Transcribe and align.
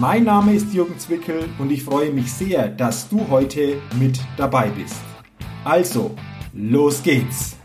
Mein 0.00 0.22
Name 0.22 0.54
ist 0.54 0.72
Jürgen 0.72 0.96
Zwickel 0.96 1.48
und 1.58 1.72
ich 1.72 1.82
freue 1.82 2.12
mich 2.12 2.32
sehr, 2.32 2.68
dass 2.68 3.08
du 3.08 3.28
heute 3.28 3.82
mit 3.98 4.20
dabei 4.36 4.68
bist. 4.68 4.94
Also, 5.64 6.14
los 6.52 7.02
geht's! 7.02 7.56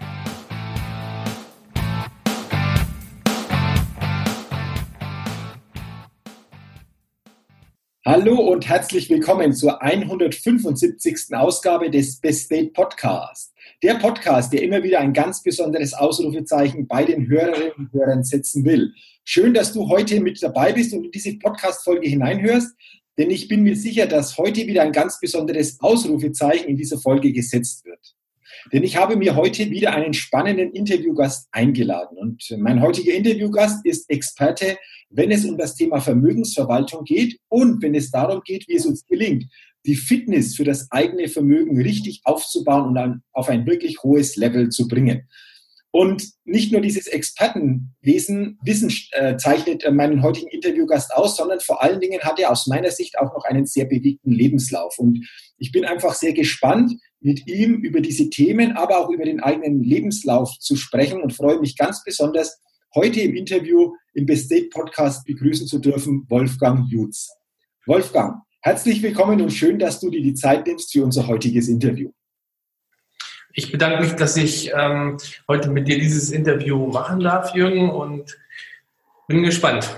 Hallo 8.04 8.36
und 8.36 8.68
herzlich 8.68 9.12
willkommen 9.12 9.54
zur 9.54 9.84
175. 9.84 11.36
Ausgabe 11.36 11.92
des 11.92 12.20
Best 12.20 12.45
State 12.45 12.72
Podcast. 12.72 13.53
Der 13.84 13.96
Podcast, 13.96 14.54
der 14.54 14.62
immer 14.62 14.82
wieder 14.82 15.02
ein 15.02 15.12
ganz 15.12 15.44
besonderes 15.44 15.94
Ausrufezeichen 15.94 16.88
bei 16.88 17.04
den 17.04 17.28
Hörerinnen 17.28 17.73
und 17.78 17.92
Hörern 17.92 18.23
setzen 18.23 18.64
will. 18.64 18.94
Schön, 19.26 19.54
dass 19.54 19.73
du 19.73 19.90
heute 19.90 20.22
mit 20.22 20.42
dabei 20.42 20.72
bist 20.72 20.94
und 20.94 21.04
in 21.04 21.12
diese 21.12 21.38
Podcast-Folge 21.38 22.08
hineinhörst, 22.08 22.73
denn 23.18 23.30
ich 23.30 23.50
bin 23.50 23.61
mir 23.61 23.76
sicher, 23.76 24.06
dass 24.06 24.38
heute 24.38 24.67
wieder 24.67 24.84
ein 24.84 24.94
ganz 24.94 25.20
besonderes 25.20 25.81
Ausrufezeichen 25.81 26.70
in 26.70 26.78
dieser 26.78 26.98
Folge 26.98 27.34
gesetzt 27.34 27.84
wird. 27.84 28.00
Denn 28.72 28.84
ich 28.84 28.95
habe 28.95 29.17
mir 29.17 29.36
heute 29.36 29.70
wieder 29.70 29.94
einen 29.94 30.14
spannenden 30.14 30.72
Interviewgast 30.72 31.50
eingeladen. 31.52 32.17
Und 32.17 32.56
mein 32.59 32.81
heutiger 32.81 33.14
Interviewgast 33.14 33.86
ist 33.86 34.09
Experte, 34.09 34.78
wenn 35.09 35.30
es 35.30 35.44
um 35.44 35.58
das 35.58 35.76
Thema 35.76 36.00
Vermögensverwaltung 36.00 37.04
geht 37.04 37.38
und 37.50 37.81
wenn 37.81 37.95
es 37.95 38.11
darum 38.11 38.42
geht, 38.45 38.66
wie 38.70 38.76
es 38.76 38.86
uns 38.86 39.06
gelingt, 39.06 39.44
die 39.86 39.95
Fitness 39.95 40.56
für 40.56 40.64
das 40.64 40.92
eigene 40.92 41.28
Vermögen 41.28 41.81
richtig 41.81 42.22
aufzubauen 42.23 42.88
und 42.88 42.95
dann 42.95 43.23
auf 43.31 43.50
ein 43.50 43.66
wirklich 43.66 44.03
hohes 44.03 44.36
Level 44.36 44.70
zu 44.70 44.88
bringen. 44.88 45.28
Und 45.95 46.28
nicht 46.44 46.72
nur 46.72 46.81
dieses 46.81 47.06
Expertenwesen 47.06 48.58
Wissen 48.64 48.92
äh, 49.11 49.38
zeichnet 49.38 49.84
äh, 49.84 49.92
meinen 49.92 50.23
heutigen 50.23 50.48
Interviewgast 50.48 51.14
aus, 51.14 51.38
sondern 51.38 51.59
vor 51.59 51.84
allen 51.84 52.00
Dingen 52.00 52.22
hat 52.22 52.39
er 52.39 52.50
aus 52.50 52.66
meiner 52.66 52.89
Sicht 52.89 53.20
auch 53.20 53.31
noch 53.31 53.45
einen 53.45 53.67
sehr 53.67 53.86
bewegten 53.86 54.31
Lebenslauf. 54.31 54.98
Und 54.98 55.23
ich 55.59 55.72
bin 55.72 55.86
einfach 55.86 56.16
sehr 56.16 56.34
gespannt, 56.34 56.94
mit 57.20 57.48
ihm 57.48 57.76
über 57.76 58.02
diese 58.02 58.31
Themen, 58.31 58.72
aber 58.72 59.00
auch 59.00 59.11
über 59.11 59.23
den 59.23 59.39
eigenen 59.39 59.84
Lebenslauf 59.84 60.58
zu 60.58 60.76
sprechen 60.76 61.22
und 61.22 61.34
freue 61.34 61.59
mich 61.59 61.78
ganz 61.78 62.04
besonders, 62.04 62.59
heute 62.95 63.22
im 63.22 63.36
Interview 63.36 63.94
im 64.16 64.26
Best 64.26 64.45
State 64.45 64.70
Podcast 64.72 65.26
begrüßen 65.26 65.67
zu 65.67 65.78
dürfen, 65.78 66.26
Wolfgang 66.28 66.89
Jutz. 66.89 67.30
Wolfgang, 67.86 68.42
herzlich 68.64 69.03
willkommen 69.03 69.42
und 69.42 69.52
schön, 69.52 69.78
dass 69.78 70.00
du 70.00 70.09
dir 70.09 70.22
die 70.22 70.33
Zeit 70.33 70.66
nimmst 70.66 70.94
für 70.94 71.03
unser 71.03 71.28
heutiges 71.28 71.67
Interview. 71.67 72.11
Ich 73.53 73.72
bedanke 73.72 74.02
mich, 74.02 74.14
dass 74.14 74.38
ich 74.38 74.72
ähm, 74.73 75.17
heute 75.50 75.70
mit 75.70 75.88
dir 75.88 76.00
dieses 76.00 76.31
Interview 76.31 76.88
machen 76.88 77.20
darf, 77.20 77.53
Jürgen, 77.53 77.89
und 77.89 78.38
bin 79.28 79.44
gespannt. 79.44 79.95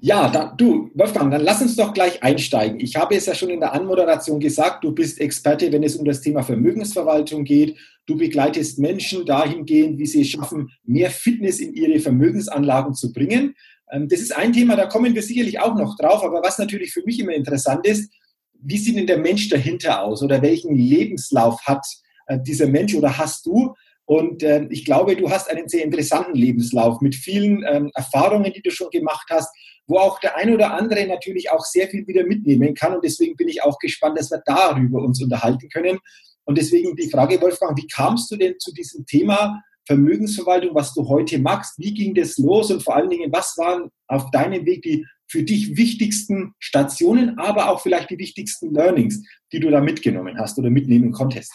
Ja, 0.00 0.30
da, 0.30 0.52
du, 0.56 0.90
Wolfgang, 0.94 1.30
dann 1.30 1.42
lass 1.42 1.60
uns 1.60 1.76
doch 1.76 1.92
gleich 1.92 2.22
einsteigen. 2.22 2.80
Ich 2.80 2.96
habe 2.96 3.14
es 3.14 3.26
ja 3.26 3.34
schon 3.34 3.50
in 3.50 3.60
der 3.60 3.74
Anmoderation 3.74 4.40
gesagt, 4.40 4.82
du 4.82 4.92
bist 4.92 5.20
Experte, 5.20 5.70
wenn 5.70 5.84
es 5.84 5.94
um 5.94 6.04
das 6.04 6.22
Thema 6.22 6.42
Vermögensverwaltung 6.42 7.44
geht. 7.44 7.78
Du 8.06 8.16
begleitest 8.16 8.78
Menschen 8.78 9.26
dahingehend, 9.26 9.98
wie 9.98 10.06
sie 10.06 10.22
es 10.22 10.30
schaffen, 10.30 10.70
mehr 10.82 11.10
Fitness 11.10 11.60
in 11.60 11.74
ihre 11.74 12.00
Vermögensanlagen 12.00 12.94
zu 12.94 13.12
bringen. 13.12 13.54
Ähm, 13.92 14.08
das 14.08 14.20
ist 14.20 14.34
ein 14.34 14.52
Thema, 14.52 14.74
da 14.74 14.86
kommen 14.86 15.14
wir 15.14 15.22
sicherlich 15.22 15.60
auch 15.60 15.74
noch 15.74 15.96
drauf. 15.96 16.24
Aber 16.24 16.42
was 16.42 16.58
natürlich 16.58 16.92
für 16.92 17.04
mich 17.04 17.20
immer 17.20 17.32
interessant 17.32 17.86
ist, 17.86 18.12
wie 18.54 18.78
sieht 18.78 18.96
denn 18.96 19.06
der 19.06 19.18
Mensch 19.18 19.48
dahinter 19.48 20.02
aus 20.02 20.22
oder 20.22 20.40
welchen 20.42 20.74
Lebenslauf 20.74 21.60
hat 21.62 21.84
äh, 22.26 22.38
dieser 22.40 22.66
Mensch 22.66 22.94
oder 22.94 23.18
hast 23.18 23.46
du? 23.46 23.74
Und 24.04 24.42
äh, 24.42 24.66
ich 24.70 24.84
glaube, 24.84 25.16
du 25.16 25.30
hast 25.30 25.50
einen 25.50 25.68
sehr 25.68 25.84
interessanten 25.84 26.34
Lebenslauf 26.34 27.00
mit 27.00 27.14
vielen 27.14 27.64
ähm, 27.68 27.90
Erfahrungen, 27.94 28.52
die 28.52 28.62
du 28.62 28.70
schon 28.70 28.90
gemacht 28.90 29.26
hast, 29.30 29.48
wo 29.86 29.98
auch 29.98 30.20
der 30.20 30.36
ein 30.36 30.52
oder 30.52 30.74
andere 30.74 31.06
natürlich 31.06 31.50
auch 31.50 31.64
sehr 31.64 31.88
viel 31.88 32.06
wieder 32.06 32.24
mitnehmen 32.24 32.74
kann. 32.74 32.94
Und 32.94 33.04
deswegen 33.04 33.36
bin 33.36 33.48
ich 33.48 33.62
auch 33.62 33.78
gespannt, 33.78 34.18
dass 34.18 34.30
wir 34.30 34.42
darüber 34.44 35.02
uns 35.02 35.22
unterhalten 35.22 35.68
können. 35.68 35.98
Und 36.44 36.58
deswegen 36.58 36.96
die 36.96 37.10
Frage, 37.10 37.40
Wolfgang, 37.40 37.76
wie 37.76 37.86
kamst 37.86 38.30
du 38.30 38.36
denn 38.36 38.58
zu 38.58 38.72
diesem 38.72 39.06
Thema 39.06 39.62
Vermögensverwaltung, 39.86 40.74
was 40.74 40.94
du 40.94 41.08
heute 41.08 41.38
machst? 41.38 41.78
Wie 41.78 41.94
ging 41.94 42.14
das 42.14 42.38
los? 42.38 42.70
Und 42.70 42.82
vor 42.82 42.96
allen 42.96 43.10
Dingen, 43.10 43.32
was 43.32 43.56
waren 43.58 43.90
auf 44.08 44.30
deinem 44.30 44.64
Weg 44.64 44.82
die 44.82 45.06
für 45.28 45.42
dich 45.42 45.76
wichtigsten 45.76 46.54
Stationen, 46.58 47.38
aber 47.38 47.70
auch 47.70 47.80
vielleicht 47.80 48.10
die 48.10 48.18
wichtigsten 48.18 48.72
Learnings, 48.72 49.26
die 49.50 49.60
du 49.60 49.70
da 49.70 49.80
mitgenommen 49.80 50.38
hast 50.38 50.58
oder 50.58 50.68
mitnehmen 50.68 51.10
konntest? 51.12 51.52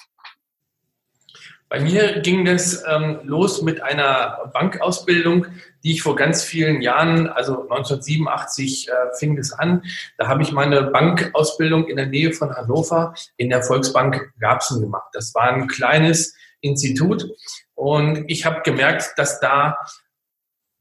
Bei 1.69 1.81
mir 1.81 2.21
ging 2.21 2.45
das 2.45 2.83
ähm, 2.89 3.19
los 3.23 3.61
mit 3.61 3.83
einer 3.83 4.49
Bankausbildung, 4.53 5.47
die 5.83 5.91
ich 5.91 6.01
vor 6.01 6.15
ganz 6.15 6.43
vielen 6.43 6.81
Jahren, 6.81 7.27
also 7.27 7.63
1987 7.63 8.87
äh, 8.87 8.91
fing 9.19 9.35
das 9.35 9.51
an. 9.51 9.83
Da 10.17 10.29
habe 10.29 10.43
ich 10.43 10.53
meine 10.53 10.83
Bankausbildung 10.83 11.87
in 11.87 11.97
der 11.97 12.05
Nähe 12.05 12.31
von 12.31 12.55
Hannover 12.55 13.13
in 13.35 13.49
der 13.49 13.63
Volksbank 13.63 14.31
Garbsen 14.39 14.81
gemacht. 14.81 15.09
Das 15.11 15.35
war 15.35 15.51
ein 15.51 15.67
kleines 15.67 16.33
Institut 16.61 17.29
und 17.75 18.25
ich 18.27 18.45
habe 18.45 18.61
gemerkt, 18.63 19.13
dass 19.17 19.39
da 19.39 19.77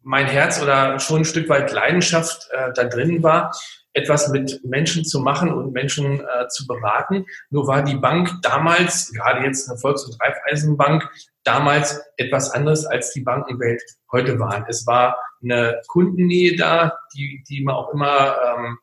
mein 0.03 0.27
Herz 0.27 0.63
oder 0.63 1.01
schon 1.01 1.23
ein 1.23 1.25
Stück 1.25 1.49
weit 1.49 1.73
Leidenschaft 1.73 2.49
äh, 2.53 2.73
da 2.75 2.85
drin 2.85 3.23
war 3.23 3.53
etwas 3.97 4.29
mit 4.29 4.61
Menschen 4.63 5.05
zu 5.07 5.21
machen 5.21 5.51
und 5.51 5.73
Menschen 5.73 6.21
äh, 6.21 6.49
zu 6.49 6.67
beraten. 6.67 7.25
Nur 7.49 7.67
war 7.67 7.83
die 7.83 7.97
Bank 7.97 8.31
damals, 8.43 9.11
gerade 9.13 9.45
jetzt 9.45 9.71
eine 9.71 9.79
Volks- 9.79 10.05
und 10.05 10.21
Raiffeisenbank, 10.21 11.09
damals 11.45 12.03
etwas 12.19 12.51
anderes 12.51 12.85
als 12.85 13.13
die 13.13 13.23
Bankenwelt 13.23 13.83
heute 14.13 14.39
war. 14.39 14.67
Es 14.69 14.87
war 14.87 15.17
eine 15.43 15.81
Kundennähe 15.87 16.57
da, 16.57 16.99
die, 17.15 17.43
die 17.49 17.65
man 17.65 17.75
auch 17.75 17.93
immer 17.95 18.37
ähm, 18.45 18.79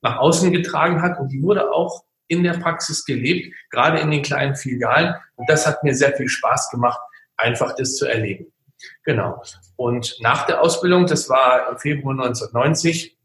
nach 0.00 0.18
außen 0.18 0.50
getragen 0.50 1.00
hat 1.00 1.20
und 1.20 1.28
die 1.28 1.42
wurde 1.42 1.70
auch 1.70 2.02
in 2.28 2.42
der 2.42 2.54
Praxis 2.54 3.04
gelebt, 3.04 3.54
gerade 3.70 3.98
in 4.00 4.10
den 4.10 4.22
kleinen 4.22 4.56
Filialen. 4.56 5.14
Und 5.36 5.48
das 5.48 5.66
hat 5.66 5.82
mir 5.84 5.94
sehr 5.94 6.12
viel 6.12 6.28
Spaß 6.28 6.70
gemacht, 6.70 7.00
einfach 7.36 7.74
das 7.76 7.96
zu 7.96 8.06
erleben. 8.06 8.52
Genau. 9.04 9.42
Und 9.76 10.16
nach 10.20 10.46
der 10.46 10.60
Ausbildung, 10.62 11.06
das 11.06 11.28
war 11.28 11.70
im 11.70 11.78
Februar 11.78 12.12
1990, 12.12 13.16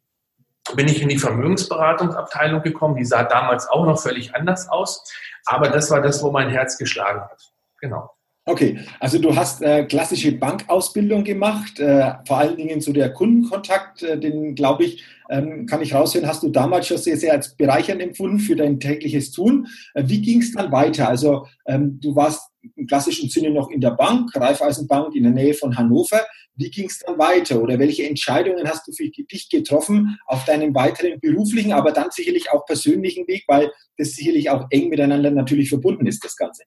bin 0.76 0.88
ich 0.88 1.02
in 1.02 1.10
die 1.10 1.18
Vermögensberatungsabteilung 1.18 2.62
gekommen. 2.62 2.96
Die 2.96 3.06
sah 3.06 3.24
damals 3.24 3.68
auch 3.68 3.86
noch 3.86 4.02
völlig 4.02 4.36
anders 4.36 4.70
aus. 4.70 5.12
Aber 5.46 5.70
das 5.70 5.90
war 5.90 6.02
das, 6.02 6.22
wo 6.24 6.32
mein 6.32 6.50
Herz 6.50 6.78
geschlagen 6.78 7.22
hat. 7.22 7.52
Genau. 7.80 8.12
Okay, 8.52 8.80
also 9.00 9.18
du 9.18 9.34
hast 9.34 9.62
äh, 9.62 9.86
klassische 9.86 10.34
Bankausbildung 10.34 11.24
gemacht, 11.24 11.80
äh, 11.80 12.16
vor 12.28 12.38
allen 12.40 12.58
Dingen 12.58 12.82
zu 12.82 12.92
der 12.92 13.14
Kundenkontakt, 13.14 14.04
äh, 14.04 14.20
den 14.20 14.56
glaube 14.56 14.84
ich, 14.84 15.06
ähm, 15.30 15.66
kann 15.68 15.82
ich 15.82 15.94
raushören, 15.94 16.28
hast 16.28 16.44
du 16.44 16.50
damals 16.50 16.88
schon 16.88 16.98
sehr, 16.98 17.16
sehr 17.16 17.32
als 17.32 17.56
bereichernd 17.56 18.02
empfunden 18.02 18.40
für 18.40 18.58
dein 18.58 18.82
tägliches 18.82 19.32
Tun. 19.32 19.68
Äh, 19.94 20.04
wie 20.08 20.22
ging 20.22 20.42
es 20.42 20.52
dann 20.52 20.70
weiter? 20.70 21.08
Also 21.08 21.48
ähm, 21.66 21.98
du 22.02 22.14
warst 22.14 22.42
im 22.76 22.88
klassischen 22.88 23.30
Sinne 23.30 23.52
noch 23.52 23.70
in 23.70 23.80
der 23.80 23.92
Bank, 23.92 24.36
Raiffeisenbank 24.36 25.16
in 25.16 25.24
der 25.24 25.32
Nähe 25.32 25.54
von 25.54 25.78
Hannover. 25.78 26.20
Wie 26.56 26.70
ging 26.70 26.88
es 26.88 27.00
dann 27.00 27.18
weiter 27.18 27.62
oder 27.62 27.80
welche 27.80 28.06
Entscheidungen 28.06 28.68
hast 28.68 28.86
du 28.86 28.92
für 28.92 29.08
dich 29.08 29.48
getroffen 29.50 30.20
auf 30.26 30.44
deinem 30.44 30.76
weiteren 30.76 31.22
beruflichen, 31.22 31.72
aber 31.72 31.94
dann 31.94 32.12
sicherlich 32.12 32.52
auch 32.52 32.66
persönlichen 32.66 33.26
Weg, 33.30 33.46
weil 33.48 33.72
das 33.98 34.10
sicherlich 34.10 34.50
auch 34.50 34.68
eng 34.72 34.90
miteinander 34.90 35.32
natürlich 35.32 35.70
verbunden 35.70 36.06
ist, 36.06 36.26
das 36.26 36.36
Ganze? 36.36 36.64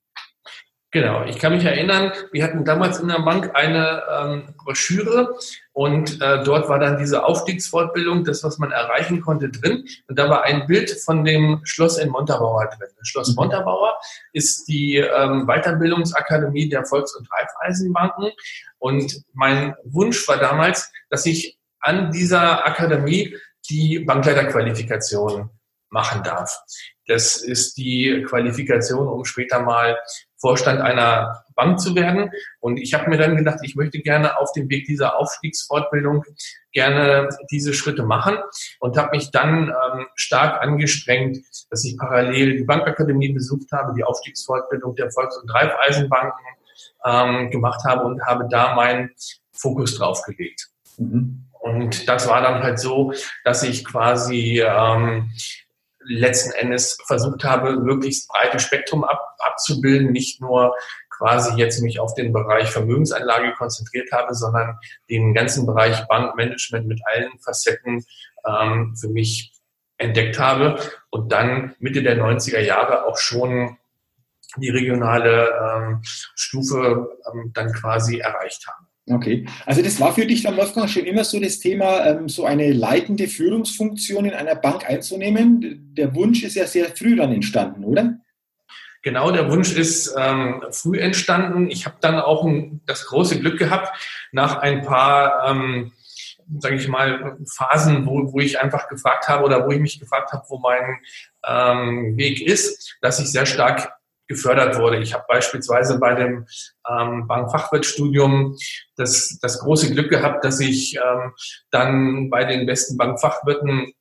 Genau, 0.95 1.25
ich 1.25 1.39
kann 1.39 1.51
mich 1.51 1.65
erinnern, 1.65 2.13
wir 2.31 2.41
hatten 2.41 2.63
damals 2.63 3.01
in 3.01 3.09
der 3.09 3.19
Bank 3.19 3.51
eine 3.53 4.01
ähm, 4.09 4.55
Broschüre 4.55 5.35
und 5.73 6.21
äh, 6.21 6.41
dort 6.45 6.69
war 6.69 6.79
dann 6.79 6.97
diese 6.97 7.25
Aufstiegsfortbildung, 7.25 8.23
das, 8.23 8.45
was 8.45 8.59
man 8.59 8.71
erreichen 8.71 9.19
konnte, 9.19 9.49
drin. 9.49 9.85
Und 10.07 10.17
da 10.17 10.29
war 10.29 10.43
ein 10.43 10.67
Bild 10.67 10.89
von 10.89 11.25
dem 11.25 11.59
Schloss 11.65 11.97
in 11.97 12.11
Montabaur 12.11 12.63
drin. 12.67 12.87
Das 12.97 13.09
Schloss 13.09 13.27
mhm. 13.31 13.35
Montabaur 13.35 13.97
ist 14.31 14.69
die 14.69 14.95
ähm, 14.95 15.45
Weiterbildungsakademie 15.47 16.69
der 16.69 16.85
Volks- 16.85 17.13
und 17.13 17.27
Raiffeisenbanken. 17.29 18.31
Und 18.79 19.21
mein 19.33 19.75
Wunsch 19.83 20.25
war 20.29 20.37
damals, 20.37 20.93
dass 21.09 21.25
ich 21.25 21.57
an 21.81 22.09
dieser 22.11 22.65
Akademie 22.65 23.35
die 23.69 23.99
Bankleiterqualifikation 23.99 25.49
machen 25.89 26.23
darf. 26.23 26.57
Das 27.07 27.37
ist 27.37 27.77
die 27.77 28.25
Qualifikation, 28.27 29.07
um 29.07 29.25
später 29.25 29.59
mal 29.59 29.97
Vorstand 30.37 30.81
einer 30.81 31.43
Bank 31.55 31.79
zu 31.79 31.95
werden. 31.95 32.29
Und 32.59 32.77
ich 32.77 32.93
habe 32.93 33.09
mir 33.09 33.17
dann 33.17 33.37
gedacht, 33.37 33.59
ich 33.63 33.75
möchte 33.75 33.99
gerne 33.99 34.37
auf 34.37 34.51
dem 34.51 34.69
Weg 34.69 34.85
dieser 34.85 35.17
Aufstiegsfortbildung 35.17 36.23
gerne 36.71 37.29
diese 37.49 37.73
Schritte 37.73 38.03
machen 38.03 38.37
und 38.79 38.97
habe 38.97 39.15
mich 39.15 39.31
dann 39.31 39.69
ähm, 39.69 40.07
stark 40.15 40.61
angestrengt, 40.61 41.37
dass 41.69 41.85
ich 41.85 41.97
parallel 41.97 42.57
die 42.57 42.65
Bankakademie 42.65 43.31
besucht 43.31 43.71
habe, 43.71 43.93
die 43.95 44.03
Aufstiegsfortbildung 44.03 44.95
der 44.95 45.09
Volks- 45.09 45.37
und 45.37 45.49
Raiffeisenbanken 45.53 46.45
ähm, 47.05 47.49
gemacht 47.49 47.83
habe 47.85 48.03
und 48.03 48.21
habe 48.25 48.47
da 48.49 48.75
meinen 48.75 49.11
Fokus 49.53 49.97
drauf 49.97 50.21
gelegt. 50.23 50.67
Mhm. 50.97 51.45
Und 51.59 52.07
das 52.07 52.27
war 52.27 52.41
dann 52.41 52.61
halt 52.61 52.77
so, 52.77 53.13
dass 53.43 53.63
ich 53.63 53.85
quasi 53.85 54.61
ähm, 54.63 55.31
letzten 56.07 56.51
Endes 56.51 56.97
versucht 57.05 57.43
habe, 57.43 57.77
möglichst 57.77 58.27
breites 58.27 58.63
Spektrum 58.63 59.03
ab, 59.03 59.35
abzubilden, 59.39 60.11
nicht 60.11 60.41
nur 60.41 60.75
quasi 61.09 61.55
jetzt 61.55 61.81
mich 61.81 61.99
auf 61.99 62.13
den 62.13 62.33
Bereich 62.33 62.69
Vermögensanlage 62.69 63.53
konzentriert 63.53 64.11
habe, 64.11 64.33
sondern 64.33 64.77
den 65.09 65.33
ganzen 65.33 65.65
Bereich 65.65 66.05
Bankmanagement 66.07 66.87
mit 66.87 67.01
allen 67.05 67.39
Facetten 67.39 68.05
ähm, 68.45 68.95
für 68.95 69.09
mich 69.09 69.53
entdeckt 69.97 70.39
habe 70.39 70.79
und 71.09 71.31
dann 71.31 71.75
Mitte 71.79 72.03
der 72.03 72.17
90er 72.17 72.59
Jahre 72.59 73.05
auch 73.05 73.17
schon 73.17 73.77
die 74.57 74.69
regionale 74.69 75.49
ähm, 75.49 76.01
Stufe 76.03 77.17
ähm, 77.31 77.51
dann 77.53 77.71
quasi 77.73 78.19
erreicht 78.19 78.67
habe. 78.67 78.85
Okay, 79.07 79.45
also 79.67 79.83
das 79.83 79.99
war 79.99 80.13
für 80.13 80.25
dich 80.25 80.41
dann, 80.41 80.57
Wolfgang, 80.57 80.89
schon 80.89 81.05
immer 81.05 81.23
so 81.23 81.39
das 81.39 81.59
Thema, 81.59 82.03
ähm, 82.07 82.27
so 82.27 82.45
eine 82.45 82.71
leitende 82.71 83.27
Führungsfunktion 83.27 84.25
in 84.25 84.33
einer 84.33 84.55
Bank 84.55 84.89
einzunehmen. 84.89 85.93
Der 85.93 86.15
Wunsch 86.15 86.43
ist 86.43 86.55
ja 86.55 86.65
sehr 86.65 86.87
früh 86.87 87.15
dann 87.15 87.31
entstanden, 87.31 87.83
oder? 87.83 88.17
Genau, 89.03 89.29
der 89.29 89.51
Wunsch 89.51 89.71
ist 89.73 90.15
ähm, 90.17 90.63
früh 90.71 90.99
entstanden. 90.99 91.69
Ich 91.69 91.85
habe 91.85 91.97
dann 92.01 92.19
auch 92.19 92.43
ein, 92.43 92.81
das 92.87 93.05
große 93.05 93.39
Glück 93.39 93.59
gehabt, 93.59 93.95
nach 94.31 94.57
ein 94.57 94.81
paar, 94.81 95.51
ähm, 95.51 95.91
sage 96.57 96.77
ich 96.77 96.87
mal, 96.87 97.37
Phasen, 97.47 98.07
wo, 98.07 98.33
wo 98.33 98.39
ich 98.39 98.59
einfach 98.59 98.89
gefragt 98.89 99.27
habe 99.27 99.43
oder 99.43 99.67
wo 99.67 99.71
ich 99.71 99.79
mich 99.79 99.99
gefragt 99.99 100.31
habe, 100.31 100.43
wo 100.49 100.57
mein 100.57 100.97
ähm, 101.47 102.17
Weg 102.17 102.41
ist, 102.41 102.97
dass 103.01 103.19
ich 103.19 103.27
sehr 103.27 103.45
stark 103.45 103.93
gefördert 104.27 104.79
wurde. 104.79 104.97
Ich 104.97 105.13
habe 105.13 105.25
beispielsweise 105.27 105.99
bei 105.99 106.15
dem 106.15 106.47
ähm, 106.89 107.27
Bankfachwirtstudium 107.27 108.57
das, 108.95 109.37
das 109.41 109.59
große 109.59 109.91
Glück 109.91 110.09
gehabt, 110.09 110.43
dass 110.43 110.59
ich 110.59 110.95
ähm, 110.95 111.33
dann 111.71 112.29
bei 112.29 112.45
den 112.45 112.65
besten 112.65 112.97
Bankfachwirten 112.97 113.93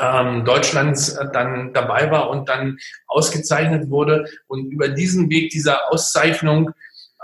ähm, 0.00 0.44
Deutschlands 0.44 1.10
äh, 1.10 1.26
dann 1.32 1.72
dabei 1.72 2.10
war 2.10 2.30
und 2.30 2.48
dann 2.48 2.78
ausgezeichnet 3.06 3.90
wurde. 3.90 4.28
Und 4.46 4.70
über 4.70 4.88
diesen 4.88 5.30
Weg 5.30 5.50
dieser 5.50 5.90
Auszeichnung 5.92 6.70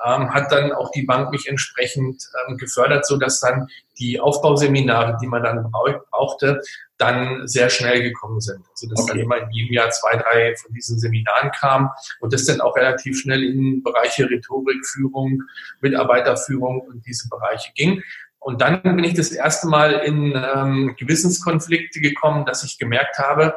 ähm, 0.05 0.33
hat 0.33 0.51
dann 0.53 0.73
auch 0.73 0.91
die 0.93 1.03
Bank 1.03 1.31
mich 1.31 1.47
entsprechend 1.47 2.23
ähm, 2.49 2.57
gefördert, 2.57 3.07
so 3.07 3.17
dass 3.17 3.41
dann 3.41 3.69
die 3.99 4.21
Aufbauseminare, 4.21 5.19
die 5.21 5.27
man 5.27 5.43
dann 5.43 5.71
brauchte, 6.11 6.61
dann 7.01 7.47
sehr 7.49 7.71
schnell 7.71 8.03
gekommen 8.03 8.41
sind. 8.41 8.65
Also 8.71 8.89
dass 8.89 9.01
okay. 9.01 9.13
dann 9.13 9.21
immer 9.21 9.39
in 9.39 9.51
jedem 9.51 9.73
Jahr 9.75 9.91
zwei, 9.91 10.17
drei 10.17 10.55
von 10.57 10.73
diesen 10.75 10.99
Seminaren 10.99 11.51
kam 11.53 11.91
und 12.21 12.33
das 12.33 12.45
dann 12.45 12.61
auch 12.61 12.77
relativ 12.77 13.19
schnell 13.19 13.43
in 13.43 13.83
Bereiche 13.83 14.29
Rhetorik, 14.29 14.85
Führung, 14.87 15.43
Mitarbeiterführung 15.81 16.81
und 16.83 17.07
diese 17.07 17.29
Bereiche 17.29 17.73
ging. 17.75 18.03
Und 18.39 18.63
dann 18.63 18.83
bin 18.83 19.05
ich 19.05 19.15
das 19.15 19.33
erste 19.33 19.69
Mal 19.69 19.93
in 19.93 20.33
ähm, 20.35 20.95
Gewissenskonflikte 20.99 22.01
gekommen, 22.01 22.47
dass 22.47 22.65
ich 22.65 22.79
gemerkt 22.79 23.19
habe, 23.19 23.55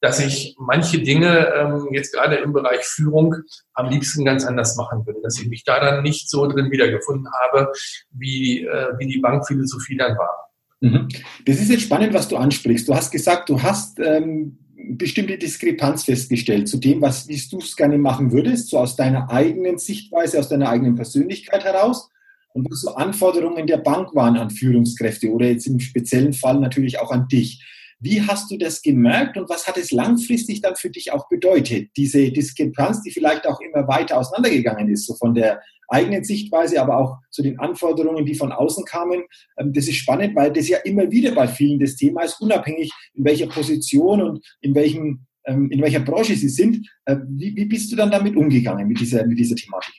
dass 0.00 0.20
ich 0.20 0.56
manche 0.58 1.00
Dinge 1.00 1.52
ähm, 1.54 1.88
jetzt 1.92 2.12
gerade 2.12 2.36
im 2.36 2.52
Bereich 2.52 2.84
Führung 2.84 3.34
am 3.72 3.88
liebsten 3.88 4.24
ganz 4.24 4.44
anders 4.46 4.76
machen 4.76 5.06
würde, 5.06 5.20
dass 5.22 5.40
ich 5.40 5.48
mich 5.48 5.64
da 5.64 5.80
dann 5.80 6.02
nicht 6.02 6.28
so 6.28 6.46
drin 6.46 6.70
wiedergefunden 6.70 7.28
habe, 7.42 7.72
wie, 8.10 8.66
äh, 8.66 8.92
wie 8.98 9.06
die 9.06 9.18
Bankphilosophie 9.18 9.96
dann 9.96 10.16
war. 10.18 10.45
Mhm. 10.80 11.08
Das 11.44 11.60
ist 11.60 11.70
jetzt 11.70 11.82
spannend, 11.82 12.14
was 12.14 12.28
du 12.28 12.36
ansprichst. 12.36 12.88
Du 12.88 12.94
hast 12.94 13.10
gesagt, 13.10 13.48
du 13.48 13.62
hast 13.62 13.98
ähm, 13.98 14.58
bestimmte 14.76 15.38
Diskrepanz 15.38 16.04
festgestellt 16.04 16.68
zu 16.68 16.78
dem, 16.78 17.00
was 17.00 17.26
du 17.26 17.58
es 17.58 17.76
gerne 17.76 17.98
machen 17.98 18.32
würdest, 18.32 18.68
so 18.68 18.78
aus 18.78 18.96
deiner 18.96 19.30
eigenen 19.30 19.78
Sichtweise, 19.78 20.38
aus 20.38 20.48
deiner 20.48 20.68
eigenen 20.68 20.94
Persönlichkeit 20.94 21.64
heraus 21.64 22.10
und 22.52 22.70
was 22.70 22.80
so 22.80 22.94
Anforderungen 22.94 23.66
der 23.66 23.78
Bank 23.78 24.14
waren 24.14 24.36
an 24.36 24.50
Führungskräfte 24.50 25.30
oder 25.30 25.46
jetzt 25.46 25.66
im 25.66 25.80
speziellen 25.80 26.32
Fall 26.32 26.60
natürlich 26.60 27.00
auch 27.00 27.10
an 27.10 27.28
dich. 27.28 27.62
Wie 27.98 28.22
hast 28.22 28.50
du 28.50 28.58
das 28.58 28.82
gemerkt 28.82 29.38
und 29.38 29.48
was 29.48 29.66
hat 29.66 29.78
es 29.78 29.90
langfristig 29.90 30.60
dann 30.60 30.76
für 30.76 30.90
dich 30.90 31.12
auch 31.12 31.28
bedeutet? 31.28 31.90
Diese 31.96 32.30
Diskrepanz, 32.30 33.02
die 33.02 33.10
vielleicht 33.10 33.46
auch 33.46 33.58
immer 33.60 33.88
weiter 33.88 34.18
auseinandergegangen 34.18 34.88
ist, 34.90 35.06
so 35.06 35.14
von 35.14 35.34
der 35.34 35.62
eigenen 35.88 36.24
Sichtweise, 36.24 36.80
aber 36.80 36.98
auch 36.98 37.18
zu 37.30 37.42
den 37.42 37.58
Anforderungen, 37.58 38.24
die 38.24 38.34
von 38.34 38.52
außen 38.52 38.84
kamen. 38.84 39.24
Ähm, 39.58 39.72
das 39.72 39.88
ist 39.88 39.96
spannend, 39.96 40.34
weil 40.36 40.52
das 40.52 40.68
ja 40.68 40.78
immer 40.78 41.10
wieder 41.10 41.32
bei 41.32 41.48
vielen 41.48 41.78
das 41.78 41.96
Thema 41.96 42.22
ist, 42.22 42.40
unabhängig 42.40 42.92
in 43.14 43.24
welcher 43.24 43.46
Position 43.46 44.22
und 44.22 44.46
in 44.60 44.74
welchem 44.74 45.26
ähm, 45.46 45.70
in 45.70 45.80
welcher 45.80 46.00
Branche 46.00 46.34
sie 46.34 46.48
sind. 46.48 46.88
Äh, 47.04 47.16
wie, 47.28 47.54
wie 47.56 47.66
bist 47.66 47.90
du 47.90 47.96
dann 47.96 48.10
damit 48.10 48.36
umgegangen, 48.36 48.86
mit 48.86 49.00
dieser, 49.00 49.24
mit 49.26 49.38
dieser 49.38 49.56
Thematik? 49.56 49.94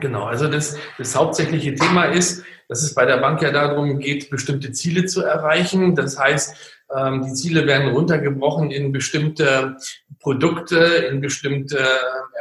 Genau, 0.00 0.24
also 0.24 0.48
das, 0.48 0.76
das 0.98 1.14
hauptsächliche 1.14 1.74
Thema 1.74 2.06
ist, 2.06 2.42
dass 2.68 2.82
es 2.82 2.94
bei 2.94 3.04
der 3.04 3.18
Bank 3.18 3.42
ja 3.42 3.50
darum 3.50 3.98
geht, 3.98 4.30
bestimmte 4.30 4.72
Ziele 4.72 5.04
zu 5.04 5.22
erreichen. 5.22 5.94
Das 5.94 6.18
heißt, 6.18 6.56
ähm, 6.81 6.81
die 6.94 7.32
Ziele 7.32 7.66
werden 7.66 7.92
runtergebrochen 7.92 8.70
in 8.70 8.92
bestimmte 8.92 9.78
Produkte, 10.20 10.76
in 10.76 11.22
bestimmte 11.22 11.82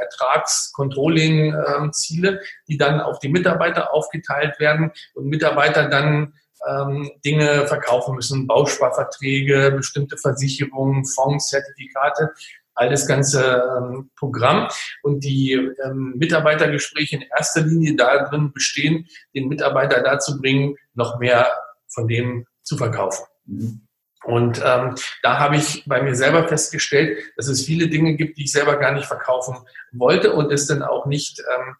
Ertragscontrolling-Ziele, 0.01 2.41
die 2.67 2.77
dann 2.77 2.99
auf 2.99 3.19
die 3.19 3.29
Mitarbeiter 3.29 3.93
aufgeteilt 3.93 4.59
werden 4.59 4.91
und 5.13 5.27
Mitarbeiter 5.27 5.87
dann 5.87 6.33
ähm, 6.67 7.09
Dinge 7.25 7.65
verkaufen 7.67 8.15
müssen, 8.15 8.45
Bausparverträge, 8.45 9.71
bestimmte 9.71 10.17
Versicherungen, 10.17 11.05
Fonds, 11.05 11.47
Zertifikate 11.47 12.33
all 12.73 12.89
das 12.89 13.07
ganze 13.07 13.63
ähm, 13.77 14.11
Programm 14.15 14.67
und 15.03 15.23
die 15.23 15.53
ähm, 15.53 16.15
Mitarbeitergespräche 16.17 17.17
in 17.17 17.23
erster 17.35 17.61
Linie 17.61 17.95
darin 17.95 18.53
bestehen, 18.53 19.07
den 19.35 19.49
Mitarbeiter 19.49 20.01
dazu 20.01 20.39
bringen, 20.39 20.77
noch 20.93 21.19
mehr 21.19 21.51
von 21.87 22.07
dem 22.07 22.45
zu 22.63 22.77
verkaufen. 22.77 23.25
Mhm. 23.45 23.87
Und 24.23 24.61
ähm, 24.63 24.95
da 25.23 25.39
habe 25.39 25.55
ich 25.55 25.83
bei 25.87 26.01
mir 26.01 26.15
selber 26.15 26.47
festgestellt, 26.47 27.17
dass 27.37 27.47
es 27.47 27.65
viele 27.65 27.87
Dinge 27.87 28.15
gibt, 28.15 28.37
die 28.37 28.43
ich 28.43 28.51
selber 28.51 28.77
gar 28.77 28.91
nicht 28.91 29.07
verkaufen 29.07 29.57
wollte 29.91 30.33
und 30.33 30.51
es 30.51 30.67
dann 30.67 30.83
auch 30.83 31.07
nicht 31.07 31.39
ähm, 31.39 31.75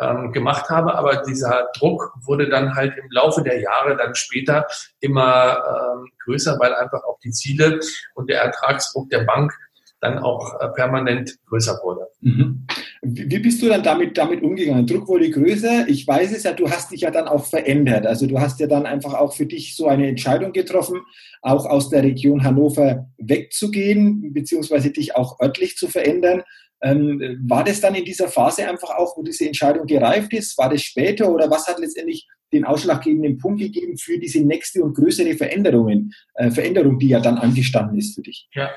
ähm, 0.00 0.32
gemacht 0.32 0.68
habe. 0.70 0.94
Aber 0.94 1.16
dieser 1.16 1.68
Druck 1.76 2.12
wurde 2.22 2.48
dann 2.48 2.76
halt 2.76 2.96
im 2.96 3.10
Laufe 3.10 3.42
der 3.42 3.60
Jahre 3.60 3.96
dann 3.96 4.14
später 4.14 4.66
immer 5.00 5.58
ähm, 5.58 6.12
größer, 6.24 6.58
weil 6.60 6.74
einfach 6.74 7.02
auch 7.02 7.18
die 7.24 7.32
Ziele 7.32 7.80
und 8.14 8.30
der 8.30 8.42
Ertragsdruck 8.42 9.10
der 9.10 9.24
Bank 9.24 9.52
dann 10.00 10.18
auch 10.18 10.60
äh, 10.60 10.68
permanent 10.68 11.36
größer 11.46 11.78
wurde. 11.82 12.06
Mhm. 12.20 12.66
Wie 13.02 13.38
bist 13.38 13.62
du 13.62 13.68
dann 13.68 13.82
damit, 13.82 14.16
damit 14.18 14.42
umgegangen? 14.42 14.86
Druck 14.86 15.08
wurde 15.08 15.30
größer. 15.30 15.88
Ich 15.88 16.06
weiß 16.06 16.32
es 16.32 16.42
ja, 16.42 16.52
du 16.52 16.70
hast 16.70 16.90
dich 16.90 17.02
ja 17.02 17.10
dann 17.10 17.28
auch 17.28 17.46
verändert. 17.46 18.06
Also 18.06 18.26
du 18.26 18.38
hast 18.38 18.60
ja 18.60 18.66
dann 18.66 18.86
einfach 18.86 19.14
auch 19.14 19.34
für 19.34 19.46
dich 19.46 19.74
so 19.74 19.86
eine 19.86 20.08
Entscheidung 20.08 20.52
getroffen, 20.52 21.00
auch 21.42 21.64
aus 21.66 21.88
der 21.88 22.02
Region 22.02 22.44
Hannover 22.44 23.08
wegzugehen, 23.18 24.32
beziehungsweise 24.34 24.90
dich 24.90 25.16
auch 25.16 25.40
örtlich 25.40 25.76
zu 25.76 25.88
verändern. 25.88 26.42
Ähm, 26.82 27.38
war 27.46 27.64
das 27.64 27.80
dann 27.80 27.94
in 27.94 28.04
dieser 28.04 28.28
Phase 28.28 28.68
einfach 28.68 28.90
auch, 28.90 29.16
wo 29.16 29.22
diese 29.22 29.46
Entscheidung 29.46 29.86
gereift 29.86 30.32
ist? 30.32 30.56
War 30.56 30.70
das 30.70 30.82
später 30.82 31.30
oder 31.32 31.50
was 31.50 31.66
hat 31.66 31.78
letztendlich 31.78 32.26
den 32.52 32.64
ausschlaggebenden 32.64 33.38
Punkt 33.38 33.60
gegeben 33.60 33.96
für 33.96 34.18
diese 34.18 34.40
nächste 34.40 34.82
und 34.82 34.94
größere 34.94 35.34
Veränderungen, 35.34 36.12
äh, 36.34 36.50
Veränderung, 36.50 36.98
die 36.98 37.08
ja 37.08 37.20
dann 37.20 37.38
angestanden 37.38 37.98
ist 37.98 38.14
für 38.14 38.22
dich? 38.22 38.48
Ja, 38.54 38.70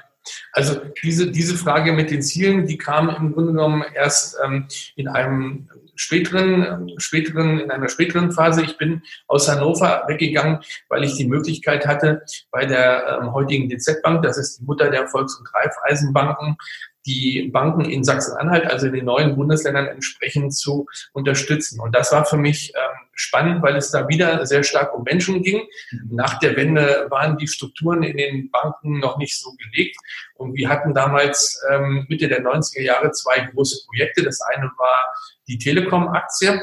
also 0.52 0.80
diese, 1.04 1.32
diese 1.32 1.56
Frage 1.56 1.94
mit 1.94 2.12
den 2.12 2.22
Zielen, 2.22 2.66
die 2.66 2.78
kam 2.78 3.10
im 3.10 3.34
Grunde 3.34 3.54
genommen 3.54 3.84
erst 3.94 4.38
ähm, 4.44 4.68
in 4.96 5.08
einem 5.08 5.70
späteren, 5.96 6.92
späteren, 6.98 7.60
in 7.60 7.72
einer 7.72 7.90
späteren 7.90 8.32
Phase. 8.32 8.64
Ich 8.64 8.78
bin 8.78 9.04
aus 9.28 9.50
Hannover 9.50 10.04
weggegangen, 10.08 10.60
weil 10.90 11.04
ich 11.04 11.16
die 11.16 11.28
Möglichkeit 11.28 11.86
hatte, 11.86 12.24
bei 12.52 12.66
der 12.66 13.20
ähm, 13.22 13.34
heutigen 13.34 13.70
DZ 13.70 14.02
Bank, 14.02 14.24
das 14.24 14.38
ist 14.38 14.60
die 14.60 14.64
Mutter 14.66 14.90
der 14.90 15.08
Volks- 15.08 15.36
und 15.36 15.48
Raiffeisenbanken, 15.54 16.58
die 17.06 17.50
Banken 17.52 17.86
in 17.86 18.04
Sachsen-Anhalt, 18.04 18.66
also 18.66 18.88
in 18.88 18.94
den 18.94 19.06
neuen 19.06 19.36
Bundesländern 19.36 19.88
entsprechend 19.88 20.56
zu 20.56 20.88
unterstützen. 21.12 21.80
Und 21.80 21.94
das 21.94 22.12
war 22.12 22.26
für 22.26 22.38
mich 22.38 22.74
ähm, 22.76 23.00
spannend, 23.14 23.62
weil 23.62 23.76
es 23.76 23.92
da 23.92 24.08
wieder 24.08 24.46
sehr 24.46 24.64
stark 24.64 24.94
um 24.96 25.04
Menschen 25.04 25.42
ging. 25.44 25.62
Nach 26.10 26.40
der 26.40 26.56
Wende 26.56 27.08
waren 27.10 27.38
die 27.38 27.48
Strukturen 27.48 28.04
in 28.04 28.18
den 28.18 28.52
Banken 28.52 29.00
noch 29.00 29.18
nicht 29.18 29.40
so 29.40 29.52
gelegt. 29.52 29.98
Und 30.36 30.56
wir 30.56 30.70
hatten 30.70 30.94
damals 30.94 31.62
ähm, 31.72 32.06
Mitte 32.10 32.28
der 32.28 32.44
90er 32.44 32.82
Jahre 32.82 33.12
zwei 33.12 33.40
große 33.54 33.86
Projekte. 33.86 34.24
Das 34.24 34.42
eine 34.42 34.72
war 34.78 35.16
die 35.48 35.58
Telekom-Aktie. 35.58 36.62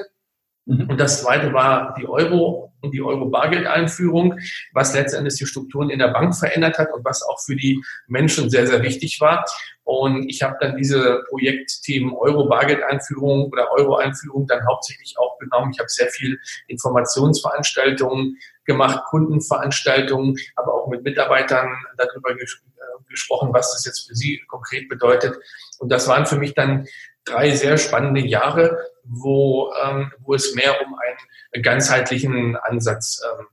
Und 0.71 0.99
das 0.99 1.23
zweite 1.23 1.53
war 1.53 1.95
die 1.99 2.07
Euro 2.07 2.73
und 2.81 2.93
die 2.93 3.03
Euro-Bargeld-Einführung, 3.03 4.39
was 4.73 4.95
letztendlich 4.95 5.37
die 5.37 5.47
Strukturen 5.47 5.91
in 5.91 5.99
der 5.99 6.09
Bank 6.09 6.35
verändert 6.35 6.79
hat 6.79 6.93
und 6.93 7.05
was 7.05 7.23
auch 7.23 7.41
für 7.41 7.57
die 7.57 7.83
Menschen 8.07 8.49
sehr, 8.51 8.67
sehr 8.67 8.83
wichtig 8.83 9.21
war. 9.21 9.45
Und 9.85 10.29
ich 10.29 10.43
habe 10.43 10.57
dann 10.61 10.77
diese 10.77 11.25
Projektthemen 11.29 12.15
Euro-Bargeld-Einführung 12.15 13.51
oder 13.51 13.71
Euro-Einführung 13.73 14.47
dann 14.47 14.67
hauptsächlich 14.67 15.17
auch 15.19 15.37
genommen. 15.39 15.73
Ich 15.75 15.81
habe 15.81 15.89
sehr 15.89 16.09
viel 16.09 16.39
Informationsveranstaltungen 16.69 18.39
gemacht, 18.65 19.05
Kundenveranstaltungen, 19.11 20.37
aber 20.55 20.75
auch 20.75 20.89
mit 20.89 21.03
Mitarbeitern 21.03 21.75
darüber 21.97 22.35
ges 22.37 22.63
äh, 22.77 23.11
gesprochen, 23.11 23.51
was 23.53 23.73
das 23.73 23.85
jetzt 23.85 24.09
für 24.09 24.15
sie 24.15 24.41
konkret 24.47 24.89
bedeutet. 24.89 25.37
Und 25.81 25.91
das 25.91 26.07
waren 26.07 26.27
für 26.27 26.37
mich 26.37 26.55
dann 26.55 26.87
drei 27.25 27.51
sehr 27.51 27.77
spannende 27.77 28.21
Jahre, 28.21 28.79
wo, 29.05 29.73
ähm, 29.85 30.13
wo 30.21 30.35
es 30.35 30.55
mehr 30.55 30.75
um 30.85 30.95
einen 30.95 31.63
ganzheitlichen 31.63 32.57
Ansatz 32.57 33.23
ähm, 33.25 33.47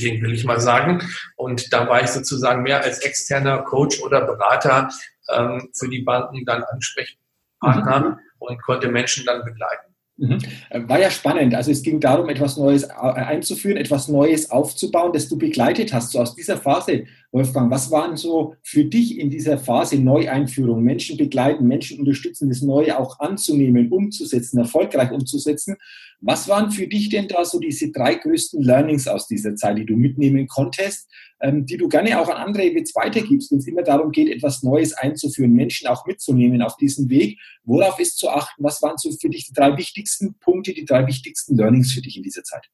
ging, 0.00 0.22
will 0.22 0.32
ich 0.32 0.44
mal 0.44 0.60
sagen. 0.60 1.02
Und 1.36 1.72
da 1.72 1.88
war 1.88 2.02
ich 2.02 2.08
sozusagen 2.08 2.62
mehr 2.62 2.82
als 2.82 3.00
externer 3.00 3.58
Coach 3.58 4.00
oder 4.02 4.22
Berater 4.22 4.90
ähm, 5.28 5.70
für 5.74 5.88
die 5.88 6.02
Banken 6.02 6.44
dann 6.44 6.62
Ansprechpartner 6.64 8.00
mhm. 8.00 8.18
und 8.38 8.62
konnte 8.62 8.88
Menschen 8.88 9.24
dann 9.24 9.44
begleiten. 9.44 9.92
Mhm. 10.16 10.40
War 10.88 11.00
ja 11.00 11.10
spannend. 11.10 11.54
Also 11.54 11.70
es 11.70 11.82
ging 11.82 11.98
darum, 11.98 12.28
etwas 12.28 12.56
Neues 12.56 12.88
einzuführen, 12.88 13.76
etwas 13.76 14.08
Neues 14.08 14.50
aufzubauen, 14.50 15.12
das 15.12 15.28
du 15.28 15.38
begleitet 15.38 15.92
hast. 15.92 16.12
So 16.12 16.20
aus 16.20 16.34
dieser 16.34 16.58
Phase, 16.58 17.06
Wolfgang, 17.32 17.70
was 17.70 17.90
waren 17.90 18.18
so 18.18 18.56
für 18.62 18.84
dich 18.84 19.18
in 19.18 19.30
dieser 19.30 19.56
Phase 19.56 19.98
Neueinführung? 19.98 20.82
Menschen 20.82 21.16
begleiten, 21.16 21.66
Menschen 21.66 21.98
unterstützen, 21.98 22.50
das 22.50 22.60
Neue 22.60 22.98
auch 22.98 23.20
anzunehmen, 23.20 23.90
umzusetzen, 23.90 24.58
erfolgreich 24.58 25.10
umzusetzen. 25.10 25.76
Was 26.20 26.46
waren 26.46 26.70
für 26.70 26.86
dich 26.86 27.08
denn 27.08 27.28
da 27.28 27.46
so 27.46 27.58
diese 27.58 27.90
drei 27.90 28.16
größten 28.16 28.62
Learnings 28.62 29.08
aus 29.08 29.28
dieser 29.28 29.56
Zeit, 29.56 29.78
die 29.78 29.86
du 29.86 29.96
mitnehmen 29.96 30.46
konntest, 30.46 31.10
ähm, 31.40 31.64
die 31.64 31.78
du 31.78 31.88
gerne 31.88 32.20
auch 32.20 32.28
an 32.28 32.36
andere 32.36 32.64
jetzt 32.64 32.94
weitergibst, 32.94 33.50
wenn 33.50 33.58
es 33.58 33.66
immer 33.66 33.82
darum 33.82 34.12
geht, 34.12 34.28
etwas 34.28 34.62
Neues 34.62 34.92
einzuführen, 34.92 35.54
Menschen 35.54 35.88
auch 35.88 36.04
mitzunehmen 36.04 36.60
auf 36.60 36.76
diesem 36.76 37.08
Weg? 37.08 37.38
Worauf 37.64 37.98
ist 37.98 38.18
zu 38.18 38.28
achten? 38.28 38.62
Was 38.62 38.82
waren 38.82 38.98
so 38.98 39.10
für 39.10 39.30
dich 39.30 39.46
die 39.46 39.54
drei 39.54 39.74
wichtigsten 39.78 40.34
Punkte, 40.38 40.74
die 40.74 40.84
drei 40.84 41.06
wichtigsten 41.06 41.56
Learnings 41.56 41.92
für 41.92 42.02
dich 42.02 42.18
in 42.18 42.22
dieser 42.22 42.44
Zeit? 42.44 42.68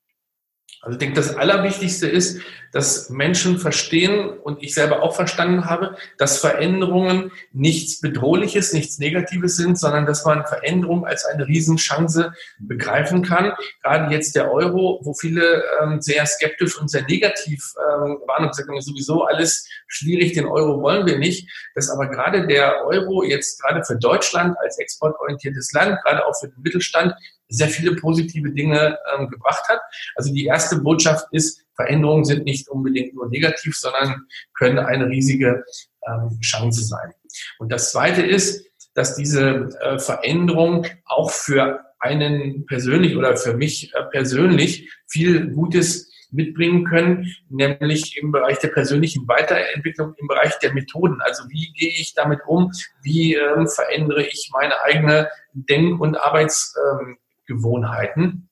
Also 0.81 0.93
ich 0.93 0.99
denke, 0.99 1.17
das 1.17 1.35
Allerwichtigste 1.35 2.09
ist, 2.09 2.41
dass 2.73 3.09
Menschen 3.11 3.59
verstehen 3.59 4.29
und 4.29 4.63
ich 4.63 4.75
selber 4.75 5.03
auch 5.03 5.15
verstanden 5.15 5.65
habe, 5.65 5.97
dass 6.19 6.39
Veränderungen 6.39 7.33
nichts 7.53 8.01
Bedrohliches, 8.01 8.73
nichts 8.73 8.99
Negatives 8.99 9.57
sind, 9.57 9.79
sondern 9.79 10.07
dass 10.07 10.25
man 10.25 10.47
Veränderungen 10.47 11.05
als 11.05 11.25
eine 11.25 11.47
Riesenchance 11.47 12.33
begreifen 12.59 13.23
kann. 13.23 13.53
Gerade 13.83 14.15
jetzt 14.15 14.37
der 14.37 14.53
Euro, 14.53 15.01
wo 15.03 15.15
viele 15.15 15.65
ähm, 15.83 16.01
sehr 16.01 16.25
skeptisch 16.27 16.79
und 16.79 16.91
sehr 16.91 17.03
negativ 17.03 17.73
ähm, 17.79 18.19
waren 18.27 18.45
und 18.45 18.57
gesagt 18.57 18.69
sowieso 18.83 19.25
alles 19.25 19.67
schwierig, 19.87 20.35
den 20.35 20.47
Euro 20.47 20.81
wollen 20.83 21.07
wir 21.07 21.19
nicht. 21.19 21.49
Dass 21.75 21.91
aber 21.91 22.09
gerade 22.09 22.47
der 22.47 22.85
Euro 22.85 23.25
jetzt 23.25 23.63
gerade 23.63 23.83
für 23.85 23.97
Deutschland 23.97 24.57
als 24.63 24.79
exportorientiertes 24.79 25.73
Land, 25.73 25.99
gerade 26.05 26.25
auch 26.27 26.39
für 26.39 26.49
den 26.49 26.63
Mittelstand, 26.63 27.15
sehr 27.49 27.69
viele 27.69 27.97
positive 27.97 28.51
Dinge 28.51 28.99
ähm, 29.17 29.29
gebracht 29.29 29.69
hat. 29.69 29.81
Also 30.15 30.33
die 30.33 30.47
erste 30.47 30.79
Botschaft 30.81 31.27
ist, 31.33 31.65
Veränderungen 31.75 32.25
sind 32.25 32.45
nicht 32.45 32.69
unbedingt 32.69 33.15
nur 33.15 33.29
negativ, 33.29 33.77
sondern 33.77 34.27
können 34.55 34.79
eine 34.79 35.09
riesige 35.09 35.65
ähm, 36.07 36.39
Chance 36.41 36.85
sein. 36.85 37.13
Und 37.59 37.71
das 37.71 37.93
Zweite 37.93 38.23
ist, 38.23 38.67
dass 38.95 39.15
diese 39.15 39.69
äh, 39.81 39.99
Veränderung 39.99 40.87
auch 41.05 41.31
für 41.31 41.81
einen 42.01 42.67
persönlich 42.67 43.17
oder 43.17 43.37
für 43.37 43.55
mich 43.55 43.95
äh, 43.95 44.03
persönlich 44.11 44.91
viel 45.07 45.51
Gutes 45.51 46.11
mitbringen 46.31 46.85
können, 46.85 47.33
nämlich 47.49 48.19
im 48.19 48.33
Bereich 48.33 48.59
der 48.59 48.69
persönlichen 48.69 49.27
Weiterentwicklung, 49.29 50.15
im 50.19 50.27
Bereich 50.27 50.59
der 50.59 50.75
Methoden. 50.75 51.21
Also 51.23 51.45
wie 51.49 51.73
gehe 51.73 51.89
ich 51.89 52.13
damit 52.15 52.41
um? 52.47 52.73
Wie 53.03 53.35
ähm, 53.35 53.67
verändere 53.67 54.27
ich 54.27 54.51
meine 54.53 54.75
eigene 54.83 55.31
Denk- 55.53 56.01
und 56.01 56.17
Arbeits- 56.17 56.75
ähm, 56.77 57.19
Gewohnheiten. 57.49 58.49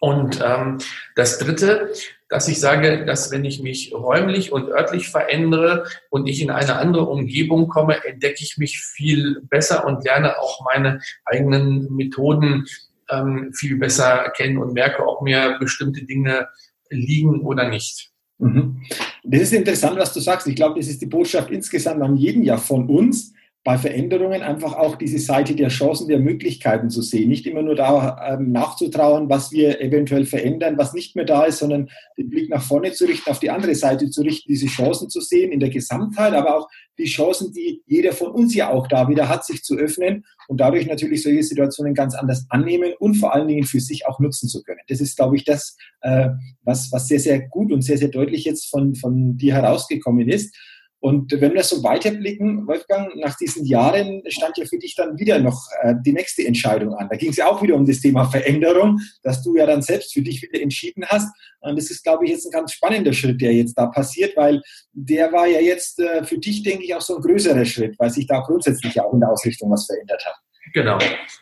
Und 0.00 0.42
ähm, 0.42 0.78
das 1.16 1.38
Dritte, 1.38 1.92
dass 2.30 2.48
ich 2.48 2.58
sage, 2.58 3.04
dass 3.04 3.30
wenn 3.30 3.44
ich 3.44 3.60
mich 3.60 3.92
räumlich 3.92 4.50
und 4.50 4.70
örtlich 4.70 5.10
verändere 5.10 5.84
und 6.08 6.26
ich 6.26 6.40
in 6.40 6.50
eine 6.50 6.76
andere 6.76 7.04
Umgebung 7.04 7.68
komme, 7.68 8.02
entdecke 8.04 8.38
ich 8.40 8.56
mich 8.56 8.80
viel 8.80 9.42
besser 9.50 9.84
und 9.86 10.02
lerne 10.04 10.38
auch 10.38 10.64
meine 10.64 11.00
eigenen 11.26 11.94
Methoden 11.94 12.66
ähm, 13.10 13.52
viel 13.54 13.76
besser 13.76 14.32
kennen 14.34 14.56
und 14.56 14.72
merke, 14.72 15.06
ob 15.06 15.20
mir 15.20 15.58
bestimmte 15.60 16.06
Dinge 16.06 16.48
liegen 16.88 17.42
oder 17.42 17.68
nicht. 17.68 18.10
Mhm. 18.38 18.82
Das 19.24 19.42
ist 19.42 19.52
interessant, 19.52 19.98
was 19.98 20.14
du 20.14 20.20
sagst. 20.20 20.46
Ich 20.46 20.56
glaube, 20.56 20.80
das 20.80 20.88
ist 20.88 21.02
die 21.02 21.06
Botschaft 21.06 21.50
insgesamt 21.50 22.02
an 22.02 22.16
jeden 22.16 22.42
ja 22.42 22.56
von 22.56 22.88
uns 22.88 23.34
bei 23.64 23.78
Veränderungen 23.78 24.42
einfach 24.42 24.74
auch 24.74 24.96
diese 24.96 25.20
Seite 25.20 25.54
der 25.54 25.68
Chancen, 25.68 26.08
der 26.08 26.18
Möglichkeiten 26.18 26.90
zu 26.90 27.00
sehen. 27.00 27.28
Nicht 27.28 27.46
immer 27.46 27.62
nur 27.62 27.76
da 27.76 28.34
ähm, 28.34 28.50
nachzutrauen, 28.50 29.28
was 29.28 29.52
wir 29.52 29.80
eventuell 29.80 30.26
verändern, 30.26 30.78
was 30.78 30.94
nicht 30.94 31.14
mehr 31.14 31.24
da 31.24 31.44
ist, 31.44 31.58
sondern 31.58 31.88
den 32.18 32.28
Blick 32.28 32.50
nach 32.50 32.62
vorne 32.62 32.90
zu 32.90 33.04
richten, 33.04 33.30
auf 33.30 33.38
die 33.38 33.50
andere 33.50 33.76
Seite 33.76 34.10
zu 34.10 34.22
richten, 34.22 34.48
diese 34.48 34.66
Chancen 34.66 35.08
zu 35.10 35.20
sehen 35.20 35.52
in 35.52 35.60
der 35.60 35.70
Gesamtheit, 35.70 36.34
aber 36.34 36.56
auch 36.58 36.68
die 36.98 37.04
Chancen, 37.04 37.52
die 37.52 37.82
jeder 37.86 38.12
von 38.12 38.32
uns 38.32 38.52
ja 38.54 38.70
auch 38.70 38.88
da 38.88 39.08
wieder 39.08 39.28
hat, 39.28 39.44
sich 39.44 39.62
zu 39.62 39.76
öffnen 39.76 40.24
und 40.48 40.60
dadurch 40.60 40.86
natürlich 40.86 41.22
solche 41.22 41.44
Situationen 41.44 41.94
ganz 41.94 42.16
anders 42.16 42.46
annehmen 42.48 42.92
und 42.98 43.14
vor 43.14 43.32
allen 43.32 43.46
Dingen 43.46 43.64
für 43.64 43.80
sich 43.80 44.06
auch 44.06 44.18
nutzen 44.18 44.48
zu 44.48 44.64
können. 44.64 44.80
Das 44.88 45.00
ist, 45.00 45.16
glaube 45.16 45.36
ich, 45.36 45.44
das, 45.44 45.76
äh, 46.00 46.30
was, 46.62 46.90
was 46.90 47.06
sehr, 47.06 47.20
sehr 47.20 47.48
gut 47.48 47.72
und 47.72 47.82
sehr, 47.82 47.96
sehr 47.96 48.08
deutlich 48.08 48.44
jetzt 48.44 48.68
von, 48.68 48.96
von 48.96 49.36
dir 49.36 49.54
herausgekommen 49.54 50.28
ist. 50.28 50.54
Und 51.02 51.32
wenn 51.32 51.52
wir 51.52 51.64
so 51.64 51.82
weiterblicken, 51.82 52.64
Wolfgang, 52.68 53.16
nach 53.16 53.36
diesen 53.36 53.66
Jahren 53.66 54.22
stand 54.28 54.56
ja 54.56 54.64
für 54.64 54.78
dich 54.78 54.94
dann 54.94 55.18
wieder 55.18 55.40
noch 55.40 55.60
äh, 55.80 55.94
die 56.06 56.12
nächste 56.12 56.46
Entscheidung 56.46 56.94
an. 56.94 57.08
Da 57.10 57.16
ging 57.16 57.30
es 57.30 57.38
ja 57.38 57.48
auch 57.48 57.60
wieder 57.60 57.74
um 57.74 57.84
das 57.84 57.98
Thema 57.98 58.24
Veränderung, 58.26 59.00
dass 59.24 59.42
du 59.42 59.56
ja 59.56 59.66
dann 59.66 59.82
selbst 59.82 60.12
für 60.14 60.22
dich 60.22 60.40
wieder 60.40 60.62
entschieden 60.62 61.04
hast. 61.08 61.28
Und 61.58 61.76
das 61.76 61.90
ist, 61.90 62.04
glaube 62.04 62.24
ich, 62.24 62.30
jetzt 62.30 62.46
ein 62.46 62.52
ganz 62.52 62.72
spannender 62.74 63.12
Schritt, 63.12 63.40
der 63.40 63.52
jetzt 63.52 63.74
da 63.74 63.86
passiert, 63.86 64.36
weil 64.36 64.62
der 64.92 65.32
war 65.32 65.48
ja 65.48 65.58
jetzt 65.58 65.98
äh, 65.98 66.22
für 66.22 66.38
dich, 66.38 66.62
denke 66.62 66.84
ich, 66.84 66.94
auch 66.94 67.00
so 67.00 67.16
ein 67.16 67.22
größerer 67.22 67.64
Schritt, 67.64 67.98
weil 67.98 68.10
sich 68.10 68.28
da 68.28 68.38
grundsätzlich 68.38 68.94
ja 68.94 69.02
auch 69.02 69.12
in 69.12 69.18
der 69.18 69.30
Ausrichtung 69.30 69.72
was 69.72 69.86
verändert 69.86 70.24
hat. 70.24 70.36
Genau. 70.72 70.98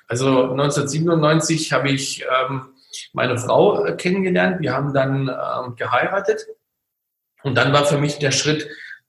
Also 0.08 0.52
1997 0.52 1.70
habe 1.74 1.90
ich 1.90 2.24
ähm, 2.24 2.62
meine 3.12 3.36
Frau 3.36 3.84
äh, 3.84 3.94
kennengelernt. 3.94 4.62
Wir 4.62 4.72
haben 4.72 4.94
dann 4.94 5.28
ähm, 5.28 5.76
geheiratet. 5.76 6.46
Und 7.42 7.56
dann 7.56 7.74
war 7.74 7.84
für 7.84 7.98
mich 7.98 8.18
der 8.18 8.30
Schritt, 8.30 8.66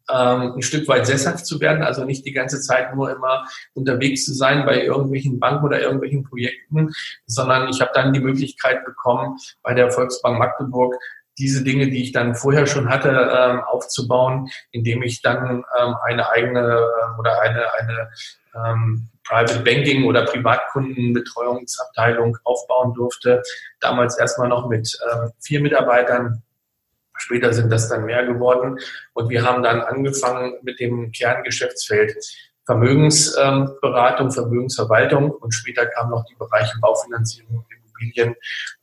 ähm, 0.10 0.54
ein 0.56 0.62
Stück 0.62 0.88
weit 0.88 1.06
sesshaft 1.06 1.46
zu 1.46 1.60
werden, 1.60 1.84
also 1.84 2.06
nicht 2.06 2.26
die 2.26 2.32
ganze 2.32 2.62
Zeit 2.62 2.96
nur 2.96 3.12
immer 3.12 3.46
unterwegs 3.74 4.26
zu 4.26 4.34
sein 4.34 4.66
bei 4.66 4.84
irgendwelchen 4.84 5.40
Banken 5.40 5.66
oder 5.66 5.82
irgendwelchen 5.82 6.24
Projekten, 6.24 6.92
sondern 7.26 7.70
ich 7.70 7.82
habe 7.82 7.92
dann 7.94 8.14
die 8.14 8.20
Möglichkeit 8.20 8.86
bekommen, 8.86 9.38
bei 9.62 9.74
der 9.74 9.92
Volksbank 9.92 10.40
Magdeburg 10.40 10.96
diese 11.38 11.64
Dinge, 11.64 11.90
die 11.90 12.04
ich 12.04 12.12
dann 12.12 12.36
vorher 12.36 12.68
schon 12.68 12.90
hatte, 12.90 13.08
ähm, 13.10 13.62
aufzubauen, 13.62 14.50
indem 14.72 15.02
ich 15.02 15.22
dann 15.22 15.64
ähm, 15.80 15.96
eine 16.04 16.30
eigene 16.30 16.60
äh, 16.60 17.20
oder 17.20 17.40
eine, 17.42 17.74
eine 17.74 18.10
ähm, 18.54 19.08
Private 19.24 19.62
Banking 19.62 20.04
oder 20.06 20.26
Privatkundenbetreuungsabteilung 20.26 22.38
aufbauen 22.44 22.94
durfte. 22.94 23.42
Damals 23.80 24.20
erstmal 24.20 24.50
noch 24.50 24.68
mit 24.68 25.00
ähm, 25.12 25.32
vier 25.40 25.62
Mitarbeitern 25.62 26.44
Später 27.22 27.54
sind 27.54 27.72
das 27.72 27.88
dann 27.88 28.06
mehr 28.06 28.26
geworden. 28.26 28.78
Und 29.14 29.30
wir 29.30 29.44
haben 29.44 29.62
dann 29.62 29.82
angefangen 29.82 30.56
mit 30.64 30.80
dem 30.80 31.12
Kerngeschäftsfeld 31.12 32.16
Vermögensberatung, 32.66 34.32
Vermögensverwaltung 34.32 35.32
und 35.32 35.52
später 35.52 35.86
kamen 35.88 36.12
noch 36.12 36.26
die 36.26 36.36
Bereiche 36.36 36.74
Baufinanzierung, 36.80 37.66
Immobilien 37.70 38.36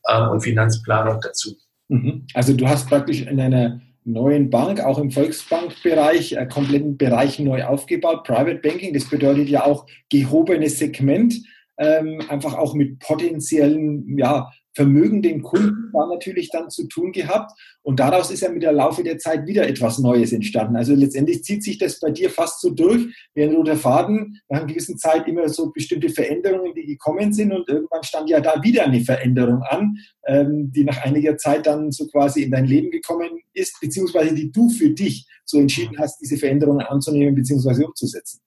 ähm, 0.09 0.29
und 0.29 0.41
Finanzplanung 0.41 1.19
dazu. 1.21 1.55
Mhm. 1.87 2.27
Also 2.33 2.53
du 2.53 2.67
hast 2.67 2.87
praktisch 2.87 3.21
in 3.21 3.39
einer 3.39 3.81
neuen 4.03 4.49
Bank, 4.49 4.81
auch 4.81 4.97
im 4.97 5.11
Volksbankbereich, 5.11 6.37
einen 6.37 6.49
kompletten 6.49 6.97
Bereich 6.97 7.39
neu 7.39 7.63
aufgebaut. 7.63 8.23
Private 8.25 8.59
Banking, 8.59 8.93
das 8.93 9.09
bedeutet 9.09 9.49
ja 9.49 9.65
auch 9.65 9.85
gehobenes 10.09 10.79
Segment, 10.79 11.35
ähm, 11.77 12.21
einfach 12.29 12.55
auch 12.55 12.73
mit 12.73 12.99
potenziellen 12.99 14.17
ja, 14.17 14.51
vermögenden 14.79 15.41
Kunden 15.41 15.91
da 15.91 16.05
natürlich 16.05 16.49
dann 16.51 16.69
zu 16.69 16.87
tun 16.87 17.11
gehabt. 17.11 17.51
Und 17.81 17.99
daraus 17.99 18.31
ist 18.31 18.39
ja 18.39 18.49
mit 18.49 18.63
der 18.63 18.71
Laufe 18.71 19.03
der 19.03 19.17
Zeit 19.17 19.45
wieder 19.45 19.67
etwas 19.67 19.99
Neues 19.99 20.31
entstanden. 20.31 20.77
Also 20.77 20.95
letztendlich 20.95 21.43
zieht 21.43 21.65
sich 21.65 21.77
das 21.77 21.99
bei 21.99 22.11
dir 22.11 22.29
fast 22.29 22.61
so 22.61 22.69
durch, 22.69 23.13
wie 23.33 23.43
ein 23.43 23.53
roter 23.53 23.75
Faden. 23.75 24.39
Nach 24.47 24.59
einer 24.59 24.67
gewissen 24.67 24.97
Zeit 24.97 25.27
immer 25.27 25.49
so 25.49 25.69
bestimmte 25.71 26.07
Veränderungen, 26.07 26.73
die 26.73 26.85
gekommen 26.85 27.33
sind. 27.33 27.51
Und 27.51 27.67
irgendwann 27.67 28.03
stand 28.03 28.29
ja 28.29 28.39
da 28.39 28.63
wieder 28.63 28.85
eine 28.85 29.01
Veränderung 29.01 29.63
an, 29.63 29.97
ähm, 30.25 30.71
die 30.71 30.85
nach 30.85 31.03
einiger 31.03 31.35
Zeit 31.35 31.67
dann 31.67 31.91
so 31.91 32.07
quasi 32.07 32.43
in 32.43 32.51
dein 32.51 32.65
Leben 32.65 32.89
gekommen 32.89 33.31
ist, 33.51 33.81
beziehungsweise 33.81 34.33
die 34.33 34.49
du 34.49 34.69
für 34.69 34.91
dich 34.91 35.27
so 35.43 35.59
entschieden 35.59 35.97
hast, 35.99 36.21
diese 36.21 36.37
Veränderungen 36.37 36.85
anzunehmen, 36.85 37.35
beziehungsweise 37.35 37.85
umzusetzen. 37.85 38.39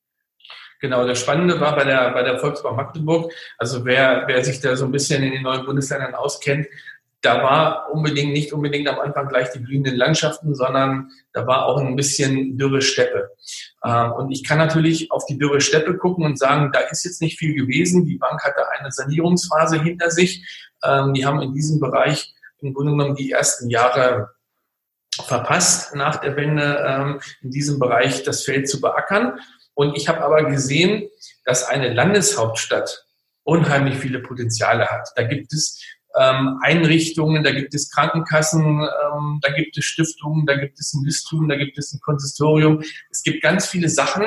Genau, 0.82 1.06
das 1.06 1.20
Spannende 1.20 1.60
war 1.60 1.76
bei 1.76 1.84
der, 1.84 2.10
bei 2.10 2.24
der 2.24 2.40
Volksbank 2.40 2.76
Magdeburg, 2.76 3.32
also 3.56 3.84
wer, 3.84 4.24
wer 4.26 4.44
sich 4.44 4.60
da 4.60 4.74
so 4.74 4.84
ein 4.84 4.90
bisschen 4.90 5.22
in 5.22 5.30
den 5.30 5.44
neuen 5.44 5.64
Bundesländern 5.64 6.16
auskennt, 6.16 6.66
da 7.20 7.40
war 7.40 7.92
unbedingt, 7.92 8.32
nicht 8.32 8.52
unbedingt 8.52 8.88
am 8.88 8.98
Anfang 8.98 9.28
gleich 9.28 9.48
die 9.52 9.60
blühenden 9.60 9.94
Landschaften, 9.94 10.56
sondern 10.56 11.08
da 11.32 11.46
war 11.46 11.66
auch 11.66 11.78
ein 11.78 11.94
bisschen 11.94 12.58
dürre 12.58 12.82
Steppe. 12.82 13.30
Ähm, 13.84 14.10
und 14.10 14.32
ich 14.32 14.42
kann 14.42 14.58
natürlich 14.58 15.12
auf 15.12 15.24
die 15.26 15.38
dürre 15.38 15.60
Steppe 15.60 15.96
gucken 15.96 16.24
und 16.24 16.36
sagen, 16.36 16.72
da 16.72 16.80
ist 16.80 17.04
jetzt 17.04 17.22
nicht 17.22 17.38
viel 17.38 17.54
gewesen. 17.54 18.04
Die 18.04 18.18
Bank 18.18 18.42
hatte 18.42 18.68
eine 18.76 18.90
Sanierungsphase 18.90 19.80
hinter 19.80 20.10
sich. 20.10 20.44
Ähm, 20.82 21.14
die 21.14 21.24
haben 21.24 21.40
in 21.42 21.54
diesem 21.54 21.78
Bereich 21.78 22.34
im 22.58 22.74
Grunde 22.74 22.90
genommen 22.90 23.14
die 23.14 23.30
ersten 23.30 23.70
Jahre 23.70 24.30
verpasst, 25.14 25.94
nach 25.94 26.16
der 26.16 26.34
Wende 26.34 26.84
ähm, 26.84 27.20
in 27.40 27.52
diesem 27.52 27.78
Bereich 27.78 28.24
das 28.24 28.42
Feld 28.42 28.68
zu 28.68 28.80
beackern. 28.80 29.38
Und 29.74 29.96
ich 29.96 30.08
habe 30.08 30.22
aber 30.22 30.44
gesehen, 30.44 31.08
dass 31.44 31.64
eine 31.64 31.92
Landeshauptstadt 31.92 33.06
unheimlich 33.44 33.96
viele 33.96 34.20
Potenziale 34.20 34.86
hat. 34.86 35.08
Da 35.16 35.24
gibt 35.24 35.52
es 35.52 35.80
ähm, 36.18 36.58
Einrichtungen, 36.62 37.42
da 37.42 37.52
gibt 37.52 37.74
es 37.74 37.90
Krankenkassen, 37.90 38.62
ähm, 38.62 39.38
da 39.42 39.52
gibt 39.52 39.76
es 39.78 39.84
Stiftungen, 39.84 40.46
da 40.46 40.56
gibt 40.56 40.78
es 40.78 40.92
ein 40.92 41.02
Bistum, 41.04 41.48
da 41.48 41.56
gibt 41.56 41.78
es 41.78 41.92
ein 41.92 42.00
Konsistorium. 42.00 42.82
Es 43.10 43.22
gibt 43.22 43.42
ganz 43.42 43.66
viele 43.66 43.88
Sachen, 43.88 44.26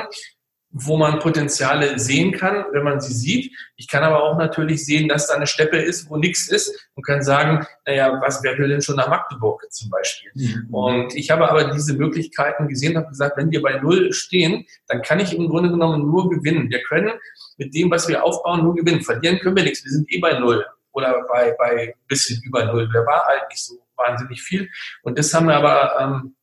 wo 0.78 0.98
man 0.98 1.20
Potenziale 1.20 1.98
sehen 1.98 2.32
kann, 2.32 2.66
wenn 2.72 2.84
man 2.84 3.00
sie 3.00 3.14
sieht. 3.14 3.56
Ich 3.76 3.88
kann 3.88 4.04
aber 4.04 4.22
auch 4.22 4.36
natürlich 4.36 4.84
sehen, 4.84 5.08
dass 5.08 5.26
da 5.26 5.34
eine 5.34 5.46
Steppe 5.46 5.78
ist, 5.78 6.10
wo 6.10 6.18
nichts 6.18 6.48
ist 6.48 6.90
und 6.94 7.06
kann 7.06 7.22
sagen, 7.22 7.66
naja, 7.86 8.20
was, 8.20 8.42
wer 8.42 8.58
will 8.58 8.68
denn 8.68 8.82
schon 8.82 8.96
nach 8.96 9.08
Magdeburg 9.08 9.64
zum 9.70 9.88
Beispiel? 9.88 10.30
Mhm. 10.34 10.74
Und 10.74 11.14
ich 11.14 11.30
habe 11.30 11.48
aber 11.48 11.72
diese 11.72 11.94
Möglichkeiten 11.94 12.68
gesehen 12.68 12.90
und 12.90 12.98
habe 12.98 13.08
gesagt, 13.08 13.38
wenn 13.38 13.50
wir 13.50 13.62
bei 13.62 13.80
Null 13.80 14.12
stehen, 14.12 14.66
dann 14.86 15.00
kann 15.00 15.18
ich 15.18 15.34
im 15.34 15.48
Grunde 15.48 15.70
genommen 15.70 16.02
nur 16.02 16.28
gewinnen. 16.28 16.68
Wir 16.68 16.82
können 16.82 17.12
mit 17.56 17.74
dem, 17.74 17.90
was 17.90 18.06
wir 18.06 18.22
aufbauen, 18.22 18.62
nur 18.62 18.74
gewinnen. 18.74 19.00
Verlieren 19.00 19.38
können 19.38 19.56
wir 19.56 19.64
nichts. 19.64 19.82
Wir 19.82 19.92
sind 19.92 20.12
eh 20.12 20.18
bei 20.18 20.38
Null 20.38 20.62
oder 20.92 21.24
bei, 21.32 21.54
bei 21.58 21.94
bisschen 22.06 22.42
über 22.44 22.66
Null. 22.66 22.86
Der 22.92 23.06
war 23.06 23.24
halt 23.24 23.48
nicht 23.48 23.64
so 23.64 23.78
wahnsinnig 23.96 24.42
viel. 24.42 24.68
Und 25.02 25.18
das 25.18 25.32
haben 25.32 25.46
wir 25.46 25.56
aber 25.56 25.98
ähm, 25.98 26.36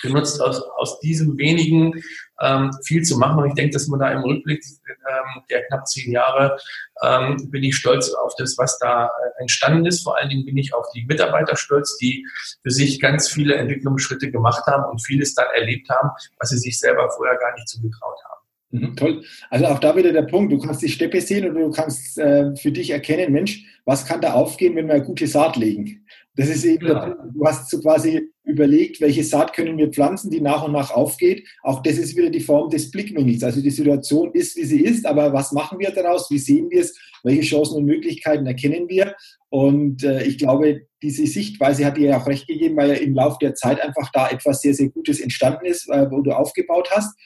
genutzt, 0.00 0.40
aus, 0.40 0.62
aus 0.62 1.00
diesem 1.00 1.36
wenigen 1.38 2.02
ähm, 2.40 2.70
viel 2.84 3.02
zu 3.02 3.18
machen. 3.18 3.38
Und 3.38 3.48
ich 3.48 3.54
denke, 3.54 3.72
dass 3.72 3.88
man 3.88 4.00
da 4.00 4.10
im 4.10 4.22
Rückblick 4.22 4.62
ähm, 4.88 5.42
der 5.50 5.64
knapp 5.66 5.86
zehn 5.86 6.12
Jahre 6.12 6.56
ähm, 7.02 7.50
bin 7.50 7.62
ich 7.62 7.76
stolz 7.76 8.10
auf 8.10 8.34
das, 8.38 8.56
was 8.58 8.78
da 8.78 9.06
äh, 9.06 9.40
entstanden 9.40 9.86
ist. 9.86 10.02
Vor 10.02 10.18
allen 10.18 10.28
Dingen 10.28 10.44
bin 10.44 10.56
ich 10.56 10.74
auf 10.74 10.86
die 10.94 11.04
Mitarbeiter 11.06 11.56
stolz, 11.56 11.96
die 11.98 12.26
für 12.62 12.70
sich 12.70 13.00
ganz 13.00 13.28
viele 13.28 13.54
Entwicklungsschritte 13.54 14.30
gemacht 14.30 14.66
haben 14.66 14.90
und 14.90 15.04
vieles 15.04 15.34
dann 15.34 15.46
erlebt 15.54 15.88
haben, 15.88 16.10
was 16.38 16.50
sie 16.50 16.58
sich 16.58 16.78
selber 16.78 17.10
vorher 17.10 17.36
gar 17.36 17.54
nicht 17.54 17.68
zugetraut 17.68 18.18
haben. 18.24 18.40
Mhm, 18.72 18.96
toll. 18.96 19.24
Also 19.50 19.66
auch 19.66 19.80
da 19.80 19.96
wieder 19.96 20.12
der 20.12 20.22
Punkt, 20.22 20.52
du 20.52 20.58
kannst 20.58 20.82
die 20.82 20.88
Steppe 20.88 21.20
sehen 21.20 21.48
und 21.48 21.54
du 21.56 21.70
kannst 21.70 22.18
äh, 22.18 22.54
für 22.56 22.70
dich 22.70 22.90
erkennen, 22.90 23.32
Mensch, 23.32 23.64
was 23.84 24.06
kann 24.06 24.20
da 24.20 24.34
aufgehen, 24.34 24.76
wenn 24.76 24.88
wir 24.88 25.00
gute 25.00 25.26
Saat 25.26 25.56
legen? 25.56 26.06
Das 26.36 26.48
ist 26.48 26.64
eben, 26.64 26.86
ja. 26.86 27.16
du 27.34 27.44
hast 27.44 27.68
so 27.68 27.80
quasi 27.80 28.30
überlegt, 28.50 29.00
welche 29.00 29.24
Saat 29.24 29.54
können 29.54 29.78
wir 29.78 29.88
pflanzen, 29.88 30.30
die 30.30 30.40
nach 30.40 30.64
und 30.64 30.72
nach 30.72 30.90
aufgeht. 30.90 31.46
Auch 31.62 31.82
das 31.82 31.96
ist 31.96 32.16
wieder 32.16 32.30
die 32.30 32.40
Form 32.40 32.68
des 32.70 32.90
Blickwinkels. 32.90 33.42
Also 33.42 33.62
die 33.62 33.70
Situation 33.70 34.32
ist, 34.32 34.56
wie 34.56 34.64
sie 34.64 34.80
ist, 34.80 35.06
aber 35.06 35.32
was 35.32 35.52
machen 35.52 35.78
wir 35.78 35.90
daraus? 35.90 36.30
Wie 36.30 36.38
sehen 36.38 36.70
wir 36.70 36.80
es? 36.80 36.96
Welche 37.22 37.42
Chancen 37.42 37.76
und 37.76 37.84
Möglichkeiten 37.84 38.46
erkennen 38.46 38.88
wir? 38.88 39.14
Und 39.48 40.04
äh, 40.04 40.24
ich 40.24 40.38
glaube, 40.38 40.82
diese 41.02 41.26
Sichtweise 41.26 41.84
hat 41.84 41.96
dir 41.96 42.10
ja 42.10 42.18
auch 42.18 42.26
recht 42.26 42.46
gegeben, 42.46 42.76
weil 42.76 42.90
ja 42.90 42.96
im 42.96 43.14
Laufe 43.14 43.38
der 43.40 43.54
Zeit 43.54 43.80
einfach 43.80 44.10
da 44.12 44.28
etwas 44.28 44.60
sehr, 44.60 44.74
sehr 44.74 44.88
Gutes 44.88 45.20
entstanden 45.20 45.66
ist, 45.66 45.88
äh, 45.88 46.10
wo 46.10 46.20
du 46.20 46.32
aufgebaut 46.32 46.90
hast. 46.90 47.16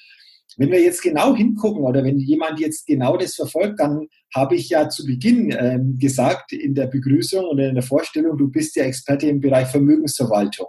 Wenn 0.57 0.71
wir 0.71 0.81
jetzt 0.81 1.03
genau 1.03 1.35
hingucken 1.35 1.83
oder 1.83 2.05
wenn 2.05 2.19
jemand 2.19 2.61
jetzt 2.61 2.87
genau 2.87 3.17
das 3.17 3.35
verfolgt, 3.35 3.81
dann 3.81 4.07
habe 4.35 4.55
ich 4.55 4.69
ja 4.69 4.89
zu 4.89 5.05
Beginn 5.05 5.55
ähm, 5.59 5.99
gesagt 5.99 6.53
in 6.53 6.75
der 6.75 6.87
Begrüßung 6.87 7.45
und 7.45 7.59
in 7.59 7.75
der 7.75 7.83
Vorstellung, 7.83 8.39
du 8.39 8.49
bist 8.49 8.77
ja 8.77 8.85
Experte 8.85 9.27
im 9.27 9.41
Bereich 9.41 9.69
Vermögensverwaltung. 9.69 10.67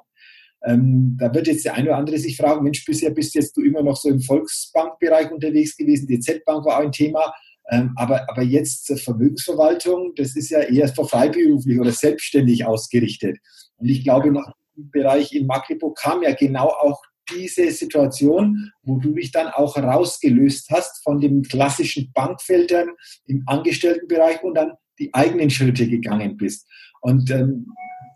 Ähm, 0.65 1.15
da 1.19 1.33
wird 1.33 1.47
jetzt 1.47 1.65
der 1.65 1.75
eine 1.75 1.89
oder 1.89 1.97
andere 1.97 2.17
sich 2.17 2.37
fragen, 2.37 2.63
Mensch, 2.63 2.83
bisher 2.85 3.11
bist 3.11 3.35
jetzt 3.35 3.55
du 3.55 3.61
immer 3.61 3.83
noch 3.83 3.97
so 3.97 4.09
im 4.09 4.21
Volksbankbereich 4.21 5.31
unterwegs 5.31 5.77
gewesen, 5.77 6.07
die 6.07 6.19
Z-Bank 6.19 6.65
war 6.65 6.77
auch 6.77 6.83
ein 6.83 6.91
Thema, 6.91 7.33
ähm, 7.71 7.93
aber, 7.95 8.29
aber 8.29 8.41
jetzt 8.41 8.91
Vermögensverwaltung, 9.01 10.13
das 10.15 10.35
ist 10.35 10.49
ja 10.49 10.61
eher 10.61 10.87
freiberuflich 10.87 11.79
oder 11.79 11.91
selbstständig 11.91 12.65
ausgerichtet. 12.65 13.37
Und 13.77 13.89
ich 13.89 14.03
glaube, 14.03 14.31
nach 14.31 14.51
dem 14.75 14.89
Bereich 14.91 15.33
in 15.33 15.47
Magdeburg 15.47 15.97
kam 15.97 16.23
ja 16.23 16.33
genau 16.33 16.67
auch 16.67 17.01
diese 17.33 17.71
Situation, 17.71 18.71
wo 18.83 18.97
du 18.97 19.13
dich 19.13 19.31
dann 19.31 19.47
auch 19.47 19.77
rausgelöst 19.77 20.69
hast 20.69 21.03
von 21.03 21.19
dem 21.19 21.41
klassischen 21.41 22.11
Bankfeldern 22.13 22.89
im 23.25 23.43
Angestelltenbereich 23.47 24.43
und 24.43 24.55
dann 24.55 24.73
die 24.99 25.13
eigenen 25.13 25.49
Schritte 25.49 25.87
gegangen 25.87 26.37
bist. 26.37 26.67
Und 27.01 27.29
ähm, 27.31 27.67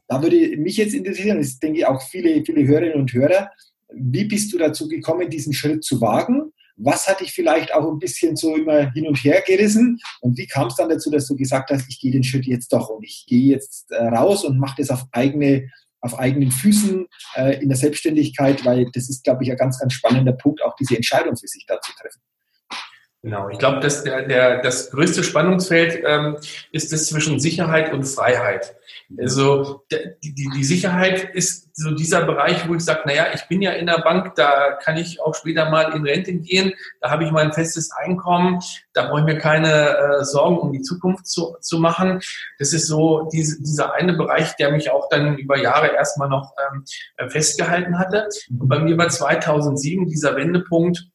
da 0.09 0.21
würde 0.21 0.57
mich 0.57 0.77
jetzt 0.77 0.93
interessieren, 0.93 1.37
das 1.37 1.59
denke 1.59 1.79
ich 1.79 1.85
auch 1.85 2.01
viele, 2.01 2.43
viele 2.43 2.65
Hörerinnen 2.65 2.99
und 2.99 3.13
Hörer, 3.13 3.51
wie 3.93 4.25
bist 4.25 4.51
du 4.51 4.57
dazu 4.57 4.87
gekommen, 4.87 5.29
diesen 5.29 5.53
Schritt 5.53 5.83
zu 5.83 6.01
wagen? 6.01 6.51
Was 6.77 7.07
hat 7.07 7.19
dich 7.19 7.31
vielleicht 7.31 7.73
auch 7.73 7.89
ein 7.91 7.99
bisschen 7.99 8.35
so 8.35 8.55
immer 8.55 8.91
hin 8.91 9.07
und 9.07 9.17
her 9.17 9.43
gerissen? 9.45 9.99
Und 10.21 10.37
wie 10.37 10.47
kam 10.47 10.67
es 10.67 10.75
dann 10.75 10.89
dazu, 10.89 11.11
dass 11.11 11.27
du 11.27 11.35
gesagt 11.35 11.69
hast, 11.69 11.85
ich 11.89 11.99
gehe 11.99 12.11
den 12.11 12.23
Schritt 12.23 12.45
jetzt 12.45 12.73
doch 12.73 12.89
und 12.89 13.03
ich 13.03 13.25
gehe 13.27 13.51
jetzt 13.51 13.91
äh, 13.91 14.03
raus 14.03 14.45
und 14.45 14.59
mache 14.59 14.75
das 14.79 14.89
auf 14.89 15.05
eigene 15.11 15.69
auf 16.01 16.17
eigenen 16.17 16.49
Füßen 16.49 17.05
äh, 17.35 17.61
in 17.61 17.67
der 17.67 17.77
Selbstständigkeit, 17.77 18.63
weil 18.65 18.89
das 18.93 19.09
ist, 19.09 19.23
glaube 19.23 19.43
ich, 19.43 19.51
ein 19.51 19.57
ganz, 19.57 19.79
ganz 19.79 19.91
spannender 19.91 20.31
Punkt, 20.31 20.63
auch 20.63 20.73
diese 20.77 20.95
Entscheidung 20.95 21.35
für 21.35 21.47
sich 21.47 21.65
da 21.67 21.79
zu 21.81 21.91
treffen. 21.91 22.21
Genau, 23.21 23.49
ich 23.49 23.59
glaube, 23.59 23.81
dass 23.81 24.03
der, 24.03 24.21
der, 24.27 24.61
das 24.61 24.91
größte 24.91 25.25
Spannungsfeld 25.25 26.03
ähm, 26.05 26.37
ist 26.71 26.93
das 26.93 27.07
zwischen 27.07 27.37
Sicherheit 27.41 27.91
und 27.91 28.05
Freiheit. 28.05 28.75
Also 29.17 29.83
die, 29.91 30.49
die, 30.55 30.63
Sicherheit 30.63 31.35
ist 31.35 31.75
so 31.75 31.91
dieser 31.91 32.25
Bereich, 32.25 32.69
wo 32.69 32.75
ich 32.75 32.85
sage, 32.85 33.01
naja, 33.05 33.27
ich 33.33 33.45
bin 33.49 33.61
ja 33.61 33.71
in 33.71 33.87
der 33.87 33.99
Bank, 33.99 34.35
da 34.35 34.77
kann 34.81 34.95
ich 34.95 35.19
auch 35.19 35.35
später 35.35 35.69
mal 35.69 35.93
in 35.93 36.05
Rente 36.05 36.33
gehen, 36.33 36.73
da 37.01 37.09
habe 37.09 37.25
ich 37.25 37.31
mein 37.31 37.51
festes 37.51 37.91
Einkommen, 37.91 38.59
da 38.93 39.07
brauche 39.07 39.19
ich 39.19 39.25
mir 39.25 39.37
keine 39.37 39.97
äh, 39.97 40.23
Sorgen 40.23 40.57
um 40.57 40.71
die 40.71 40.81
Zukunft 40.81 41.27
zu, 41.27 41.57
zu 41.59 41.79
machen. 41.79 42.21
Das 42.57 42.71
ist 42.71 42.87
so 42.87 43.27
diese, 43.33 43.61
dieser 43.61 43.93
eine 43.95 44.13
Bereich, 44.13 44.55
der 44.55 44.71
mich 44.71 44.91
auch 44.91 45.09
dann 45.09 45.37
über 45.37 45.57
Jahre 45.57 45.93
erstmal 45.93 46.29
noch 46.29 46.53
ähm, 46.71 47.29
festgehalten 47.29 47.99
hatte. 47.99 48.29
Und 48.49 48.69
bei 48.69 48.79
mir 48.79 48.97
war 48.97 49.09
2007 49.09 50.07
dieser 50.07 50.37
Wendepunkt, 50.37 51.09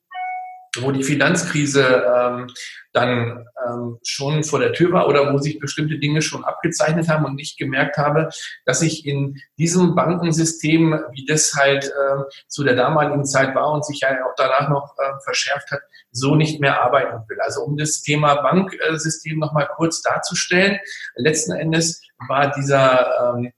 wo 0.82 0.90
die 0.90 1.04
Finanzkrise 1.04 2.04
ähm, 2.06 2.46
dann 2.92 3.46
ähm, 3.66 3.98
schon 4.04 4.44
vor 4.44 4.60
der 4.60 4.72
Tür 4.72 4.92
war 4.92 5.08
oder 5.08 5.32
wo 5.32 5.38
sich 5.38 5.58
bestimmte 5.58 5.98
Dinge 5.98 6.22
schon 6.22 6.44
abgezeichnet 6.44 7.08
haben 7.08 7.24
und 7.24 7.38
ich 7.40 7.56
gemerkt 7.56 7.98
habe, 7.98 8.28
dass 8.64 8.82
ich 8.82 9.04
in 9.06 9.36
diesem 9.58 9.94
Bankensystem, 9.94 11.00
wie 11.12 11.26
das 11.26 11.54
halt 11.54 11.86
äh, 11.86 12.22
zu 12.48 12.62
der 12.62 12.76
damaligen 12.76 13.24
Zeit 13.24 13.54
war 13.54 13.72
und 13.72 13.84
sich 13.84 14.00
ja 14.00 14.10
auch 14.10 14.34
danach 14.36 14.68
noch 14.68 14.94
äh, 14.98 15.20
verschärft 15.24 15.70
hat, 15.72 15.80
so 16.12 16.36
nicht 16.36 16.60
mehr 16.60 16.82
arbeiten 16.82 17.28
will. 17.28 17.38
Also 17.40 17.62
um 17.62 17.76
das 17.76 18.02
Thema 18.02 18.36
Banksystem 18.36 19.38
nochmal 19.38 19.68
kurz 19.74 20.00
darzustellen, 20.02 20.78
letzten 21.16 21.52
Endes 21.52 22.00
war 22.28 22.52
dieser 22.52 23.34
ähm, 23.36 23.52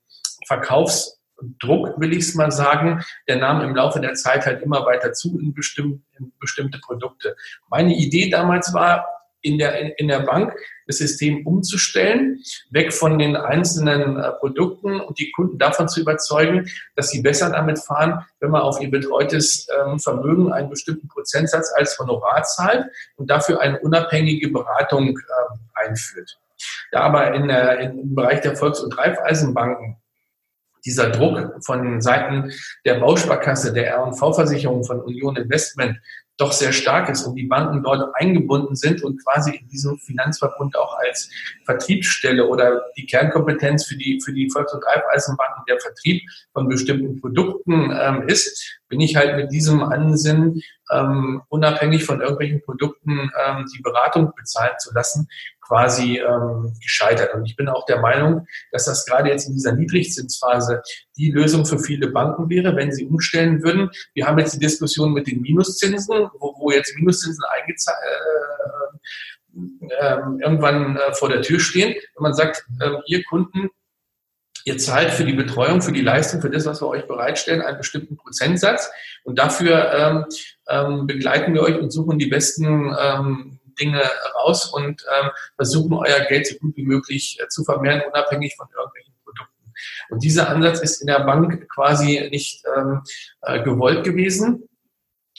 Verkaufs 0.46 1.15
Druck, 1.60 2.00
will 2.00 2.12
ich 2.12 2.20
es 2.20 2.34
mal 2.34 2.50
sagen, 2.50 3.04
der 3.28 3.36
nahm 3.36 3.60
im 3.60 3.74
Laufe 3.74 4.00
der 4.00 4.14
Zeit 4.14 4.46
halt 4.46 4.62
immer 4.62 4.86
weiter 4.86 5.12
zu 5.12 5.38
in, 5.38 5.54
bestimm 5.54 6.02
in 6.18 6.32
bestimmte 6.38 6.78
Produkte. 6.78 7.36
Meine 7.68 7.94
Idee 7.94 8.30
damals 8.30 8.72
war, 8.72 9.06
in 9.46 9.58
der, 9.58 9.98
in, 9.98 10.08
der 10.08 10.20
Bank 10.20 10.52
das 10.86 10.98
System 10.98 11.46
umzustellen, 11.46 12.42
weg 12.70 12.92
von 12.92 13.18
den 13.18 13.36
einzelnen 13.36 14.18
äh, 14.18 14.32
Produkten 14.32 15.00
und 15.00 15.18
die 15.18 15.30
Kunden 15.30 15.58
davon 15.58 15.88
zu 15.88 16.00
überzeugen, 16.00 16.68
dass 16.96 17.10
sie 17.10 17.22
besser 17.22 17.50
damit 17.50 17.78
fahren, 17.78 18.24
wenn 18.40 18.50
man 18.50 18.62
auf 18.62 18.80
ihr 18.80 18.90
betreutes 18.90 19.68
ähm, 19.68 20.00
Vermögen 20.00 20.52
einen 20.52 20.68
bestimmten 20.68 21.06
Prozentsatz 21.06 21.72
als 21.76 21.98
Honorar 21.98 22.42
zahlt 22.42 22.86
und 23.16 23.30
dafür 23.30 23.60
eine 23.60 23.78
unabhängige 23.78 24.48
Beratung 24.48 25.16
äh, 25.16 25.86
einführt. 25.86 26.38
Da 26.90 27.00
aber 27.00 27.32
in, 27.34 27.48
äh, 27.48 27.84
im 27.84 28.14
Bereich 28.14 28.40
der 28.40 28.56
Volks- 28.56 28.80
und 28.80 28.98
Raiffeisenbanken 28.98 29.96
dieser 30.86 31.10
Druck 31.10 31.56
von 31.64 32.00
Seiten 32.00 32.52
der 32.84 32.94
Bausparkasse, 33.00 33.72
der 33.72 33.88
R&V-Versicherung, 33.88 34.84
von 34.84 35.00
Union 35.00 35.36
Investment 35.36 35.98
doch 36.38 36.52
sehr 36.52 36.72
stark 36.72 37.08
ist 37.08 37.24
und 37.24 37.34
die 37.34 37.46
Banken 37.46 37.82
dort 37.82 38.14
eingebunden 38.14 38.76
sind 38.76 39.02
und 39.02 39.22
quasi 39.24 39.56
in 39.56 39.68
diesem 39.68 39.98
Finanzverbund 39.98 40.76
auch 40.76 40.98
als 40.98 41.30
Vertriebsstelle 41.64 42.46
oder 42.46 42.84
die 42.96 43.06
Kernkompetenz 43.06 43.86
für 43.86 43.96
die, 43.96 44.20
für 44.22 44.32
die 44.32 44.50
Volks- 44.50 44.74
und 44.74 44.84
Raiffeisenbanken 44.84 45.64
der 45.66 45.80
Vertrieb 45.80 46.22
von 46.52 46.68
bestimmten 46.68 47.20
Produkten 47.20 47.90
ähm, 47.98 48.28
ist, 48.28 48.80
bin 48.88 49.00
ich 49.00 49.16
halt 49.16 49.36
mit 49.36 49.50
diesem 49.50 49.82
Ansinnen, 49.82 50.60
ähm, 50.92 51.42
unabhängig 51.48 52.04
von 52.04 52.20
irgendwelchen 52.20 52.62
Produkten 52.62 53.30
ähm, 53.44 53.66
die 53.74 53.82
Beratung 53.82 54.32
bezahlen 54.36 54.74
zu 54.78 54.92
lassen, 54.92 55.28
quasi 55.66 56.18
ähm, 56.18 56.72
gescheitert. 56.80 57.34
Und 57.34 57.44
ich 57.46 57.56
bin 57.56 57.68
auch 57.68 57.84
der 57.86 58.00
Meinung, 58.00 58.46
dass 58.72 58.84
das 58.84 59.04
gerade 59.06 59.30
jetzt 59.30 59.48
in 59.48 59.54
dieser 59.54 59.72
Niedrigzinsphase 59.72 60.82
die 61.16 61.30
Lösung 61.30 61.66
für 61.66 61.78
viele 61.78 62.08
Banken 62.08 62.48
wäre, 62.48 62.76
wenn 62.76 62.92
sie 62.92 63.06
umstellen 63.06 63.62
würden. 63.62 63.90
Wir 64.14 64.26
haben 64.26 64.38
jetzt 64.38 64.54
die 64.54 64.60
Diskussion 64.60 65.12
mit 65.12 65.26
den 65.26 65.40
Minuszinsen, 65.40 66.28
wo, 66.38 66.54
wo 66.58 66.70
jetzt 66.70 66.94
Minuszinsen 66.96 67.44
eingezahlt 67.60 67.98
äh, 68.02 68.56
äh, 70.00 70.16
irgendwann 70.40 70.96
äh, 70.96 71.14
vor 71.14 71.28
der 71.28 71.42
Tür 71.42 71.60
stehen. 71.60 71.94
Wenn 72.14 72.22
man 72.22 72.34
sagt, 72.34 72.64
äh, 72.80 72.90
ihr 73.06 73.24
Kunden, 73.24 73.70
Ihr 74.66 74.78
zahlt 74.78 75.12
für 75.12 75.24
die 75.24 75.32
Betreuung, 75.32 75.80
für 75.80 75.92
die 75.92 76.00
Leistung, 76.00 76.40
für 76.40 76.50
das, 76.50 76.66
was 76.66 76.82
wir 76.82 76.88
euch 76.88 77.06
bereitstellen, 77.06 77.62
einen 77.62 77.78
bestimmten 77.78 78.16
Prozentsatz. 78.16 78.90
Und 79.22 79.38
dafür 79.38 79.92
ähm, 79.92 80.24
ähm, 80.68 81.06
begleiten 81.06 81.54
wir 81.54 81.62
euch 81.62 81.78
und 81.78 81.92
suchen 81.92 82.18
die 82.18 82.26
besten 82.26 82.92
ähm, 83.00 83.55
Dinge 83.78 84.02
raus 84.34 84.72
und 84.72 85.04
ähm, 85.20 85.30
versuchen 85.56 85.94
euer 85.94 86.20
Geld 86.28 86.46
so 86.46 86.56
gut 86.58 86.76
wie 86.76 86.84
möglich 86.84 87.38
äh, 87.40 87.48
zu 87.48 87.64
vermehren, 87.64 88.02
unabhängig 88.08 88.56
von 88.56 88.68
irgendwelchen 88.76 89.14
Produkten. 89.24 89.72
Und 90.10 90.22
dieser 90.22 90.48
Ansatz 90.48 90.80
ist 90.80 91.00
in 91.00 91.06
der 91.06 91.20
Bank 91.20 91.68
quasi 91.68 92.28
nicht 92.30 92.64
ähm, 92.76 93.02
äh, 93.42 93.62
gewollt 93.62 94.04
gewesen. 94.04 94.68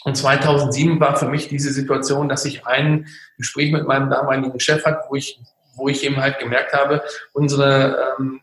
Und 0.04 0.15
2007 0.15 1.00
war 1.00 1.17
für 1.17 1.28
mich 1.28 1.47
diese 1.47 1.71
Situation, 1.71 2.30
dass 2.30 2.45
ich 2.45 2.65
ein 2.65 3.08
Gespräch 3.38 3.71
mit 3.71 3.88
meinem 3.88 4.10
damaligen 4.10 4.60
Chef 4.60 4.86
hatte, 4.86 5.06
wo 5.10 5.15
ich, 5.15 5.39
wo 5.76 5.89
ich 5.89 6.04
eben 6.04 6.17
halt 6.17 6.39
gemerkt 6.39 6.73
habe, 6.73 7.04
unsere 7.34 8.15
ähm, 8.19 8.41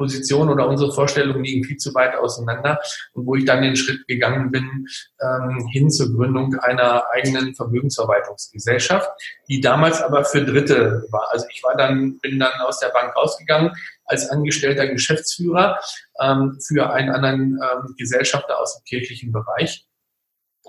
Position 0.00 0.48
oder 0.48 0.66
unsere 0.66 0.92
Vorstellungen 0.92 1.44
liegen 1.44 1.62
viel 1.62 1.76
zu 1.76 1.94
weit 1.94 2.16
auseinander 2.16 2.80
und 3.12 3.26
wo 3.26 3.34
ich 3.34 3.44
dann 3.44 3.60
den 3.60 3.76
Schritt 3.76 4.06
gegangen 4.08 4.50
bin 4.50 4.86
ähm, 5.20 5.68
hin 5.70 5.90
zur 5.90 6.10
Gründung 6.14 6.54
einer 6.60 7.04
eigenen 7.10 7.54
Vermögensverwaltungsgesellschaft, 7.54 9.10
die 9.48 9.60
damals 9.60 10.00
aber 10.00 10.24
für 10.24 10.42
Dritte 10.42 11.04
war. 11.10 11.28
Also 11.30 11.44
ich 11.52 11.62
war 11.62 11.76
dann 11.76 12.18
bin 12.20 12.40
dann 12.40 12.62
aus 12.62 12.78
der 12.78 12.88
Bank 12.88 13.14
rausgegangen 13.14 13.72
als 14.06 14.30
angestellter 14.30 14.86
Geschäftsführer 14.86 15.78
ähm, 16.18 16.58
für 16.66 16.90
einen 16.90 17.10
anderen 17.10 17.60
ähm, 17.62 17.94
Gesellschafter 17.98 18.58
aus 18.58 18.78
dem 18.78 18.84
kirchlichen 18.84 19.32
Bereich 19.32 19.84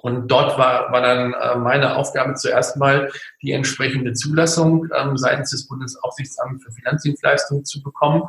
und 0.02 0.28
dort 0.30 0.58
war, 0.58 0.92
war 0.92 1.02
dann 1.02 1.34
äh, 1.34 1.58
meine 1.58 1.96
Aufgabe 1.96 2.34
zuerst 2.34 2.78
mal, 2.78 3.12
die 3.42 3.52
entsprechende 3.52 4.14
Zulassung 4.14 4.88
ähm, 4.98 5.18
seitens 5.18 5.52
des 5.52 5.68
Bundesaufsichtsamts 5.68 6.64
für 6.64 6.72
Finanzdienstleistungen 6.72 7.66
zu 7.66 7.84
bekommen. 7.84 8.24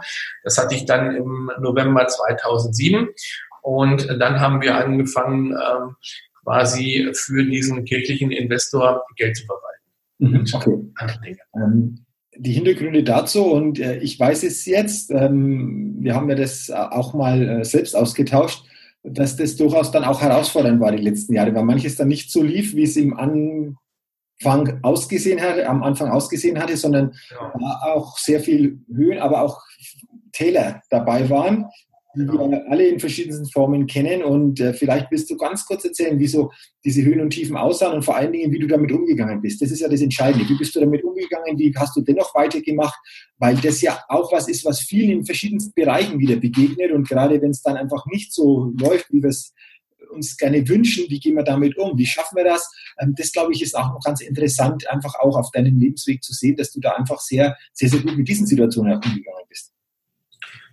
Das 0.44 0.58
hatte 0.58 0.74
ich 0.74 0.84
dann 0.84 1.16
im 1.16 1.50
November 1.60 2.06
2007. 2.06 3.08
Und 3.62 4.06
dann 4.20 4.40
haben 4.40 4.60
wir 4.60 4.76
angefangen, 4.76 5.52
ähm, 5.52 5.96
quasi 6.42 7.10
für 7.14 7.44
diesen 7.44 7.84
kirchlichen 7.84 8.32
Investor 8.32 9.04
Geld 9.16 9.36
zu 9.36 9.46
verwalten. 9.46 9.72
Mhm, 10.18 10.44
okay. 10.52 11.38
Ähm, 11.54 12.04
die 12.36 12.52
Hintergründe 12.52 13.04
dazu 13.04 13.44
und 13.44 13.78
äh, 13.78 13.98
ich 13.98 14.18
weiß 14.18 14.42
es 14.42 14.64
jetzt, 14.66 15.10
ähm, 15.10 15.96
wir 16.00 16.14
haben 16.14 16.28
ja 16.28 16.34
das 16.34 16.70
auch 16.70 17.14
mal 17.14 17.60
äh, 17.60 17.64
selbst 17.64 17.94
ausgetauscht 17.94 18.64
dass 19.02 19.36
das 19.36 19.56
durchaus 19.56 19.90
dann 19.90 20.04
auch 20.04 20.20
herausfordernd 20.20 20.80
war 20.80 20.92
die 20.92 21.02
letzten 21.02 21.34
Jahre, 21.34 21.54
weil 21.54 21.64
manches 21.64 21.96
dann 21.96 22.08
nicht 22.08 22.30
so 22.30 22.42
lief, 22.42 22.74
wie 22.74 22.84
es 22.84 22.96
im 22.96 23.16
Anfang 23.16 24.78
ausgesehen 24.82 25.40
hatte, 25.40 25.68
am 25.68 25.82
Anfang 25.82 26.10
ausgesehen 26.10 26.60
hatte, 26.60 26.76
sondern 26.76 27.12
ja. 27.30 27.80
auch 27.94 28.16
sehr 28.18 28.40
viel 28.40 28.80
Höhen, 28.92 29.18
aber 29.18 29.42
auch 29.42 29.60
Täler 30.32 30.82
dabei 30.88 31.28
waren, 31.28 31.66
die 32.14 32.22
wir 32.22 32.70
alle 32.70 32.88
in 32.88 33.00
verschiedensten 33.00 33.46
Formen 33.46 33.86
kennen. 33.86 34.22
Und 34.22 34.60
äh, 34.60 34.74
vielleicht 34.74 35.10
willst 35.10 35.30
du 35.30 35.36
ganz 35.36 35.64
kurz 35.64 35.84
erzählen, 35.84 36.18
wie 36.18 36.26
so 36.26 36.50
diese 36.84 37.02
Höhen 37.02 37.20
und 37.20 37.30
Tiefen 37.30 37.56
aussahen 37.56 37.94
und 37.94 38.04
vor 38.04 38.16
allen 38.16 38.32
Dingen, 38.32 38.52
wie 38.52 38.58
du 38.58 38.66
damit 38.66 38.92
umgegangen 38.92 39.40
bist. 39.40 39.62
Das 39.62 39.70
ist 39.70 39.80
ja 39.80 39.88
das 39.88 40.00
Entscheidende. 40.00 40.48
Wie 40.48 40.58
bist 40.58 40.74
du 40.74 40.80
damit 40.80 41.04
umgegangen? 41.04 41.58
Wie 41.58 41.72
hast 41.76 41.96
du 41.96 42.02
dennoch 42.02 42.34
weitergemacht? 42.34 42.98
Weil 43.38 43.56
das 43.56 43.80
ja 43.80 43.98
auch 44.08 44.32
was 44.32 44.48
ist, 44.48 44.64
was 44.64 44.80
vielen 44.80 45.10
in 45.10 45.24
verschiedensten 45.24 45.72
Bereichen 45.74 46.18
wieder 46.18 46.36
begegnet. 46.36 46.92
Und 46.92 47.08
gerade 47.08 47.40
wenn 47.40 47.50
es 47.50 47.62
dann 47.62 47.76
einfach 47.76 48.04
nicht 48.06 48.32
so 48.32 48.72
läuft, 48.78 49.12
wie 49.12 49.22
wir 49.22 49.30
es 49.30 49.52
uns 50.12 50.36
gerne 50.36 50.68
wünschen, 50.68 51.06
wie 51.08 51.18
gehen 51.18 51.34
wir 51.34 51.42
damit 51.42 51.76
um? 51.78 51.96
Wie 51.98 52.06
schaffen 52.06 52.36
wir 52.36 52.44
das? 52.44 52.70
Ähm, 53.00 53.14
das, 53.16 53.32
glaube 53.32 53.52
ich, 53.52 53.62
ist 53.62 53.76
auch 53.76 53.92
noch 53.92 54.00
ganz 54.04 54.20
interessant, 54.20 54.88
einfach 54.90 55.14
auch 55.16 55.36
auf 55.36 55.50
deinem 55.50 55.78
Lebensweg 55.78 56.22
zu 56.22 56.32
sehen, 56.32 56.56
dass 56.56 56.72
du 56.72 56.80
da 56.80 56.92
einfach 56.92 57.20
sehr, 57.20 57.56
sehr, 57.72 57.88
sehr 57.88 58.00
gut 58.00 58.16
mit 58.16 58.28
diesen 58.28 58.46
Situationen 58.46 58.94
umgegangen 58.94 59.44
bist. 59.48 59.72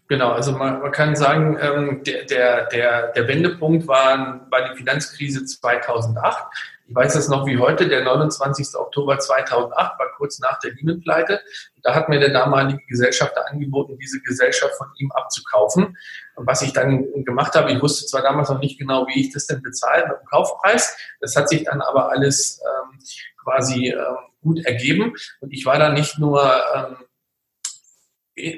Genau, 0.10 0.32
also 0.32 0.54
man, 0.54 0.82
man 0.82 0.92
kann 0.92 1.16
sagen, 1.16 1.56
ähm, 1.62 2.04
der, 2.04 2.26
der, 2.26 2.66
der, 2.66 3.12
der 3.12 3.28
Wendepunkt 3.28 3.88
war, 3.88 4.48
war 4.50 4.70
die 4.70 4.76
Finanzkrise 4.76 5.46
2008. 5.46 6.46
Ich 6.88 6.96
weiß 6.96 7.14
das 7.14 7.28
noch 7.28 7.46
wie 7.46 7.60
heute, 7.60 7.88
der 7.88 8.04
29. 8.04 8.74
Oktober 8.74 9.20
2008 9.20 10.00
war 10.00 10.08
kurz 10.18 10.40
nach 10.40 10.58
der 10.62 10.72
Lehman-Pleite. 10.74 11.40
Da 11.84 11.94
hat 11.94 12.10
mir 12.10 12.20
der 12.20 12.32
damalige 12.32 12.82
Gesellschafter 12.88 13.48
angeboten, 13.52 14.00
diese 14.02 14.20
Gesellschaft 14.22 14.74
von 14.78 14.88
ihm 14.98 15.12
abzukaufen. 15.12 15.96
Und 16.34 16.48
was 16.48 16.64
ich 16.64 16.74
dann 16.74 17.06
gemacht 17.24 17.54
habe, 17.54 17.72
ich 17.72 17.80
wusste 17.80 18.08
zwar 18.08 18.24
damals 18.24 18.50
noch 18.50 18.60
nicht 18.60 18.80
genau, 18.80 19.06
wie 19.06 19.22
ich 19.22 19.32
das 19.32 19.46
denn 19.46 19.62
bezahle 19.62 20.08
mit 20.08 20.22
dem 20.22 20.26
Kaufpreis. 20.26 20.98
Das 21.22 21.36
hat 21.36 21.50
sich 21.50 21.66
dann 21.66 21.82
aber 21.82 22.10
alles 22.10 22.60
ähm, 22.66 22.98
quasi 23.44 23.90
ähm, 23.90 24.18
gut 24.42 24.66
ergeben. 24.66 25.14
Und 25.40 25.54
ich 25.54 25.68
war 25.68 25.78
da 25.78 25.90
nicht 25.90 26.18
nur 26.18 26.52
ähm, 26.76 26.96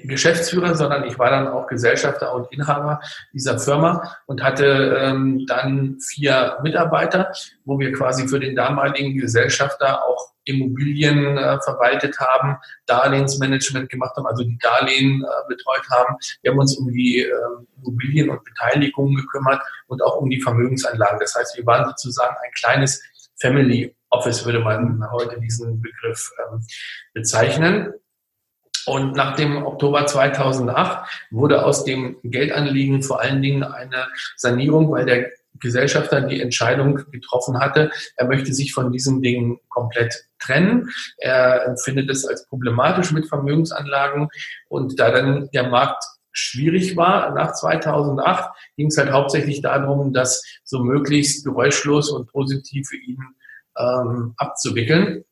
Geschäftsführer, 0.04 0.76
sondern 0.76 1.06
ich 1.06 1.18
war 1.18 1.30
dann 1.30 1.48
auch 1.48 1.68
Gesellschafter 1.68 2.34
und 2.34 2.52
Inhaber 2.52 3.02
dieser 3.34 3.60
Firma 3.60 4.16
und 4.26 4.44
hatte 4.44 4.98
ähm, 5.00 5.46
dann 5.48 5.98
vier 6.00 6.58
Mitarbeiter, 6.64 7.32
wo 7.66 7.80
wir 7.80 7.92
quasi 7.94 8.28
für 8.28 8.40
den 8.40 8.56
damaligen 8.56 9.18
Gesellschafter 9.18 10.06
auch 10.06 10.32
Immobilien 10.46 11.38
äh, 11.38 11.60
verwaltet 11.62 12.20
haben, 12.20 12.58
Darlehensmanagement 12.86 13.90
gemacht 13.90 14.16
haben, 14.16 14.26
also 14.26 14.44
die 14.44 14.58
Darlehen 14.58 15.24
äh, 15.24 15.48
betreut 15.48 15.88
haben. 15.90 16.16
Wir 16.42 16.52
haben 16.52 16.60
uns 16.60 16.78
um 16.78 16.92
die 16.92 17.20
äh, 17.20 17.32
Immobilien 17.78 18.30
und 18.30 18.44
Beteiligungen 18.44 19.16
gekümmert 19.16 19.62
und 19.88 20.02
auch 20.02 20.18
um 20.18 20.30
die 20.30 20.42
Vermögensanlagen. 20.42 21.20
Das 21.20 21.36
heißt, 21.36 21.58
wir 21.58 21.66
waren 21.66 21.86
sozusagen 21.86 22.36
ein 22.44 22.52
kleines 22.54 23.04
Family 23.40 23.96
Office, 24.10 24.46
würde 24.46 24.60
man 24.60 25.10
heute 25.12 25.40
diesen 25.40 25.82
Begriff 25.82 26.32
ähm, 26.40 26.66
bezeichnen. 27.14 27.94
Und 28.86 29.16
nach 29.16 29.36
dem 29.36 29.66
Oktober 29.66 30.06
2008 30.06 31.28
wurde 31.32 31.66
aus 31.66 31.84
dem 31.84 32.18
Geldanliegen 32.24 33.04
vor 33.04 33.22
allen 33.22 33.42
Dingen 33.42 33.64
eine 33.64 34.08
Sanierung, 34.36 34.92
weil 34.92 35.06
der 35.06 35.30
Gesellschafter 35.60 36.22
die 36.22 36.42
Entscheidung 36.42 37.02
getroffen 37.12 37.60
hatte, 37.60 37.92
er 38.16 38.28
möchte 38.28 38.54
sich 38.54 38.74
von 38.74 38.92
diesen 38.92 39.22
Dingen 39.22 39.60
komplett 39.70 40.26
trennen. 40.40 40.90
Er 41.18 41.66
empfindet 41.66 42.10
es 42.10 42.26
als 42.26 42.48
problematisch 42.48 43.12
mit 43.12 43.28
Vermögensanlagen 43.28 44.30
und 44.70 45.00
da 45.00 45.12
dann 45.12 45.50
der 45.54 45.70
Markt 45.70 46.04
schwierig 46.32 46.96
war 46.96 47.34
nach 47.34 47.54
2008, 47.54 48.50
ging 48.78 48.88
es 48.88 48.98
halt 48.98 49.12
hauptsächlich 49.12 49.62
darum, 49.62 50.14
das 50.14 50.44
so 50.64 50.80
möglichst 50.80 51.46
geräuschlos 51.46 52.10
und 52.10 52.32
positiv 52.32 52.88
für 52.88 52.98
ihn 52.98 53.20
ähm, 53.78 54.34
abzuwickeln. 54.38 55.26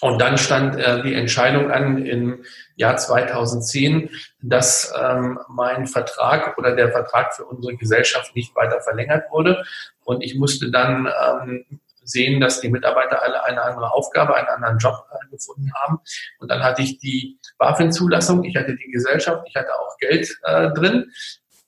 Und 0.00 0.20
dann 0.20 0.38
stand 0.38 0.76
äh, 0.76 1.02
die 1.02 1.14
Entscheidung 1.14 1.70
an 1.70 2.04
im 2.04 2.44
Jahr 2.76 2.96
2010, 2.96 4.10
dass 4.40 4.92
ähm, 5.00 5.38
mein 5.48 5.86
Vertrag 5.86 6.56
oder 6.56 6.76
der 6.76 6.92
Vertrag 6.92 7.34
für 7.34 7.44
unsere 7.44 7.76
Gesellschaft 7.76 8.34
nicht 8.36 8.54
weiter 8.54 8.80
verlängert 8.80 9.24
wurde. 9.30 9.64
Und 10.04 10.22
ich 10.22 10.36
musste 10.36 10.70
dann 10.70 11.06
ähm, 11.06 11.80
sehen, 12.04 12.40
dass 12.40 12.60
die 12.60 12.70
Mitarbeiter 12.70 13.22
alle 13.22 13.44
eine 13.44 13.62
andere 13.62 13.92
Aufgabe, 13.92 14.34
einen 14.34 14.48
anderen 14.48 14.78
Job 14.78 15.04
äh, 15.10 15.28
gefunden 15.30 15.72
haben. 15.74 16.00
Und 16.38 16.50
dann 16.50 16.62
hatte 16.62 16.82
ich 16.82 16.98
die 16.98 17.38
BaFin-Zulassung, 17.58 18.44
ich 18.44 18.56
hatte 18.56 18.76
die 18.76 18.90
Gesellschaft, 18.90 19.44
ich 19.48 19.56
hatte 19.56 19.74
auch 19.74 19.96
Geld 19.98 20.28
äh, 20.44 20.70
drin, 20.70 21.10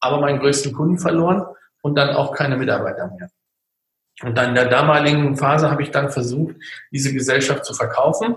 aber 0.01 0.21
meinen 0.21 0.39
größten 0.39 0.73
Kunden 0.73 0.99
verloren 0.99 1.45
und 1.83 1.97
dann 1.97 2.11
auch 2.11 2.33
keine 2.33 2.57
Mitarbeiter 2.57 3.09
mehr. 3.09 3.31
Und 4.23 4.37
dann 4.37 4.51
in 4.51 4.55
der 4.55 4.69
damaligen 4.69 5.37
Phase 5.37 5.71
habe 5.71 5.83
ich 5.83 5.91
dann 5.91 6.11
versucht, 6.11 6.57
diese 6.93 7.13
Gesellschaft 7.13 7.65
zu 7.65 7.75
verkaufen, 7.75 8.37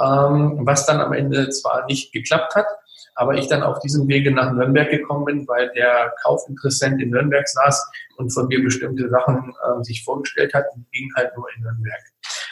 ähm, 0.00 0.60
was 0.62 0.86
dann 0.86 1.00
am 1.00 1.12
Ende 1.12 1.48
zwar 1.50 1.86
nicht 1.86 2.12
geklappt 2.12 2.54
hat, 2.56 2.66
aber 3.14 3.34
ich 3.34 3.46
dann 3.46 3.62
auf 3.62 3.78
diesem 3.80 4.08
Wege 4.08 4.32
nach 4.32 4.52
Nürnberg 4.52 4.90
gekommen 4.90 5.24
bin, 5.24 5.48
weil 5.48 5.70
der 5.74 6.12
Kaufinteressent 6.22 7.00
in 7.00 7.10
Nürnberg 7.10 7.46
saß 7.46 7.86
und 8.16 8.30
von 8.30 8.48
mir 8.48 8.62
bestimmte 8.62 9.08
Sachen 9.10 9.54
äh, 9.62 9.82
sich 9.84 10.02
vorgestellt 10.02 10.54
hat 10.54 10.64
und 10.74 10.90
ging 10.90 11.10
halt 11.14 11.36
nur 11.36 11.46
in 11.56 11.62
Nürnberg. 11.62 12.00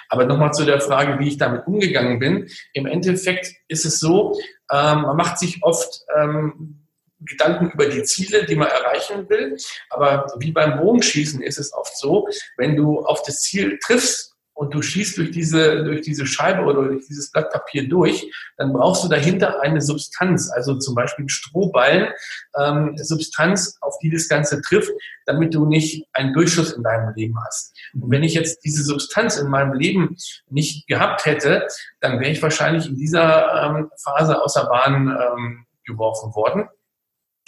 Aber 0.09 0.27
nochmal 0.27 0.53
zu 0.53 0.65
der 0.65 0.81
Frage, 0.81 1.19
wie 1.19 1.29
ich 1.29 1.39
damit 1.39 1.67
umgegangen 1.67 2.19
bin. 2.19 2.49
Im 2.73 2.87
Endeffekt 2.87 3.53
ist 3.69 3.85
es 3.85 4.01
so, 4.01 4.39
ähm, 4.71 5.03
man 5.03 5.17
macht 5.17 5.39
sich 5.39 5.63
oft 5.63 6.03
ähm, 6.17 6.80
Gedanken 7.21 7.71
über 7.71 7.87
die 7.87 8.03
Ziele, 8.03 8.45
die 8.47 8.57
man 8.57 8.69
erreichen 8.69 9.29
will. 9.29 9.57
Aber 9.91 10.27
wie 10.39 10.53
beim 10.53 10.79
Bogenschießen 10.79 11.43
ist 11.43 11.59
es 11.59 11.73
oft 11.73 11.97
so, 11.97 12.29
wenn 12.57 12.77
du 12.77 13.01
auf 13.01 13.23
das 13.23 13.43
Ziel 13.43 13.79
triffst 13.83 14.31
und 14.61 14.75
du 14.75 14.83
schießt 14.83 15.17
durch 15.17 15.31
diese, 15.31 15.85
durch 15.85 16.03
diese 16.03 16.27
Scheibe 16.27 16.63
oder 16.63 16.83
durch 16.83 17.07
dieses 17.07 17.31
Blatt 17.31 17.51
Papier 17.51 17.89
durch, 17.89 18.31
dann 18.59 18.75
brauchst 18.75 19.03
du 19.03 19.09
dahinter 19.09 19.63
eine 19.63 19.81
Substanz, 19.81 20.51
also 20.51 20.79
zum 20.79 20.95
Beispiel 20.95 21.31
Strohballen, 21.31 22.13
ähm, 22.59 22.95
Substanz, 22.99 23.79
auf 23.81 23.97
die 24.03 24.11
das 24.11 24.29
Ganze 24.29 24.61
trifft, 24.61 24.91
damit 25.25 25.55
du 25.55 25.65
nicht 25.65 26.07
einen 26.13 26.35
Durchschuss 26.35 26.73
in 26.73 26.83
deinem 26.83 27.15
Leben 27.15 27.37
hast. 27.43 27.75
Und 27.95 28.11
wenn 28.11 28.23
ich 28.23 28.35
jetzt 28.35 28.63
diese 28.63 28.83
Substanz 28.83 29.39
in 29.39 29.49
meinem 29.49 29.73
Leben 29.73 30.17
nicht 30.51 30.87
gehabt 30.87 31.25
hätte, 31.25 31.67
dann 32.01 32.21
wäre 32.21 32.31
ich 32.31 32.43
wahrscheinlich 32.43 32.87
in 32.87 32.97
dieser 32.97 33.65
ähm, 33.65 33.91
Phase 34.05 34.43
außer 34.43 34.67
Bahn 34.67 35.09
ähm, 35.09 35.67
geworfen 35.87 36.35
worden. 36.35 36.69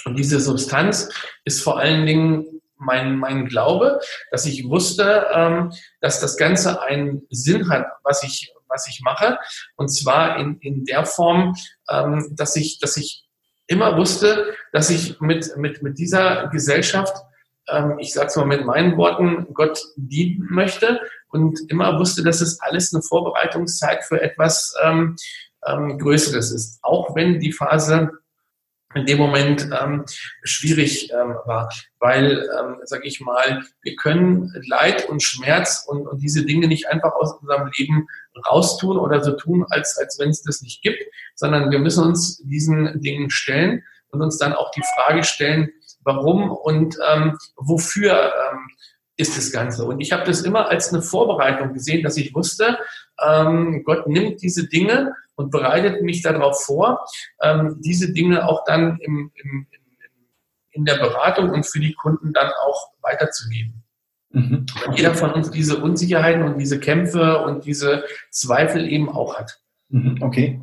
Und 0.04 0.16
diese 0.18 0.40
Substanz 0.40 1.08
ist 1.44 1.62
vor 1.62 1.78
allen 1.78 2.06
Dingen 2.06 2.62
mein, 2.76 3.16
mein 3.16 3.46
Glaube, 3.46 4.00
dass 4.30 4.46
ich 4.46 4.68
wusste, 4.68 5.26
ähm, 5.32 5.72
dass 6.00 6.20
das 6.20 6.36
Ganze 6.36 6.82
einen 6.82 7.22
Sinn 7.30 7.70
hat, 7.70 7.86
was 8.02 8.22
ich, 8.22 8.52
was 8.68 8.88
ich 8.88 9.00
mache. 9.02 9.38
Und 9.76 9.88
zwar 9.88 10.38
in, 10.38 10.58
in 10.58 10.84
der 10.84 11.06
Form, 11.06 11.54
ähm, 11.88 12.34
dass 12.36 12.56
ich, 12.56 12.78
dass 12.80 12.96
ich 12.96 13.24
immer 13.66 13.96
wusste, 13.96 14.54
dass 14.72 14.90
ich 14.90 15.20
mit, 15.20 15.56
mit, 15.56 15.82
mit 15.82 15.98
dieser 15.98 16.48
Gesellschaft, 16.48 17.16
ähm, 17.68 17.98
ich 17.98 18.12
sage 18.12 18.26
es 18.26 18.36
mal 18.36 18.46
mit 18.46 18.66
meinen 18.66 18.96
Worten, 18.96 19.46
Gott 19.54 19.80
dienen 19.96 20.46
möchte 20.50 21.00
und 21.28 21.58
immer 21.70 21.98
wusste, 21.98 22.22
dass 22.22 22.40
es 22.40 22.60
alles 22.60 22.92
eine 22.92 23.02
Vorbereitungszeit 23.02 24.04
für 24.04 24.20
etwas 24.20 24.74
ähm, 24.82 25.16
ähm, 25.64 25.98
Größeres 25.98 26.50
ist. 26.50 26.78
Auch 26.82 27.14
wenn 27.14 27.40
die 27.40 27.52
Phase 27.52 28.10
in 28.94 29.06
dem 29.06 29.18
Moment 29.18 29.68
ähm, 29.80 30.04
schwierig 30.42 31.10
ähm, 31.12 31.34
war, 31.44 31.68
weil, 31.98 32.48
ähm, 32.58 32.76
sage 32.84 33.06
ich 33.06 33.20
mal, 33.20 33.62
wir 33.82 33.96
können 33.96 34.52
Leid 34.66 35.08
und 35.08 35.22
Schmerz 35.22 35.84
und, 35.88 36.06
und 36.06 36.22
diese 36.22 36.44
Dinge 36.44 36.68
nicht 36.68 36.88
einfach 36.88 37.12
aus 37.12 37.34
unserem 37.40 37.70
Leben 37.76 38.06
raustun 38.46 38.98
oder 38.98 39.22
so 39.22 39.32
tun, 39.32 39.64
als, 39.70 39.98
als 39.98 40.18
wenn 40.18 40.30
es 40.30 40.42
das 40.42 40.62
nicht 40.62 40.82
gibt, 40.82 41.02
sondern 41.34 41.70
wir 41.70 41.78
müssen 41.78 42.04
uns 42.04 42.42
diesen 42.44 43.00
Dingen 43.00 43.30
stellen 43.30 43.82
und 44.10 44.22
uns 44.22 44.38
dann 44.38 44.52
auch 44.52 44.70
die 44.72 44.82
Frage 44.96 45.24
stellen, 45.24 45.70
warum 46.04 46.50
und 46.50 46.98
ähm, 47.10 47.38
wofür 47.56 48.32
ähm, 48.52 48.68
ist 49.16 49.36
das 49.36 49.52
Ganze. 49.52 49.84
Und 49.84 50.00
ich 50.00 50.12
habe 50.12 50.24
das 50.24 50.42
immer 50.42 50.68
als 50.68 50.92
eine 50.92 51.02
Vorbereitung 51.02 51.72
gesehen, 51.72 52.02
dass 52.02 52.16
ich 52.16 52.34
wusste, 52.34 52.78
ähm, 53.26 53.82
Gott 53.84 54.06
nimmt 54.06 54.42
diese 54.42 54.68
Dinge 54.68 55.14
und 55.34 55.50
bereitet 55.50 56.02
mich 56.02 56.22
darauf 56.22 56.62
vor, 56.64 57.04
ähm, 57.42 57.80
diese 57.80 58.12
Dinge 58.12 58.46
auch 58.48 58.64
dann 58.64 58.98
im, 59.00 59.30
im, 59.34 59.66
in 60.70 60.84
der 60.84 60.96
Beratung 60.96 61.50
und 61.50 61.66
für 61.66 61.80
die 61.80 61.94
Kunden 61.94 62.32
dann 62.32 62.50
auch 62.66 62.88
weiterzugeben. 63.02 63.82
Mhm. 64.30 64.66
Weil 64.86 64.96
jeder 64.96 65.14
von 65.14 65.32
uns 65.32 65.50
diese 65.50 65.82
Unsicherheiten 65.82 66.42
und 66.42 66.58
diese 66.58 66.80
Kämpfe 66.80 67.44
und 67.44 67.64
diese 67.66 68.04
Zweifel 68.30 68.90
eben 68.90 69.08
auch 69.08 69.38
hat. 69.38 69.60
Mhm. 69.90 70.18
Okay. 70.20 70.60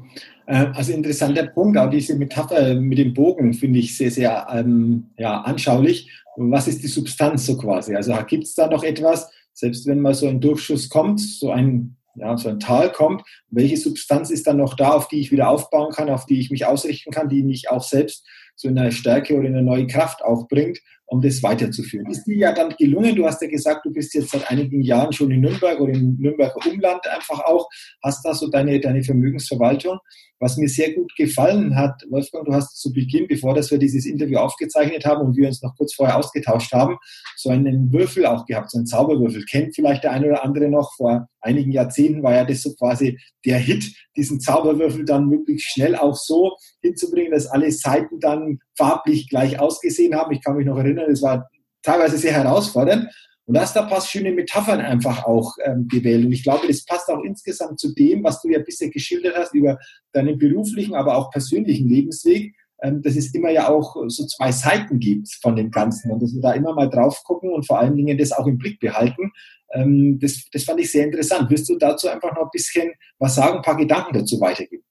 Äh, 0.47 0.67
also 0.73 0.91
interessanter 0.91 1.47
Punkt, 1.47 1.77
auch 1.77 1.89
diese 1.89 2.15
Metapher 2.15 2.75
mit 2.75 2.97
dem 2.97 3.13
Bogen 3.13 3.53
finde 3.53 3.79
ich 3.79 3.95
sehr, 3.95 4.11
sehr 4.11 4.47
ähm, 4.51 5.11
ja, 5.17 5.41
anschaulich. 5.41 6.11
Was 6.35 6.67
ist 6.67 6.81
die 6.81 6.87
Substanz 6.87 7.45
so 7.45 7.57
quasi? 7.57 7.95
Also 7.95 8.13
gibt 8.27 8.45
es 8.45 8.55
da 8.55 8.67
noch 8.67 8.83
etwas, 8.83 9.29
selbst 9.53 9.85
wenn 9.85 10.01
mal 10.01 10.15
so 10.15 10.27
ein 10.27 10.41
Durchschuss 10.41 10.89
kommt, 10.89 11.19
so 11.19 11.51
ein 11.51 11.97
ja, 12.15 12.37
so 12.37 12.49
ein 12.49 12.59
Tal 12.59 12.91
kommt, 12.91 13.23
welche 13.49 13.77
Substanz 13.77 14.29
ist 14.29 14.47
dann 14.47 14.57
noch 14.57 14.75
da, 14.75 14.91
auf 14.91 15.07
die 15.07 15.19
ich 15.19 15.31
wieder 15.31 15.49
aufbauen 15.49 15.91
kann, 15.91 16.09
auf 16.09 16.25
die 16.25 16.39
ich 16.39 16.51
mich 16.51 16.65
ausrichten 16.65 17.11
kann, 17.11 17.29
die 17.29 17.43
mich 17.43 17.69
auch 17.69 17.83
selbst 17.83 18.25
so 18.59 18.67
in 18.67 18.77
eine 18.77 18.91
Stärke 18.91 19.35
oder 19.35 19.47
in 19.47 19.55
eine 19.55 19.63
neue 19.63 19.87
Kraft 19.87 20.21
auch 20.21 20.47
bringt, 20.49 20.79
um 21.05 21.21
das 21.21 21.41
weiterzuführen. 21.41 22.09
Ist 22.11 22.25
dir 22.25 22.37
ja 22.37 22.53
dann 22.53 22.75
gelungen, 22.77 23.15
du 23.15 23.25
hast 23.25 23.41
ja 23.41 23.47
gesagt, 23.47 23.85
du 23.85 23.91
bist 23.91 24.13
jetzt 24.13 24.31
seit 24.31 24.51
einigen 24.51 24.81
Jahren 24.81 25.13
schon 25.13 25.31
in 25.31 25.41
Nürnberg 25.41 25.79
oder 25.79 25.93
im 25.93 26.17
Nürnberger 26.19 26.57
Umland 26.67 27.07
einfach 27.07 27.39
auch, 27.45 27.69
hast 28.03 28.25
da 28.25 28.33
so 28.33 28.49
deine, 28.49 28.79
deine 28.79 29.01
Vermögensverwaltung 29.01 29.97
was 30.39 30.57
mir 30.57 30.69
sehr 30.69 30.93
gut 30.93 31.13
gefallen 31.15 31.75
hat, 31.75 32.01
Wolfgang, 32.09 32.45
du 32.45 32.53
hast 32.53 32.79
zu 32.79 32.93
Beginn, 32.93 33.27
bevor 33.27 33.53
dass 33.53 33.71
wir 33.71 33.77
dieses 33.77 34.05
Interview 34.05 34.37
aufgezeichnet 34.37 35.05
haben 35.05 35.25
und 35.25 35.35
wir 35.35 35.47
uns 35.47 35.61
noch 35.61 35.75
kurz 35.75 35.93
vorher 35.93 36.17
ausgetauscht 36.17 36.71
haben, 36.71 36.97
so 37.35 37.49
einen 37.49 37.91
Würfel 37.91 38.25
auch 38.25 38.45
gehabt, 38.45 38.71
so 38.71 38.77
einen 38.77 38.87
Zauberwürfel. 38.87 39.43
Kennt 39.45 39.75
vielleicht 39.75 40.03
der 40.03 40.11
eine 40.11 40.27
oder 40.27 40.43
andere 40.43 40.69
noch, 40.69 40.93
vor 40.95 41.27
einigen 41.41 41.71
Jahrzehnten 41.71 42.23
war 42.23 42.35
ja 42.35 42.45
das 42.45 42.61
so 42.61 42.73
quasi 42.75 43.19
der 43.45 43.57
Hit, 43.57 43.93
diesen 44.15 44.39
Zauberwürfel 44.39 45.05
dann 45.05 45.27
möglichst 45.27 45.71
schnell 45.71 45.95
auch 45.95 46.15
so 46.15 46.55
hinzubringen, 46.81 47.31
dass 47.31 47.47
alle 47.47 47.71
Seiten 47.71 48.19
dann 48.19 48.48
farblich 48.77 49.29
gleich 49.29 49.59
ausgesehen 49.59 50.15
haben. 50.15 50.31
Ich 50.31 50.43
kann 50.43 50.55
mich 50.55 50.65
noch 50.65 50.77
erinnern, 50.77 51.11
es 51.11 51.21
war 51.21 51.49
teilweise 51.83 52.17
sehr 52.17 52.33
herausfordernd. 52.33 53.07
Und 53.45 53.59
hast 53.59 53.75
da 53.75 53.87
ein 53.87 54.01
schöne 54.01 54.31
Metaphern 54.31 54.79
einfach 54.79 55.25
auch 55.25 55.55
ähm, 55.65 55.87
gewählt. 55.87 56.23
Und 56.23 56.31
ich 56.31 56.43
glaube, 56.43 56.67
das 56.67 56.85
passt 56.85 57.09
auch 57.09 57.23
insgesamt 57.23 57.79
zu 57.79 57.95
dem, 57.95 58.23
was 58.23 58.43
du 58.43 58.49
ja 58.49 58.59
bisher 58.59 58.91
geschildert 58.91 59.35
hast 59.35 59.55
über 59.55 59.79
deinen 60.11 60.37
beruflichen, 60.37 60.93
aber 60.93 61.17
auch 61.17 61.31
persönlichen 61.31 61.89
Lebensweg, 61.89 62.53
ähm, 62.83 63.01
dass 63.01 63.15
es 63.15 63.33
immer 63.33 63.49
ja 63.49 63.67
auch 63.67 63.95
so 64.07 64.27
zwei 64.27 64.51
Seiten 64.51 64.99
gibt 64.99 65.29
von 65.41 65.55
dem 65.55 65.71
Ganzen 65.71 66.11
und 66.11 66.21
dass 66.21 66.31
wir 66.31 66.41
da 66.41 66.53
immer 66.53 66.75
mal 66.75 66.91
drauf 66.91 67.23
gucken 67.23 67.51
und 67.51 67.65
vor 67.65 67.79
allen 67.79 67.95
Dingen 67.95 68.19
das 68.19 68.31
auch 68.31 68.45
im 68.45 68.59
Blick 68.59 68.79
behalten. 68.79 69.31
Ähm, 69.73 70.19
das, 70.21 70.47
das 70.51 70.63
fand 70.63 70.79
ich 70.79 70.91
sehr 70.91 71.05
interessant. 71.05 71.49
Wirst 71.49 71.67
du 71.69 71.77
dazu 71.77 72.07
einfach 72.07 72.35
noch 72.35 72.43
ein 72.43 72.49
bisschen 72.51 72.91
was 73.17 73.33
sagen, 73.33 73.57
ein 73.57 73.63
paar 73.63 73.77
Gedanken 73.77 74.13
dazu 74.13 74.39
weitergeben? 74.39 74.83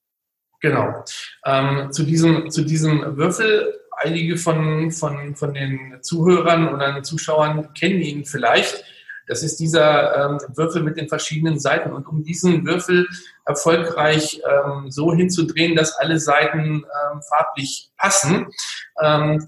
Genau. 0.60 1.04
Ähm, 1.44 1.92
zu, 1.92 2.02
diesem, 2.04 2.50
zu 2.50 2.62
diesem 2.62 3.16
Würfel 3.16 3.80
einige 3.96 4.36
von, 4.36 4.90
von, 4.90 5.34
von 5.36 5.54
den 5.54 5.98
Zuhörern 6.02 6.72
oder 6.72 7.02
Zuschauern 7.02 7.72
kennen 7.74 8.00
ihn 8.00 8.24
vielleicht. 8.24 8.84
Das 9.26 9.42
ist 9.42 9.60
dieser 9.60 10.30
ähm, 10.30 10.38
Würfel 10.56 10.82
mit 10.82 10.96
den 10.96 11.08
verschiedenen 11.08 11.58
Seiten. 11.60 11.92
Und 11.92 12.06
um 12.06 12.22
diesen 12.22 12.66
Würfel 12.66 13.06
erfolgreich 13.44 14.40
ähm, 14.48 14.90
so 14.90 15.12
hinzudrehen, 15.12 15.76
dass 15.76 15.98
alle 15.98 16.18
Seiten 16.18 16.84
ähm, 16.84 17.22
farblich 17.28 17.90
passen, 17.98 18.46
ähm, 19.02 19.44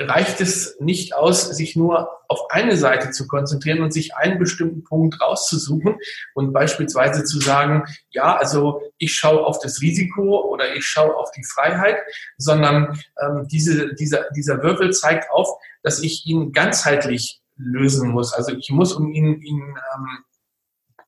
reicht 0.00 0.40
es 0.40 0.76
nicht 0.80 1.14
aus, 1.14 1.48
sich 1.48 1.74
nur 1.74 2.08
auf 2.28 2.50
eine 2.50 2.76
Seite 2.76 3.10
zu 3.10 3.26
konzentrieren 3.26 3.82
und 3.82 3.92
sich 3.92 4.14
einen 4.14 4.38
bestimmten 4.38 4.84
Punkt 4.84 5.20
rauszusuchen 5.20 5.96
und 6.34 6.52
beispielsweise 6.52 7.24
zu 7.24 7.40
sagen, 7.40 7.84
ja, 8.10 8.36
also 8.36 8.82
ich 8.98 9.14
schaue 9.14 9.44
auf 9.44 9.58
das 9.58 9.80
Risiko 9.80 10.40
oder 10.48 10.74
ich 10.74 10.84
schaue 10.84 11.16
auf 11.16 11.30
die 11.32 11.44
Freiheit, 11.44 11.96
sondern 12.36 13.00
ähm, 13.20 13.48
diese, 13.50 13.94
dieser, 13.94 14.30
dieser 14.36 14.62
Würfel 14.62 14.92
zeigt 14.92 15.30
auf, 15.30 15.48
dass 15.82 16.00
ich 16.00 16.26
ihn 16.26 16.52
ganzheitlich 16.52 17.40
lösen 17.56 18.10
muss. 18.10 18.32
Also 18.32 18.52
ich 18.52 18.70
muss, 18.70 18.92
um 18.92 19.12
ihn, 19.12 19.40
ihn 19.42 19.60
ähm, 19.60 20.24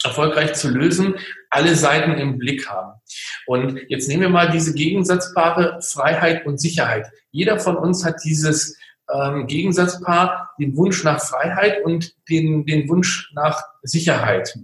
erfolgreich 0.05 0.55
zu 0.55 0.69
lösen, 0.69 1.15
alle 1.51 1.75
Seiten 1.75 2.13
im 2.13 2.39
Blick 2.39 2.69
haben. 2.69 3.01
Und 3.47 3.81
jetzt 3.89 4.09
nehmen 4.09 4.23
wir 4.23 4.29
mal 4.29 4.51
diese 4.51 4.75
Gegensatzpaare 4.75 5.81
Freiheit 5.83 6.47
und 6.47 6.59
Sicherheit. 6.59 7.07
Jeder 7.31 7.59
von 7.59 7.77
uns 7.77 8.05
hat 8.05 8.17
dieses 8.25 8.77
ähm, 9.13 9.47
Gegensatzpaar, 9.47 10.51
den 10.59 10.77
Wunsch 10.77 11.03
nach 11.05 11.21
Freiheit 11.21 11.85
und 11.85 12.15
den, 12.29 12.65
den 12.67 12.89
Wunsch 12.89 13.31
nach 13.35 13.63
Sicherheit. 13.83 14.57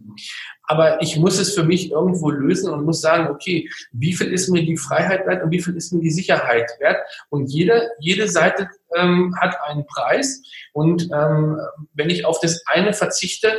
Aber 0.62 1.01
ich 1.01 1.16
muss 1.16 1.38
es 1.38 1.55
für 1.55 1.62
mich 1.62 1.90
irgendwo 1.90 2.31
lösen 2.31 2.72
und 2.72 2.85
muss 2.85 3.01
sagen, 3.01 3.29
okay, 3.29 3.70
wie 3.92 4.14
viel 4.14 4.33
ist 4.33 4.49
mir 4.49 4.64
die 4.64 4.77
Freiheit 4.77 5.27
wert 5.27 5.42
und 5.42 5.51
wie 5.51 5.61
viel 5.61 5.77
ist 5.77 5.92
mir 5.92 6.01
die 6.01 6.11
Sicherheit 6.11 6.70
wert? 6.81 6.99
Und 7.29 7.46
jede, 7.46 7.90
jede 8.01 8.29
Seite 8.29 8.68
ähm, 8.96 9.35
hat 9.40 9.57
einen 9.62 9.87
Preis. 9.87 10.42
Und 10.72 11.09
ähm, 11.12 11.59
wenn 11.94 12.11
ich 12.11 12.25
auf 12.25 12.40
das 12.40 12.62
eine 12.66 12.92
verzichte, 12.92 13.53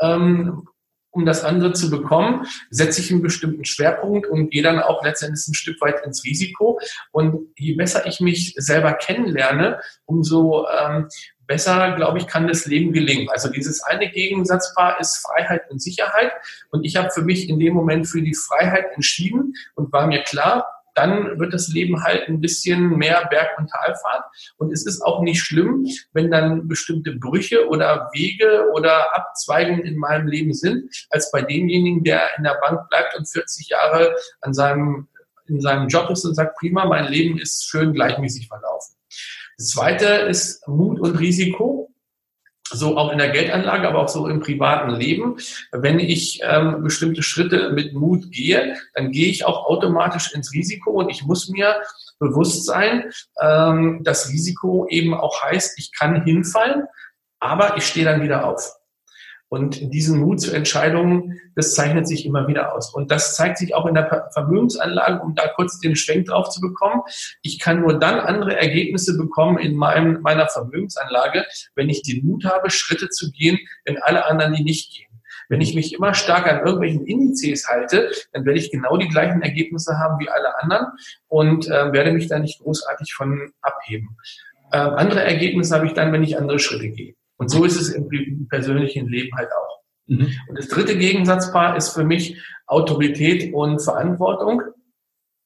ähm, 0.00 0.68
um 1.10 1.24
das 1.24 1.44
andere 1.44 1.72
zu 1.72 1.90
bekommen, 1.90 2.46
setze 2.70 3.00
ich 3.00 3.10
einen 3.10 3.22
bestimmten 3.22 3.64
Schwerpunkt 3.64 4.26
und 4.26 4.50
gehe 4.50 4.62
dann 4.62 4.80
auch 4.80 5.02
letztendlich 5.04 5.48
ein 5.48 5.54
Stück 5.54 5.80
weit 5.80 6.04
ins 6.04 6.24
Risiko. 6.24 6.80
Und 7.12 7.48
je 7.56 7.74
besser 7.74 8.06
ich 8.06 8.20
mich 8.20 8.54
selber 8.56 8.92
kennenlerne, 8.92 9.80
umso 10.04 10.66
ähm, 10.68 11.08
besser, 11.46 11.92
glaube 11.96 12.18
ich, 12.18 12.26
kann 12.26 12.46
das 12.46 12.66
Leben 12.66 12.92
gelingen. 12.92 13.28
Also 13.30 13.50
dieses 13.50 13.82
eine 13.82 14.10
Gegensatzpaar 14.10 15.00
ist 15.00 15.16
Freiheit 15.16 15.68
und 15.70 15.82
Sicherheit. 15.82 16.32
Und 16.70 16.84
ich 16.84 16.96
habe 16.96 17.10
für 17.10 17.22
mich 17.22 17.48
in 17.48 17.58
dem 17.58 17.74
Moment 17.74 18.06
für 18.06 18.22
die 18.22 18.34
Freiheit 18.34 18.86
entschieden 18.94 19.54
und 19.74 19.92
war 19.92 20.06
mir 20.06 20.22
klar, 20.22 20.77
dann 20.98 21.38
wird 21.38 21.54
das 21.54 21.68
Leben 21.68 22.02
halt 22.02 22.28
ein 22.28 22.40
bisschen 22.40 22.96
mehr 22.96 23.26
Berg- 23.30 23.56
und 23.58 23.70
Talfahrt. 23.70 24.24
Und 24.56 24.72
es 24.72 24.84
ist 24.84 25.00
auch 25.02 25.22
nicht 25.22 25.40
schlimm, 25.40 25.86
wenn 26.12 26.30
dann 26.30 26.66
bestimmte 26.66 27.12
Brüche 27.12 27.68
oder 27.68 28.10
Wege 28.12 28.66
oder 28.72 29.14
Abzweigungen 29.14 29.84
in 29.84 29.96
meinem 29.96 30.26
Leben 30.26 30.52
sind, 30.52 30.90
als 31.10 31.30
bei 31.30 31.42
demjenigen, 31.42 32.02
der 32.02 32.22
in 32.36 32.44
der 32.44 32.58
Bank 32.60 32.88
bleibt 32.90 33.16
und 33.16 33.30
40 33.30 33.68
Jahre 33.68 34.14
an 34.40 34.52
seinem, 34.52 35.08
in 35.46 35.60
seinem 35.60 35.88
Job 35.88 36.10
ist 36.10 36.24
und 36.24 36.34
sagt, 36.34 36.56
prima, 36.58 36.84
mein 36.86 37.06
Leben 37.10 37.38
ist 37.38 37.64
schön 37.64 37.92
gleichmäßig 37.92 38.48
verlaufen. 38.48 38.96
Das 39.56 39.68
zweite 39.68 40.06
ist 40.06 40.66
Mut 40.66 41.00
und 41.00 41.18
Risiko 41.18 41.87
so 42.70 42.96
auch 42.96 43.10
in 43.12 43.18
der 43.18 43.30
Geldanlage, 43.30 43.88
aber 43.88 44.00
auch 44.00 44.08
so 44.08 44.28
im 44.28 44.40
privaten 44.40 44.90
Leben. 44.90 45.36
Wenn 45.72 45.98
ich 45.98 46.40
ähm, 46.42 46.82
bestimmte 46.82 47.22
Schritte 47.22 47.70
mit 47.70 47.94
Mut 47.94 48.30
gehe, 48.30 48.76
dann 48.94 49.10
gehe 49.10 49.28
ich 49.28 49.44
auch 49.44 49.66
automatisch 49.66 50.32
ins 50.34 50.52
Risiko 50.52 50.92
und 50.92 51.10
ich 51.10 51.24
muss 51.24 51.48
mir 51.48 51.76
bewusst 52.18 52.64
sein, 52.64 53.10
ähm, 53.40 54.00
das 54.04 54.28
Risiko 54.28 54.86
eben 54.88 55.14
auch 55.14 55.42
heißt, 55.42 55.78
ich 55.78 55.92
kann 55.96 56.24
hinfallen, 56.24 56.84
aber 57.40 57.76
ich 57.76 57.86
stehe 57.86 58.04
dann 58.04 58.22
wieder 58.22 58.44
auf. 58.44 58.77
Und 59.50 59.94
diesen 59.94 60.20
Mut 60.20 60.40
zu 60.40 60.52
Entscheidungen, 60.52 61.40
das 61.54 61.74
zeichnet 61.74 62.06
sich 62.06 62.26
immer 62.26 62.48
wieder 62.48 62.74
aus. 62.74 62.92
Und 62.92 63.10
das 63.10 63.34
zeigt 63.34 63.56
sich 63.56 63.74
auch 63.74 63.86
in 63.86 63.94
der 63.94 64.28
Vermögensanlage, 64.32 65.22
um 65.22 65.34
da 65.34 65.48
kurz 65.48 65.80
den 65.80 65.96
Schwenk 65.96 66.26
drauf 66.26 66.50
zu 66.50 66.60
bekommen. 66.60 67.02
Ich 67.42 67.58
kann 67.58 67.80
nur 67.80 67.98
dann 67.98 68.20
andere 68.20 68.56
Ergebnisse 68.56 69.16
bekommen 69.16 69.58
in 69.58 69.74
meinem, 69.74 70.20
meiner 70.20 70.48
Vermögensanlage, 70.48 71.46
wenn 71.74 71.88
ich 71.88 72.02
den 72.02 72.26
Mut 72.26 72.44
habe, 72.44 72.70
Schritte 72.70 73.08
zu 73.08 73.30
gehen, 73.30 73.58
wenn 73.84 73.96
alle 74.02 74.26
anderen 74.26 74.54
die 74.54 74.64
nicht 74.64 74.94
gehen. 74.94 75.08
Wenn 75.48 75.62
ich 75.62 75.74
mich 75.74 75.94
immer 75.94 76.12
stark 76.12 76.46
an 76.46 76.58
irgendwelchen 76.58 77.06
Indizes 77.06 77.68
halte, 77.68 78.10
dann 78.32 78.44
werde 78.44 78.58
ich 78.58 78.70
genau 78.70 78.98
die 78.98 79.08
gleichen 79.08 79.40
Ergebnisse 79.40 79.98
haben 79.98 80.20
wie 80.20 80.28
alle 80.28 80.60
anderen 80.62 80.88
und 81.26 81.68
äh, 81.68 81.90
werde 81.92 82.12
mich 82.12 82.28
da 82.28 82.38
nicht 82.38 82.60
großartig 82.60 83.14
von 83.14 83.50
abheben. 83.62 84.16
Äh, 84.72 84.76
andere 84.76 85.24
Ergebnisse 85.24 85.74
habe 85.74 85.86
ich 85.86 85.94
dann, 85.94 86.12
wenn 86.12 86.22
ich 86.22 86.36
andere 86.36 86.58
Schritte 86.58 86.90
gehe. 86.90 87.14
Und 87.38 87.48
so 87.50 87.64
ist 87.64 87.80
es 87.80 87.88
im 87.88 88.48
persönlichen 88.48 89.08
Leben 89.08 89.36
halt 89.36 89.50
auch. 89.52 89.80
Mhm. 90.06 90.32
Und 90.48 90.58
das 90.58 90.68
dritte 90.68 90.98
Gegensatzpaar 90.98 91.76
ist 91.76 91.90
für 91.90 92.04
mich 92.04 92.40
Autorität 92.66 93.54
und 93.54 93.80
Verantwortung. 93.80 94.62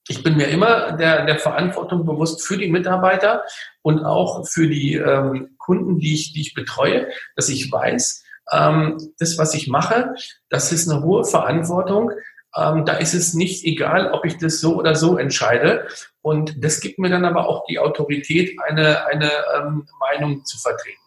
ich 0.09 0.21
bin 0.21 0.35
mir 0.35 0.47
immer 0.47 0.93
der, 0.93 1.25
der 1.25 1.39
Verantwortung 1.39 2.05
bewusst 2.05 2.45
für 2.45 2.57
die 2.57 2.69
Mitarbeiter 2.69 3.43
und 3.81 4.03
auch 4.03 4.45
für 4.45 4.67
die 4.67 4.95
ähm, 4.95 5.55
Kunden, 5.57 5.99
die 5.99 6.13
ich, 6.13 6.33
die 6.33 6.41
ich 6.41 6.53
betreue, 6.53 7.07
dass 7.37 7.47
ich 7.47 7.71
weiß, 7.71 8.23
ähm, 8.51 8.97
das, 9.19 9.37
was 9.37 9.53
ich 9.53 9.67
mache, 9.69 10.13
das 10.49 10.71
ist 10.73 10.89
eine 10.89 11.03
hohe 11.03 11.23
Verantwortung. 11.23 12.11
Ähm, 12.55 12.85
da 12.85 12.93
ist 12.93 13.13
es 13.13 13.33
nicht 13.33 13.63
egal, 13.63 14.11
ob 14.11 14.25
ich 14.25 14.37
das 14.37 14.59
so 14.59 14.75
oder 14.75 14.95
so 14.95 15.17
entscheide. 15.17 15.87
Und 16.21 16.63
das 16.63 16.81
gibt 16.81 16.99
mir 16.99 17.09
dann 17.09 17.25
aber 17.25 17.47
auch 17.47 17.65
die 17.65 17.79
Autorität, 17.79 18.59
eine, 18.67 19.05
eine 19.05 19.31
ähm, 19.57 19.87
Meinung 19.99 20.43
zu 20.43 20.59
vertreten. 20.59 21.02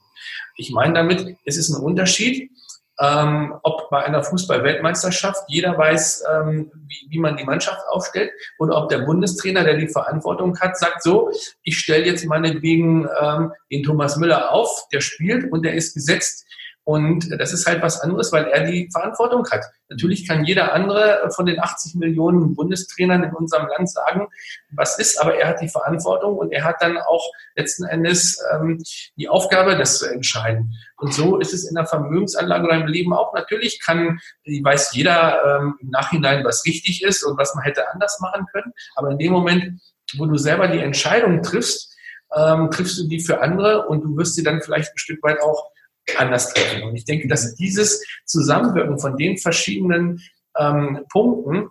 Ich 0.57 0.71
meine 0.73 0.95
damit, 0.95 1.37
es 1.45 1.57
ist 1.57 1.71
ein 1.71 1.83
Unterschied, 1.83 2.51
ähm, 2.99 3.55
ob 3.63 3.91
bei 3.91 4.05
einer 4.05 4.23
Fußball-Weltmeisterschaft 4.23 5.43
jeder 5.49 5.77
weiß, 5.77 6.25
ähm, 6.33 6.71
wie, 6.75 7.07
wie 7.11 7.19
man 7.19 7.37
die 7.37 7.45
Mannschaft 7.45 7.83
aufstellt, 7.89 8.31
oder 8.59 8.77
ob 8.83 8.89
der 8.89 9.01
Bundestrainer, 9.01 9.65
der 9.65 9.77
die 9.77 9.89
Verantwortung 9.89 10.59
hat, 10.61 10.79
sagt 10.79 11.03
so, 11.03 11.31
ich 11.63 11.79
stelle 11.79 12.07
jetzt 12.07 12.25
meinetwegen 12.25 13.07
ähm, 13.21 13.53
den 13.71 13.83
Thomas 13.83 14.17
Müller 14.17 14.51
auf, 14.51 14.89
der 14.93 15.01
spielt 15.01 15.53
und 15.53 15.63
der 15.63 15.75
ist 15.75 15.95
gesetzt 15.95 16.47
und 16.87 17.37
das 17.41 17.53
ist 17.53 17.67
halt 17.67 17.83
was 17.83 18.01
anderes, 18.01 18.31
weil 18.31 18.45
er 18.45 18.63
die 18.63 18.89
Verantwortung 18.93 19.45
hat. 19.51 19.65
Natürlich 19.89 20.25
kann 20.25 20.45
jeder 20.45 20.73
andere 20.73 21.29
von 21.35 21.45
den 21.45 21.59
80 21.59 21.97
Millionen 21.97 22.55
Bundestrainern 22.55 23.25
in 23.25 23.33
unserem 23.33 23.67
Land 23.67 23.91
sagen, 23.91 24.29
was 24.71 24.97
ist, 25.01 25.21
aber 25.21 25.35
er 25.35 25.49
hat 25.49 25.61
die 25.61 25.69
Verantwortung 25.69 26.37
und 26.37 26.53
er 26.53 26.63
hat 26.63 26.77
dann 26.79 26.97
auch 26.97 27.29
letzten 27.57 27.87
Endes 27.87 28.41
ähm, 28.53 28.81
die 29.17 29.29
Aufgabe, 29.29 29.77
das 29.77 29.99
zu 29.99 30.07
entscheiden. 30.07 30.77
Und 30.99 31.13
so 31.13 31.41
ist 31.41 31.53
es 31.53 31.69
in 31.69 31.75
der 31.75 31.87
Vermögensanlage 31.87 32.67
oder 32.67 32.77
im 32.77 32.87
Leben 32.87 33.13
auch. 33.13 33.35
Natürlich 33.35 33.81
kann, 33.85 34.21
weiß 34.45 34.95
jeder 34.95 35.59
ähm, 35.59 35.75
im 35.81 35.91
Nachhinein, 35.91 36.45
was 36.45 36.65
richtig 36.67 37.03
ist 37.03 37.25
und 37.25 37.37
was 37.37 37.53
man 37.57 37.65
hätte 37.65 37.83
anders 37.93 38.21
machen 38.21 38.47
können. 38.53 38.73
Aber 38.95 39.11
in 39.11 39.19
dem 39.19 39.33
Moment, 39.33 39.81
wo 40.19 40.27
du 40.27 40.37
selber 40.37 40.69
die 40.69 40.79
Entscheidung 40.79 41.43
triffst, 41.43 41.97
ähm, 42.33 42.71
triffst 42.71 42.97
du 42.97 43.09
die 43.09 43.19
für 43.19 43.41
andere 43.41 43.89
und 43.89 44.03
du 44.03 44.17
wirst 44.17 44.37
sie 44.37 44.45
dann 44.45 44.63
vielleicht 44.63 44.95
ein 44.95 44.99
Stück 44.99 45.21
weit 45.25 45.43
auch 45.43 45.73
anders 46.17 46.53
treffen. 46.53 46.85
Und 46.85 46.97
ich 46.97 47.05
denke, 47.05 47.29
dass 47.29 47.55
dieses 47.55 48.05
Zusammenwirken 48.25 48.99
von 48.99 49.17
den 49.17 49.39
verschiedenen 49.39 50.23
ähm, 50.59 51.05
Punkten 51.11 51.69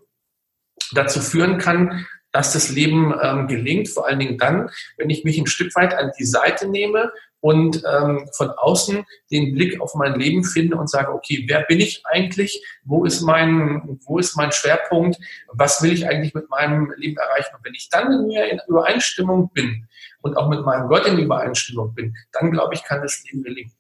dazu 0.94 1.20
führen 1.20 1.58
kann, 1.58 2.06
dass 2.32 2.52
das 2.52 2.70
Leben 2.70 3.14
ähm, 3.22 3.48
gelingt, 3.48 3.88
vor 3.88 4.08
allen 4.08 4.20
Dingen 4.20 4.38
dann, 4.38 4.70
wenn 4.98 5.10
ich 5.10 5.24
mich 5.24 5.38
ein 5.38 5.48
Stück 5.48 5.74
weit 5.76 5.94
an 5.94 6.12
die 6.20 6.26
Seite 6.26 6.68
nehme 6.68 7.12
und 7.40 7.82
ähm, 7.86 8.28
von 8.34 8.50
außen 8.50 9.06
den 9.32 9.54
Blick 9.54 9.80
auf 9.80 9.96
mein 9.96 10.20
Leben 10.20 10.44
finde 10.44 10.76
und 10.76 10.90
sage, 10.90 11.14
okay, 11.14 11.46
wer 11.48 11.62
bin 11.62 11.80
ich 11.80 12.02
eigentlich? 12.06 12.62
Wo 12.84 13.06
ist 13.06 13.22
mein, 13.22 14.00
wo 14.06 14.18
ist 14.18 14.36
mein 14.36 14.52
Schwerpunkt? 14.52 15.18
Was 15.54 15.82
will 15.82 15.94
ich 15.94 16.08
eigentlich 16.08 16.34
mit 16.34 16.50
meinem 16.50 16.92
Leben 16.98 17.18
erreichen? 17.18 17.56
Und 17.56 17.64
wenn 17.64 17.74
ich 17.74 17.88
dann 17.90 18.10
mit 18.10 18.28
mir 18.28 18.52
in 18.52 18.60
Übereinstimmung 18.68 19.52
bin 19.54 19.88
und 20.22 20.36
auch 20.36 20.50
mit 20.50 20.66
meinem 20.66 20.90
Gott 20.90 21.06
in 21.06 21.20
Übereinstimmung 21.20 21.94
bin, 21.94 22.16
dann 22.34 22.52
glaube 22.52 22.74
ich, 22.74 22.84
kann 22.84 23.02
das 23.02 23.24
Leben 23.24 23.44
gelingen. 23.44 23.72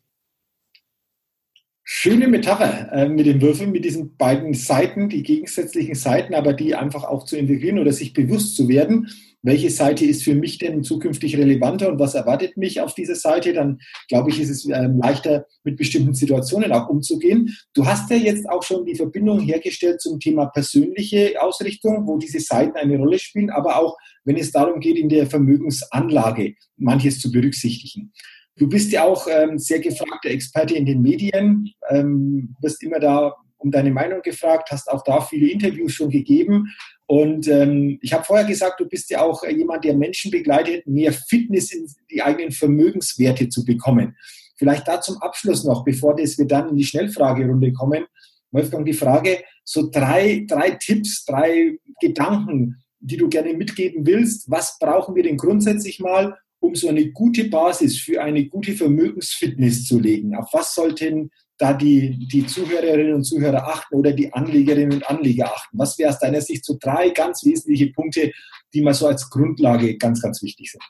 Schöne 1.87 2.27
Metapher 2.27 2.91
äh, 2.93 3.07
mit 3.07 3.27
den 3.27 3.39
Würfeln, 3.41 3.71
mit 3.71 3.85
diesen 3.85 4.17
beiden 4.17 4.55
Seiten, 4.55 5.07
die 5.07 5.21
gegensätzlichen 5.21 5.93
Seiten, 5.93 6.33
aber 6.33 6.53
die 6.53 6.73
einfach 6.73 7.03
auch 7.03 7.25
zu 7.25 7.37
integrieren 7.37 7.77
oder 7.77 7.93
sich 7.93 8.11
bewusst 8.11 8.55
zu 8.55 8.67
werden, 8.67 9.07
welche 9.43 9.69
Seite 9.69 10.03
ist 10.03 10.23
für 10.23 10.33
mich 10.33 10.57
denn 10.57 10.83
zukünftig 10.83 11.37
relevanter 11.37 11.87
und 11.89 11.99
was 11.99 12.15
erwartet 12.15 12.57
mich 12.57 12.81
auf 12.81 12.95
dieser 12.95 13.13
Seite, 13.13 13.53
dann 13.53 13.77
glaube 14.07 14.31
ich, 14.31 14.39
ist 14.39 14.49
es 14.49 14.67
äh, 14.67 14.87
leichter, 14.99 15.45
mit 15.63 15.77
bestimmten 15.77 16.15
Situationen 16.15 16.71
auch 16.71 16.89
umzugehen. 16.89 17.55
Du 17.75 17.85
hast 17.85 18.09
ja 18.09 18.17
jetzt 18.17 18.49
auch 18.49 18.63
schon 18.63 18.85
die 18.85 18.95
Verbindung 18.95 19.39
hergestellt 19.39 20.01
zum 20.01 20.19
Thema 20.19 20.47
persönliche 20.47 21.39
Ausrichtung, 21.39 22.07
wo 22.07 22.17
diese 22.17 22.39
Seiten 22.39 22.75
eine 22.77 22.97
Rolle 22.97 23.19
spielen, 23.19 23.51
aber 23.51 23.79
auch, 23.79 23.95
wenn 24.23 24.37
es 24.37 24.51
darum 24.51 24.79
geht, 24.79 24.97
in 24.97 25.09
der 25.09 25.27
Vermögensanlage 25.27 26.55
manches 26.77 27.19
zu 27.19 27.31
berücksichtigen. 27.31 28.11
Du 28.57 28.69
bist 28.69 28.91
ja 28.91 29.03
auch 29.03 29.27
ähm, 29.29 29.59
sehr 29.59 29.79
gefragter 29.79 30.29
Experte 30.29 30.75
in 30.75 30.85
den 30.85 31.01
Medien, 31.01 31.71
ähm, 31.89 32.55
wirst 32.61 32.81
immer 32.83 32.99
da 32.99 33.35
um 33.57 33.71
deine 33.71 33.91
Meinung 33.91 34.21
gefragt, 34.21 34.69
hast 34.71 34.89
auch 34.89 35.03
da 35.03 35.21
viele 35.21 35.49
Interviews 35.49 35.93
schon 35.93 36.09
gegeben. 36.09 36.67
Und 37.07 37.47
ähm, 37.47 37.99
ich 38.01 38.13
habe 38.13 38.23
vorher 38.23 38.45
gesagt, 38.45 38.79
du 38.79 38.85
bist 38.85 39.09
ja 39.09 39.21
auch 39.21 39.43
jemand, 39.47 39.83
der 39.83 39.95
Menschen 39.95 40.31
begleitet, 40.31 40.87
mehr 40.87 41.11
Fitness 41.11 41.71
in 41.71 41.87
die 42.09 42.21
eigenen 42.21 42.51
Vermögenswerte 42.51 43.49
zu 43.49 43.65
bekommen. 43.65 44.15
Vielleicht 44.57 44.87
da 44.87 45.01
zum 45.01 45.21
Abschluss 45.21 45.63
noch, 45.65 45.83
bevor 45.83 46.15
das 46.15 46.37
wir 46.37 46.45
dann 46.45 46.69
in 46.69 46.77
die 46.77 46.85
Schnellfragerunde 46.85 47.73
kommen, 47.73 48.05
Wolfgang, 48.51 48.85
die 48.85 48.93
Frage, 48.93 49.43
so 49.65 49.89
drei, 49.91 50.45
drei 50.47 50.71
Tipps, 50.71 51.25
drei 51.25 51.77
Gedanken, 51.99 52.81
die 52.99 53.17
du 53.17 53.27
gerne 53.27 53.53
mitgeben 53.53 54.05
willst. 54.05 54.49
Was 54.49 54.77
brauchen 54.79 55.15
wir 55.15 55.23
denn 55.23 55.37
grundsätzlich 55.37 55.99
mal, 55.99 56.37
um 56.65 56.75
so 56.75 56.89
eine 56.89 57.11
gute 57.11 57.45
Basis 57.45 57.99
für 57.99 58.21
eine 58.21 58.45
gute 58.45 58.73
Vermögensfitness 58.73 59.85
zu 59.85 59.99
legen? 59.99 60.35
Auf 60.35 60.49
was 60.53 60.75
sollten 60.75 61.31
da 61.57 61.73
die, 61.73 62.27
die 62.31 62.45
Zuhörerinnen 62.45 63.13
und 63.13 63.23
Zuhörer 63.23 63.67
achten 63.67 63.95
oder 63.95 64.11
die 64.11 64.33
Anlegerinnen 64.33 64.93
und 64.93 65.09
Anleger 65.09 65.53
achten? 65.53 65.77
Was 65.77 65.97
wäre 65.97 66.09
aus 66.09 66.19
deiner 66.19 66.41
Sicht 66.41 66.65
so 66.65 66.77
drei 66.79 67.09
ganz 67.09 67.45
wesentliche 67.45 67.91
Punkte, 67.91 68.31
die 68.73 68.81
mal 68.81 68.93
so 68.93 69.07
als 69.07 69.29
Grundlage 69.29 69.97
ganz, 69.97 70.21
ganz 70.21 70.41
wichtig 70.41 70.71
sind? 70.71 70.83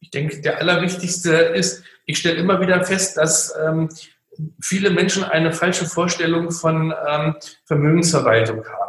Ich 0.00 0.10
denke, 0.10 0.40
der 0.40 0.58
allerwichtigste 0.58 1.32
ist, 1.32 1.82
ich 2.06 2.18
stelle 2.18 2.36
immer 2.36 2.60
wieder 2.60 2.84
fest, 2.84 3.16
dass 3.16 3.52
ähm, 3.60 3.88
viele 4.62 4.90
Menschen 4.90 5.24
eine 5.24 5.52
falsche 5.52 5.86
Vorstellung 5.86 6.50
von 6.50 6.94
ähm, 7.08 7.34
Vermögensverwaltung 7.66 8.64
haben. 8.64 8.87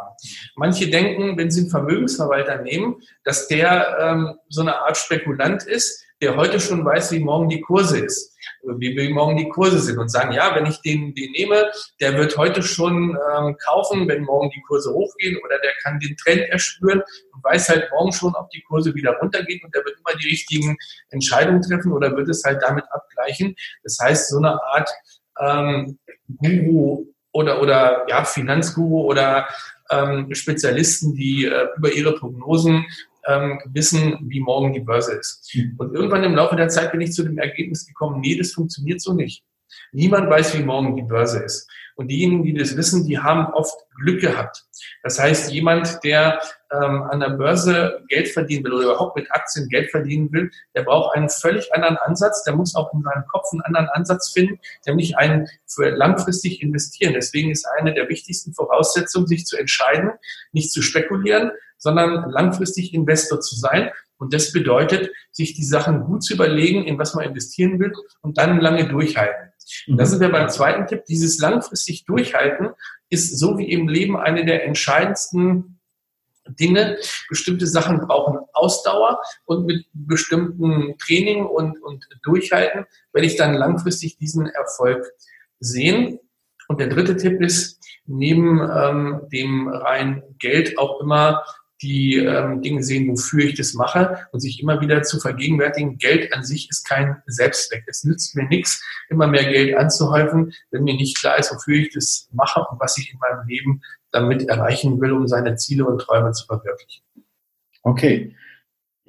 Manche 0.60 0.90
denken, 0.90 1.38
wenn 1.38 1.50
sie 1.50 1.62
einen 1.62 1.70
Vermögensverwalter 1.70 2.60
nehmen, 2.60 2.96
dass 3.24 3.48
der 3.48 3.96
ähm, 3.98 4.34
so 4.50 4.60
eine 4.60 4.76
Art 4.76 4.98
Spekulant 4.98 5.62
ist, 5.62 6.04
der 6.20 6.36
heute 6.36 6.60
schon 6.60 6.84
weiß, 6.84 7.12
wie 7.12 7.20
morgen 7.20 7.48
die 7.48 7.62
Kurse 7.62 7.98
ist, 7.98 8.36
wie, 8.76 8.94
wie 8.94 9.08
morgen 9.08 9.38
die 9.38 9.48
Kurse 9.48 9.78
sind 9.78 9.96
und 9.96 10.10
sagen, 10.10 10.32
ja, 10.32 10.54
wenn 10.54 10.66
ich 10.66 10.82
den, 10.82 11.14
den 11.14 11.32
nehme, 11.32 11.72
der 12.02 12.14
wird 12.18 12.36
heute 12.36 12.62
schon 12.62 13.16
ähm, 13.34 13.56
kaufen, 13.64 14.06
wenn 14.06 14.24
morgen 14.24 14.50
die 14.50 14.60
Kurse 14.68 14.92
hochgehen 14.92 15.38
oder 15.42 15.58
der 15.60 15.72
kann 15.82 15.98
den 15.98 16.14
Trend 16.18 16.42
erspüren 16.50 17.00
und 17.32 17.42
weiß 17.42 17.70
halt 17.70 17.88
morgen 17.90 18.12
schon, 18.12 18.34
ob 18.34 18.50
die 18.50 18.60
Kurse 18.60 18.94
wieder 18.94 19.12
runtergehen 19.12 19.62
und 19.64 19.74
der 19.74 19.82
wird 19.86 19.96
immer 19.98 20.14
die 20.18 20.28
richtigen 20.28 20.76
Entscheidungen 21.08 21.62
treffen 21.62 21.90
oder 21.90 22.14
wird 22.14 22.28
es 22.28 22.44
halt 22.44 22.60
damit 22.60 22.84
abgleichen. 22.90 23.56
Das 23.82 23.96
heißt, 23.98 24.28
so 24.28 24.36
eine 24.36 24.62
Art 24.62 24.90
ähm, 25.40 25.98
Guru 26.36 27.06
oder, 27.32 27.60
oder 27.62 28.06
ja, 28.08 28.24
Finanzguru 28.24 29.02
oder 29.02 29.46
ähm, 29.90 30.32
Spezialisten, 30.34 31.14
die 31.14 31.46
äh, 31.46 31.68
über 31.76 31.92
ihre 31.92 32.14
Prognosen 32.14 32.86
ähm, 33.26 33.60
wissen, 33.66 34.18
wie 34.22 34.40
morgen 34.40 34.72
die 34.72 34.80
Börse 34.80 35.14
ist. 35.14 35.54
Mhm. 35.54 35.74
Und 35.78 35.94
irgendwann 35.94 36.24
im 36.24 36.34
Laufe 36.34 36.56
der 36.56 36.68
Zeit 36.68 36.92
bin 36.92 37.00
ich 37.00 37.12
zu 37.12 37.22
dem 37.22 37.38
Ergebnis 37.38 37.86
gekommen, 37.86 38.20
nee, 38.20 38.36
das 38.36 38.52
funktioniert 38.52 39.00
so 39.00 39.12
nicht. 39.12 39.44
Niemand 39.92 40.30
weiß, 40.30 40.56
wie 40.58 40.62
morgen 40.62 40.96
die 40.96 41.02
Börse 41.02 41.42
ist. 41.42 41.68
Und 41.96 42.08
diejenigen, 42.08 42.44
die 42.44 42.54
das 42.54 42.76
wissen, 42.76 43.06
die 43.06 43.18
haben 43.18 43.52
oft 43.52 43.78
Glück 44.00 44.20
gehabt. 44.20 44.64
Das 45.02 45.18
heißt, 45.18 45.52
jemand, 45.52 46.02
der 46.02 46.40
ähm, 46.72 47.02
an 47.02 47.20
der 47.20 47.30
Börse 47.30 48.02
Geld 48.08 48.28
verdienen 48.28 48.64
will 48.64 48.72
oder 48.72 48.84
überhaupt 48.84 49.16
mit 49.16 49.30
Aktien 49.30 49.68
Geld 49.68 49.90
verdienen 49.90 50.32
will, 50.32 50.50
der 50.74 50.82
braucht 50.82 51.14
einen 51.14 51.28
völlig 51.28 51.74
anderen 51.74 51.98
Ansatz. 51.98 52.42
Der 52.44 52.54
muss 52.54 52.74
auch 52.74 52.92
in 52.94 53.02
seinem 53.02 53.26
Kopf 53.26 53.52
einen 53.52 53.62
anderen 53.62 53.88
Ansatz 53.90 54.30
finden, 54.30 54.58
nämlich 54.86 55.18
einen 55.18 55.48
für 55.66 55.90
langfristig 55.90 56.62
investieren. 56.62 57.12
Deswegen 57.14 57.50
ist 57.50 57.66
eine 57.78 57.92
der 57.92 58.08
wichtigsten 58.08 58.54
Voraussetzungen, 58.54 59.26
sich 59.26 59.44
zu 59.44 59.58
entscheiden, 59.58 60.12
nicht 60.52 60.72
zu 60.72 60.80
spekulieren, 60.82 61.50
sondern 61.76 62.30
langfristig 62.30 62.94
Investor 62.94 63.40
zu 63.40 63.56
sein. 63.56 63.90
Und 64.20 64.34
das 64.34 64.52
bedeutet, 64.52 65.10
sich 65.32 65.54
die 65.54 65.64
Sachen 65.64 66.04
gut 66.04 66.22
zu 66.22 66.34
überlegen, 66.34 66.84
in 66.84 66.98
was 66.98 67.14
man 67.14 67.24
investieren 67.24 67.80
will 67.80 67.92
und 68.20 68.36
dann 68.36 68.60
lange 68.60 68.86
durchhalten. 68.86 69.50
Und 69.88 69.96
da 69.96 70.04
sind 70.04 70.20
wir 70.20 70.30
beim 70.30 70.50
zweiten 70.50 70.86
Tipp. 70.86 71.04
Dieses 71.06 71.38
langfristig 71.38 72.04
Durchhalten 72.04 72.70
ist 73.08 73.38
so 73.38 73.56
wie 73.56 73.72
im 73.72 73.88
Leben 73.88 74.18
eine 74.18 74.44
der 74.44 74.66
entscheidendsten 74.66 75.80
Dinge. 76.48 76.98
Bestimmte 77.30 77.66
Sachen 77.66 77.98
brauchen 78.00 78.40
Ausdauer 78.52 79.20
und 79.46 79.64
mit 79.64 79.86
bestimmten 79.94 80.98
Training 80.98 81.46
und, 81.46 81.82
und 81.82 82.06
Durchhalten 82.22 82.84
werde 83.12 83.26
ich 83.26 83.36
dann 83.36 83.54
langfristig 83.54 84.18
diesen 84.18 84.46
Erfolg 84.46 85.04
sehen. 85.60 86.18
Und 86.68 86.78
der 86.78 86.88
dritte 86.88 87.16
Tipp 87.16 87.40
ist, 87.40 87.80
neben 88.06 88.60
ähm, 88.60 89.22
dem 89.32 89.68
rein 89.68 90.22
Geld 90.38 90.78
auch 90.78 91.00
immer 91.00 91.42
die 91.82 92.16
ähm, 92.16 92.62
Dinge 92.62 92.82
sehen, 92.82 93.08
wofür 93.08 93.44
ich 93.44 93.54
das 93.54 93.74
mache 93.74 94.26
und 94.32 94.40
sich 94.40 94.60
immer 94.60 94.80
wieder 94.80 95.02
zu 95.02 95.18
vergegenwärtigen, 95.18 95.98
Geld 95.98 96.32
an 96.32 96.44
sich 96.44 96.68
ist 96.70 96.86
kein 96.88 97.22
Selbstzweck. 97.26 97.84
Es 97.86 98.04
nützt 98.04 98.36
mir 98.36 98.44
nichts, 98.44 98.82
immer 99.08 99.26
mehr 99.26 99.44
Geld 99.44 99.76
anzuhäufen, 99.76 100.52
wenn 100.70 100.84
mir 100.84 100.94
nicht 100.94 101.18
klar 101.18 101.38
ist, 101.38 101.52
wofür 101.52 101.76
ich 101.76 101.92
das 101.92 102.28
mache 102.32 102.64
und 102.70 102.80
was 102.80 102.98
ich 102.98 103.12
in 103.12 103.18
meinem 103.18 103.46
Leben 103.46 103.82
damit 104.12 104.48
erreichen 104.48 105.00
will, 105.00 105.12
um 105.12 105.26
seine 105.26 105.56
Ziele 105.56 105.86
und 105.86 106.00
Träume 106.00 106.32
zu 106.32 106.46
verwirklichen. 106.46 107.02
Okay. 107.82 108.36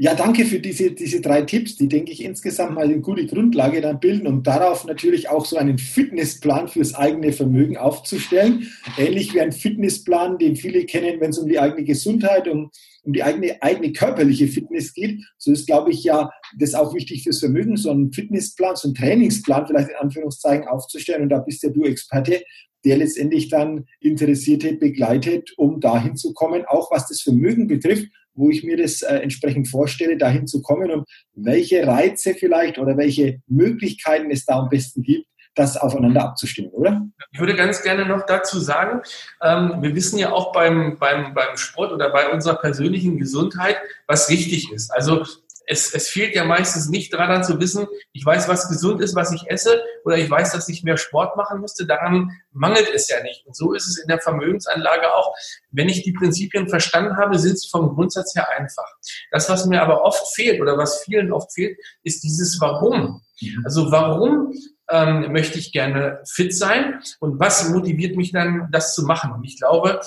Ja, 0.03 0.15
danke 0.15 0.45
für 0.45 0.59
diese, 0.59 0.89
diese 0.93 1.21
drei 1.21 1.43
Tipps, 1.43 1.75
die, 1.75 1.87
denke 1.87 2.11
ich, 2.11 2.23
insgesamt 2.23 2.73
mal 2.73 2.85
eine 2.85 3.01
gute 3.01 3.27
Grundlage 3.27 3.81
dann 3.81 3.99
bilden, 3.99 4.25
um 4.25 4.41
darauf 4.41 4.83
natürlich 4.83 5.29
auch 5.29 5.45
so 5.45 5.57
einen 5.57 5.77
Fitnessplan 5.77 6.69
fürs 6.69 6.95
eigene 6.95 7.31
Vermögen 7.31 7.77
aufzustellen. 7.77 8.67
Ähnlich 8.97 9.35
wie 9.35 9.41
ein 9.41 9.51
Fitnessplan, 9.51 10.39
den 10.39 10.55
viele 10.55 10.87
kennen, 10.87 11.21
wenn 11.21 11.29
es 11.29 11.37
um 11.37 11.47
die 11.47 11.59
eigene 11.59 11.83
Gesundheit, 11.83 12.47
um, 12.47 12.71
um 13.03 13.13
die 13.13 13.21
eigene, 13.21 13.61
eigene 13.61 13.93
körperliche 13.93 14.47
Fitness 14.47 14.91
geht. 14.95 15.21
So 15.37 15.51
ist, 15.51 15.67
glaube 15.67 15.91
ich, 15.91 16.03
ja 16.03 16.31
das 16.57 16.73
auch 16.73 16.95
wichtig 16.95 17.21
fürs 17.21 17.37
Vermögen, 17.37 17.77
so 17.77 17.91
einen 17.91 18.11
Fitnessplan, 18.11 18.77
so 18.77 18.87
einen 18.87 18.95
Trainingsplan 18.95 19.67
vielleicht 19.67 19.89
in 19.89 19.97
Anführungszeichen 19.97 20.67
aufzustellen. 20.67 21.21
Und 21.21 21.29
da 21.29 21.37
bist 21.37 21.61
ja 21.61 21.69
du 21.69 21.83
Experte, 21.83 22.41
der 22.85 22.97
letztendlich 22.97 23.49
dann 23.49 23.85
Interessierte 23.99 24.73
begleitet, 24.73 25.51
um 25.57 25.79
dahin 25.79 26.15
zu 26.15 26.33
kommen, 26.33 26.63
auch 26.65 26.89
was 26.89 27.07
das 27.07 27.21
Vermögen 27.21 27.67
betrifft 27.67 28.07
wo 28.33 28.49
ich 28.49 28.63
mir 28.63 28.77
das 28.77 29.01
äh, 29.01 29.15
entsprechend 29.15 29.67
vorstelle, 29.67 30.17
dahin 30.17 30.47
zu 30.47 30.61
kommen 30.61 30.91
und 30.91 31.07
welche 31.33 31.85
Reize 31.85 32.33
vielleicht 32.33 32.77
oder 32.77 32.97
welche 32.97 33.41
Möglichkeiten 33.47 34.31
es 34.31 34.45
da 34.45 34.59
am 34.59 34.69
besten 34.69 35.03
gibt, 35.03 35.27
das 35.55 35.77
aufeinander 35.77 36.23
abzustimmen, 36.23 36.71
oder? 36.71 37.05
Ich 37.31 37.39
würde 37.39 37.55
ganz 37.55 37.81
gerne 37.81 38.05
noch 38.05 38.25
dazu 38.25 38.59
sagen, 38.59 39.01
ähm, 39.41 39.81
wir 39.81 39.93
wissen 39.95 40.17
ja 40.17 40.31
auch 40.31 40.53
beim, 40.53 40.97
beim, 40.97 41.33
beim 41.33 41.57
Sport 41.57 41.91
oder 41.91 42.09
bei 42.11 42.29
unserer 42.31 42.55
persönlichen 42.55 43.17
Gesundheit, 43.17 43.77
was 44.07 44.29
richtig 44.29 44.71
ist. 44.71 44.91
Also 44.91 45.25
es, 45.71 45.93
es 45.93 46.09
fehlt 46.09 46.35
ja 46.35 46.43
meistens 46.43 46.89
nicht 46.89 47.13
daran 47.13 47.45
zu 47.45 47.57
wissen, 47.61 47.87
ich 48.11 48.25
weiß, 48.25 48.49
was 48.49 48.67
gesund 48.67 49.01
ist, 49.01 49.15
was 49.15 49.31
ich 49.31 49.49
esse, 49.49 49.81
oder 50.03 50.17
ich 50.17 50.29
weiß, 50.29 50.51
dass 50.51 50.67
ich 50.67 50.83
mehr 50.83 50.97
Sport 50.97 51.37
machen 51.37 51.61
müsste. 51.61 51.85
Daran 51.85 52.29
mangelt 52.51 52.89
es 52.93 53.07
ja 53.07 53.23
nicht. 53.23 53.45
Und 53.45 53.55
so 53.55 53.71
ist 53.73 53.87
es 53.87 53.97
in 53.97 54.09
der 54.09 54.19
Vermögensanlage 54.19 55.13
auch. 55.13 55.33
Wenn 55.71 55.87
ich 55.87 56.03
die 56.03 56.11
Prinzipien 56.11 56.67
verstanden 56.67 57.15
habe, 57.15 57.39
sind 57.39 57.57
sie 57.57 57.69
vom 57.69 57.95
Grundsatz 57.95 58.35
her 58.35 58.49
einfach. 58.49 58.87
Das, 59.31 59.49
was 59.49 59.65
mir 59.65 59.81
aber 59.81 60.03
oft 60.03 60.35
fehlt 60.35 60.59
oder 60.59 60.77
was 60.77 61.03
vielen 61.03 61.31
oft 61.31 61.53
fehlt, 61.53 61.79
ist 62.03 62.21
dieses 62.23 62.59
Warum. 62.59 63.21
Mhm. 63.39 63.61
Also 63.63 63.91
warum 63.91 64.53
ähm, 64.89 65.31
möchte 65.31 65.57
ich 65.57 65.71
gerne 65.71 66.21
fit 66.29 66.53
sein 66.53 66.99
und 67.21 67.39
was 67.39 67.69
motiviert 67.69 68.17
mich 68.17 68.33
dann, 68.33 68.67
das 68.73 68.93
zu 68.93 69.03
machen? 69.03 69.31
Und 69.31 69.45
ich 69.45 69.57
glaube, 69.57 70.01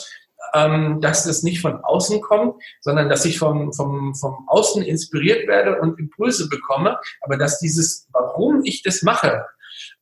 ähm, 0.52 1.00
dass 1.00 1.24
das 1.24 1.42
nicht 1.42 1.60
von 1.60 1.82
außen 1.82 2.20
kommt, 2.20 2.62
sondern 2.80 3.08
dass 3.08 3.24
ich 3.24 3.38
vom, 3.38 3.72
vom, 3.72 4.14
vom 4.14 4.46
Außen 4.48 4.82
inspiriert 4.82 5.46
werde 5.46 5.80
und 5.80 5.98
Impulse 5.98 6.48
bekomme, 6.48 6.98
aber 7.20 7.36
dass 7.36 7.58
dieses, 7.58 8.08
warum 8.12 8.62
ich 8.64 8.82
das 8.82 9.02
mache, 9.02 9.44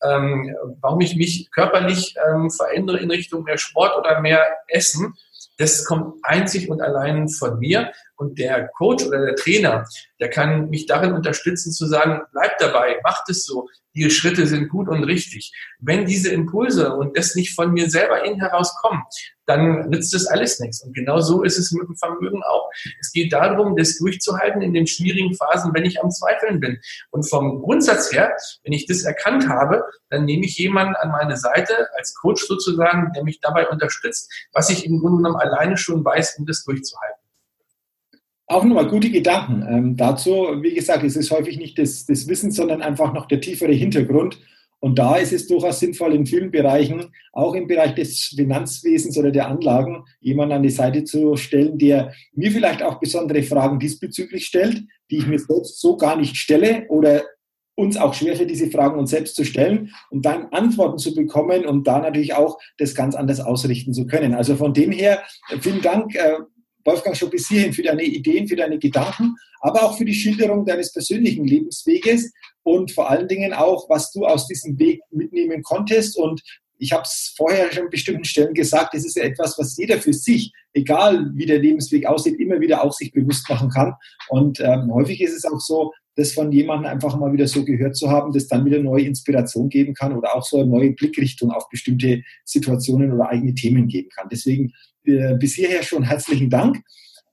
ähm, 0.03 0.55
warum 0.81 1.01
ich 1.01 1.17
mich 1.17 1.51
körperlich 1.51 2.15
ähm, 2.27 2.51
verändere 2.51 2.99
in 2.99 3.11
Richtung 3.11 3.45
mehr 3.45 3.59
Sport 3.59 3.97
oder 3.97 4.21
mehr 4.21 4.45
Essen, 4.69 5.15
das 5.59 5.85
kommt 5.85 6.17
einzig 6.23 6.69
und 6.69 6.81
allein 6.81 7.29
von 7.29 7.59
mir. 7.59 7.93
Und 8.23 8.39
der 8.39 8.69
Coach 8.69 9.05
oder 9.05 9.27
der 9.27 9.35
Trainer, 9.35 9.85
der 10.21 10.31
kann 10.31 10.71
mich 10.71 10.87
darin 10.87 11.13
unterstützen 11.13 11.73
zu 11.73 11.87
sagen, 11.87 12.21
bleib 12.33 12.57
dabei, 12.59 13.01
mach 13.03 13.25
es 13.29 13.45
so, 13.45 13.67
die 13.97 14.09
Schritte 14.11 14.47
sind 14.47 14.69
gut 14.69 14.89
und 14.89 15.03
richtig. 15.03 15.53
Wenn 15.81 16.07
diese 16.07 16.33
Impulse 16.33 16.95
und 16.95 17.19
das 17.19 17.35
nicht 17.35 17.55
von 17.55 17.73
mir 17.73 17.91
selber 17.91 18.25
in 18.25 18.39
herauskommen, 18.39 19.03
dann 19.47 19.91
nützt 19.91 20.15
das 20.15 20.29
alles 20.29 20.61
nichts. 20.61 20.83
Und 20.83 20.95
genau 20.95 21.21
so 21.21 21.43
ist 21.43 21.59
es 21.59 21.73
mit 21.73 21.87
dem 21.89 21.97
Vermögen 21.97 22.43
auch. 22.45 22.71
Es 23.01 23.11
geht 23.11 23.33
darum, 23.33 23.77
das 23.77 23.99
durchzuhalten 23.99 24.63
in 24.63 24.73
den 24.73 24.87
schwierigen 24.87 25.35
Phasen, 25.35 25.75
wenn 25.75 25.85
ich 25.85 26.01
am 26.01 26.11
Zweifeln 26.11 26.61
bin. 26.61 26.79
Und 27.11 27.29
vom 27.29 27.61
Grundsatz 27.61 28.13
her, 28.13 28.35
wenn 28.63 28.73
ich 28.73 28.87
das 28.87 29.03
erkannt 29.03 29.49
habe, 29.49 29.83
dann 30.11 30.25
nehme 30.25 30.47
ich 30.47 30.57
jemanden 30.59 30.95
an 30.95 31.11
meine 31.11 31.37
Seite 31.37 31.89
als 31.99 32.15
Coach 32.15 32.47
sozusagen, 32.47 33.13
der 33.15 33.25
mich 33.25 33.41
dabei 33.41 33.69
unterstützt, 33.69 34.33
was 34.53 34.71
ich 34.71 34.87
im 34.87 35.01
Grunde 35.01 35.19
genommen 35.19 35.41
alleine 35.41 35.77
schon 35.77 36.05
weiß, 36.05 36.37
um 36.39 36.47
das 36.47 36.63
durchzuhalten. 36.63 37.22
Auch 38.53 38.65
nochmal 38.65 38.87
gute 38.87 39.11
Gedanken 39.11 39.65
ähm, 39.67 39.97
dazu. 39.97 40.31
Wie 40.61 40.75
gesagt, 40.75 41.05
es 41.05 41.17
ist 41.17 41.31
häufig 41.31 41.57
nicht 41.57 41.79
das, 41.79 42.05
das 42.05 42.29
Wissen, 42.29 42.51
sondern 42.51 42.83
einfach 42.83 43.15
noch 43.15 43.25
der 43.25 43.41
tiefere 43.41 43.73
Hintergrund. 43.73 44.39
Und 44.79 44.99
da 44.99 45.17
ist 45.17 45.33
es 45.33 45.47
durchaus 45.47 45.81
sinnvoll, 45.81 46.15
in 46.15 46.27
vielen 46.27 46.51
Bereichen, 46.51 47.15
auch 47.33 47.55
im 47.55 47.67
Bereich 47.67 47.95
des 47.95 48.35
Finanzwesens 48.37 49.17
oder 49.17 49.31
der 49.31 49.49
Anlagen, 49.49 50.05
jemanden 50.21 50.57
an 50.57 50.63
die 50.63 50.69
Seite 50.69 51.05
zu 51.05 51.35
stellen, 51.37 51.79
der 51.79 52.13
mir 52.35 52.53
vielleicht 52.53 52.83
auch 52.83 53.01
besondere 53.01 53.43
Fragen 53.43 53.79
diesbezüglich 53.79 54.45
stellt, 54.45 54.83
die 55.11 55.17
ich 55.17 55.27
mir 55.27 55.39
selbst 55.39 55.81
so 55.81 55.97
gar 55.97 56.17
nicht 56.17 56.37
stelle 56.37 56.85
oder 56.91 57.23
uns 57.75 57.97
auch 57.97 58.13
schwerfällt, 58.13 58.51
diese 58.51 58.71
Fragen 58.71 58.99
uns 58.99 59.13
selbst 59.13 59.35
zu 59.35 59.47
stellen 59.47 59.95
und 60.11 60.27
dann 60.27 60.49
Antworten 60.51 60.99
zu 60.99 61.15
bekommen 61.15 61.65
und 61.65 61.87
da 61.87 62.01
natürlich 62.01 62.35
auch 62.35 62.59
das 62.77 62.95
ganz 62.95 63.15
anders 63.15 63.41
ausrichten 63.41 63.95
zu 63.95 64.07
können. 64.07 64.35
Also 64.35 64.57
von 64.57 64.75
dem 64.75 64.93
her, 64.93 65.23
vielen 65.61 65.81
Dank 65.81 66.15
äh, 66.17 66.35
Wolfgang, 66.85 67.17
schon 67.17 67.31
bis 67.31 67.49
hierhin 67.49 67.73
für 67.73 67.83
deine 67.83 68.03
Ideen, 68.03 68.49
für 68.49 68.57
deine 68.57 68.79
Gedanken, 68.79 69.37
aber 69.61 69.83
auch 69.85 69.97
für 69.97 70.05
die 70.05 70.15
Schilderung 70.15 70.65
deines 70.65 70.93
persönlichen 70.93 71.47
Lebensweges 71.47 72.33
und 72.63 72.93
vor 72.93 73.11
allen 73.11 73.29
Dingen 73.29 73.53
auch, 73.53 73.89
was 73.89 74.11
du 74.13 74.25
aus 74.27 74.47
diesem 74.47 74.79
Weg 74.79 75.01
mitnehmen 75.11 75.63
konntest. 75.63 76.17
Und 76.17 76.43
ich 76.79 76.93
habe 76.93 77.03
es 77.03 77.33
vorher 77.37 77.73
schon 77.73 77.85
an 77.85 77.91
bestimmten 77.91 78.25
Stellen 78.25 78.55
gesagt, 78.55 78.95
das 78.95 79.05
ist 79.05 79.17
ja 79.17 79.23
etwas, 79.23 79.57
was 79.59 79.77
jeder 79.77 79.99
für 79.99 80.13
sich, 80.13 80.53
egal 80.73 81.31
wie 81.35 81.47
der 81.47 81.61
Lebensweg 81.61 82.07
aussieht, 82.07 82.41
immer 82.41 82.61
wieder 82.61 82.83
auch 82.83 82.93
sich 82.93 83.13
bewusst 83.13 83.49
machen 83.49 83.71
kann. 83.71 83.95
Und 84.29 84.61
ähm, 84.61 84.93
häufig 84.93 85.21
ist 85.21 85.37
es 85.37 85.45
auch 85.45 85.61
so, 85.61 85.93
das 86.17 86.33
von 86.33 86.53
jemandem 86.53 86.91
einfach 86.91 87.19
mal 87.19 87.33
wieder 87.33 87.47
so 87.47 87.65
gehört 87.65 87.97
zu 87.97 88.11
haben, 88.11 88.33
das 88.33 88.47
dann 88.47 88.65
wieder 88.65 88.81
neue 88.81 89.05
Inspiration 89.05 89.69
geben 89.69 89.95
kann 89.95 90.17
oder 90.17 90.35
auch 90.37 90.45
so 90.45 90.59
eine 90.59 90.67
neue 90.67 90.93
Blickrichtung 90.93 91.51
auf 91.51 91.69
bestimmte 91.69 92.23
Situationen 92.45 93.13
oder 93.13 93.31
eigene 93.31 93.55
Themen 93.55 93.89
geben 93.89 94.09
kann. 94.15 94.29
Deswegen 94.31 94.73
äh, 95.05 95.35
bis 95.37 95.55
hierher 95.55 95.83
schon 95.83 96.03
herzlichen 96.03 96.51
Dank. 96.51 96.83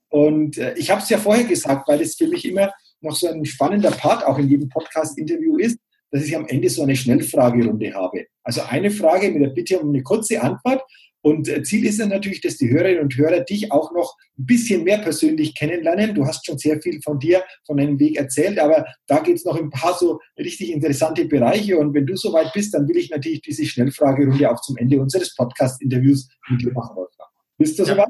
Und 0.08 0.58
äh, 0.58 0.74
ich 0.76 0.90
habe 0.90 1.02
es 1.02 1.08
ja 1.08 1.18
vorher 1.18 1.44
gesagt, 1.44 1.88
weil 1.88 2.00
es 2.00 2.16
für 2.16 2.26
mich 2.26 2.44
immer 2.44 2.72
noch 3.00 3.14
so 3.14 3.28
ein 3.28 3.44
spannender 3.44 3.90
Part 3.90 4.24
auch 4.26 4.38
in 4.38 4.48
jedem 4.48 4.68
Podcast-Interview 4.68 5.58
ist, 5.58 5.78
dass 6.10 6.24
ich 6.24 6.36
am 6.36 6.46
Ende 6.46 6.68
so 6.68 6.82
eine 6.82 6.96
Schnellfragerunde 6.96 7.94
habe. 7.94 8.26
Also 8.42 8.62
eine 8.62 8.90
Frage 8.90 9.30
mit 9.30 9.42
der 9.42 9.50
Bitte 9.50 9.78
um 9.78 9.90
eine 9.90 10.02
kurze 10.02 10.40
Antwort 10.40 10.82
und 11.22 11.48
äh, 11.48 11.62
Ziel 11.62 11.84
ist 11.84 11.98
ja 11.98 12.06
natürlich, 12.06 12.40
dass 12.40 12.56
die 12.56 12.70
Hörerinnen 12.70 13.02
und 13.02 13.16
Hörer 13.16 13.40
dich 13.40 13.70
auch 13.70 13.92
noch 13.92 14.16
ein 14.38 14.46
bisschen 14.46 14.84
mehr 14.84 14.98
persönlich 14.98 15.54
kennenlernen. 15.54 16.14
Du 16.14 16.26
hast 16.26 16.46
schon 16.46 16.58
sehr 16.58 16.80
viel 16.80 17.00
von 17.02 17.18
dir, 17.18 17.42
von 17.66 17.76
deinem 17.76 17.98
Weg 17.98 18.16
erzählt, 18.16 18.58
aber 18.58 18.86
da 19.06 19.20
geht 19.20 19.36
es 19.36 19.44
noch 19.44 19.58
ein 19.58 19.70
paar 19.70 19.94
so 19.98 20.18
richtig 20.38 20.72
interessante 20.72 21.26
Bereiche. 21.26 21.78
Und 21.78 21.92
wenn 21.94 22.06
du 22.06 22.16
soweit 22.16 22.52
bist, 22.54 22.72
dann 22.72 22.88
will 22.88 22.96
ich 22.96 23.10
natürlich 23.10 23.42
diese 23.42 23.66
Schnellfragerunde 23.66 24.50
auch 24.50 24.60
zum 24.62 24.76
Ende 24.78 25.00
unseres 25.00 25.34
Podcast-Interviews 25.34 26.28
mit 26.48 26.62
dir 26.62 26.72
machen, 26.72 26.96
Wolfgang. 26.96 27.30
Bist 27.58 27.78
du 27.78 27.82
ja. 27.84 27.94
soweit? 27.94 28.08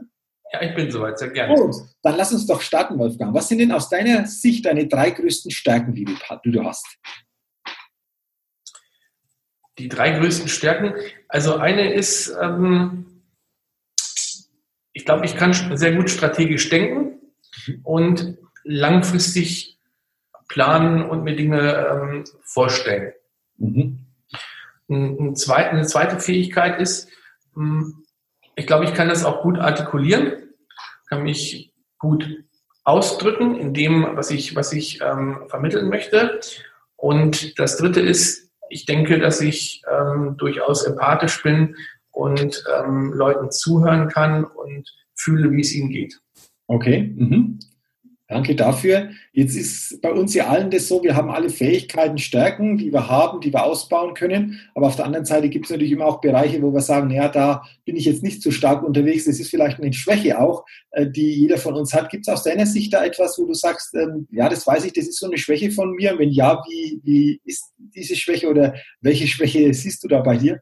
Ja, 0.53 0.63
ich 0.63 0.75
bin 0.75 0.91
soweit, 0.91 1.19
sehr 1.19 1.31
gerne. 1.31 1.55
Gut, 1.55 1.77
dann 2.03 2.17
lass 2.17 2.33
uns 2.33 2.47
doch 2.47 2.61
starten, 2.61 2.99
Wolfgang. 2.99 3.35
Was 3.35 3.49
sind 3.49 3.59
denn 3.59 3.71
aus 3.73 3.89
deiner 3.89 4.27
Sicht 4.27 4.67
deine 4.67 4.87
drei 4.87 5.11
größten 5.11 5.51
Stärken, 5.51 5.95
die 5.95 6.05
du 6.05 6.65
hast? 6.65 6.87
Die 9.81 9.89
drei 9.89 10.11
größten 10.11 10.49
Stärken. 10.49 10.95
Also 11.29 11.57
eine 11.57 11.93
ist, 11.93 12.35
ähm, 12.41 13.23
ich 14.93 15.05
glaube, 15.05 15.25
ich 15.25 15.37
kann 15.37 15.55
sehr 15.77 15.95
gut 15.95 16.11
strategisch 16.11 16.69
denken 16.69 17.21
und 17.83 18.39
langfristig 18.65 19.79
planen 20.49 21.09
und 21.09 21.25
mir 21.25 21.37
Dinge 21.37 21.89
ähm, 21.91 22.25
vorstellen. 22.43 23.13
Mhm. 23.57 24.07
Ein 24.89 25.37
zweit, 25.37 25.71
eine 25.71 25.87
zweite 25.87 26.19
Fähigkeit 26.19 26.81
ist, 26.81 27.09
hm, 27.55 28.05
ich 28.57 28.67
glaube, 28.67 28.85
ich 28.85 28.95
kann 28.95 29.09
das 29.09 29.25
auch 29.25 29.43
gut 29.43 29.59
artikulieren, 29.59 30.51
kann 31.09 31.23
mich 31.23 31.73
gut 31.99 32.45
ausdrücken 32.85 33.57
in 33.57 33.73
dem, 33.73 34.17
was 34.17 34.31
ich, 34.31 34.57
was 34.57 34.73
ich 34.73 35.01
ähm, 35.01 35.45
vermitteln 35.49 35.89
möchte. 35.89 36.41
Und 36.97 37.59
das 37.59 37.77
dritte 37.77 38.01
ist, 38.01 38.50
ich 38.71 38.87
denke, 38.87 39.19
dass 39.19 39.41
ich 39.41 39.83
ähm, 39.91 40.37
durchaus 40.39 40.85
empathisch 40.85 41.43
bin 41.43 41.77
und 42.11 42.65
ähm, 42.79 43.13
Leuten 43.13 43.51
zuhören 43.51 44.09
kann 44.09 44.45
und 44.45 44.89
fühle, 45.15 45.51
wie 45.53 45.61
es 45.61 45.75
ihnen 45.75 45.91
geht. 45.91 46.21
Okay. 46.67 47.13
Mhm. 47.17 47.59
Danke 48.31 48.55
dafür. 48.55 49.11
Jetzt 49.33 49.57
ist 49.57 50.01
bei 50.03 50.13
uns 50.13 50.35
ja 50.35 50.47
allen 50.47 50.71
das 50.71 50.87
so, 50.87 51.03
wir 51.03 51.17
haben 51.17 51.31
alle 51.31 51.51
Fähigkeiten, 51.51 52.17
Stärken, 52.17 52.79
die 52.79 52.93
wir 52.93 53.09
haben, 53.09 53.41
die 53.41 53.53
wir 53.53 53.65
ausbauen 53.65 54.15
können. 54.15 54.61
Aber 54.77 54.87
auf 54.87 54.95
der 54.95 55.05
anderen 55.05 55.25
Seite 55.25 55.49
gibt 55.49 55.65
es 55.65 55.73
natürlich 55.73 55.91
immer 55.91 56.07
auch 56.07 56.21
Bereiche, 56.21 56.63
wo 56.63 56.73
wir 56.73 56.81
sagen, 56.81 57.11
ja, 57.11 57.29
da 57.29 57.65
bin 57.85 57.97
ich 57.97 58.05
jetzt 58.05 58.23
nicht 58.23 58.41
so 58.41 58.53
stark 58.53 58.85
unterwegs. 58.85 59.25
Das 59.25 59.41
ist 59.41 59.51
vielleicht 59.51 59.81
eine 59.81 59.93
Schwäche 59.93 60.39
auch, 60.39 60.65
äh, 60.93 61.09
die 61.11 61.41
jeder 61.41 61.59
von 61.59 61.75
uns 61.75 61.93
hat. 61.93 62.09
Gibt 62.09 62.29
es 62.29 62.33
aus 62.33 62.45
deiner 62.45 62.67
Sicht 62.67 62.95
da 62.95 63.05
etwas, 63.05 63.37
wo 63.37 63.47
du 63.47 63.55
sagst, 63.55 63.97
ähm, 63.97 64.29
ja, 64.31 64.49
das 64.49 64.65
weiß 64.65 64.85
ich, 64.85 64.93
das 64.93 65.09
ist 65.09 65.19
so 65.19 65.27
eine 65.27 65.37
Schwäche 65.37 65.73
von 65.73 65.97
mir? 65.97 66.17
Wenn 66.17 66.31
ja, 66.31 66.63
wie, 66.69 67.01
wie 67.03 67.41
ist 67.45 67.73
diese 67.79 68.15
Schwäche 68.15 68.49
oder 68.49 68.75
welche 69.01 69.27
Schwäche 69.27 69.75
siehst 69.75 70.05
du 70.05 70.09
da 70.09 70.21
bei 70.21 70.37
dir? 70.37 70.61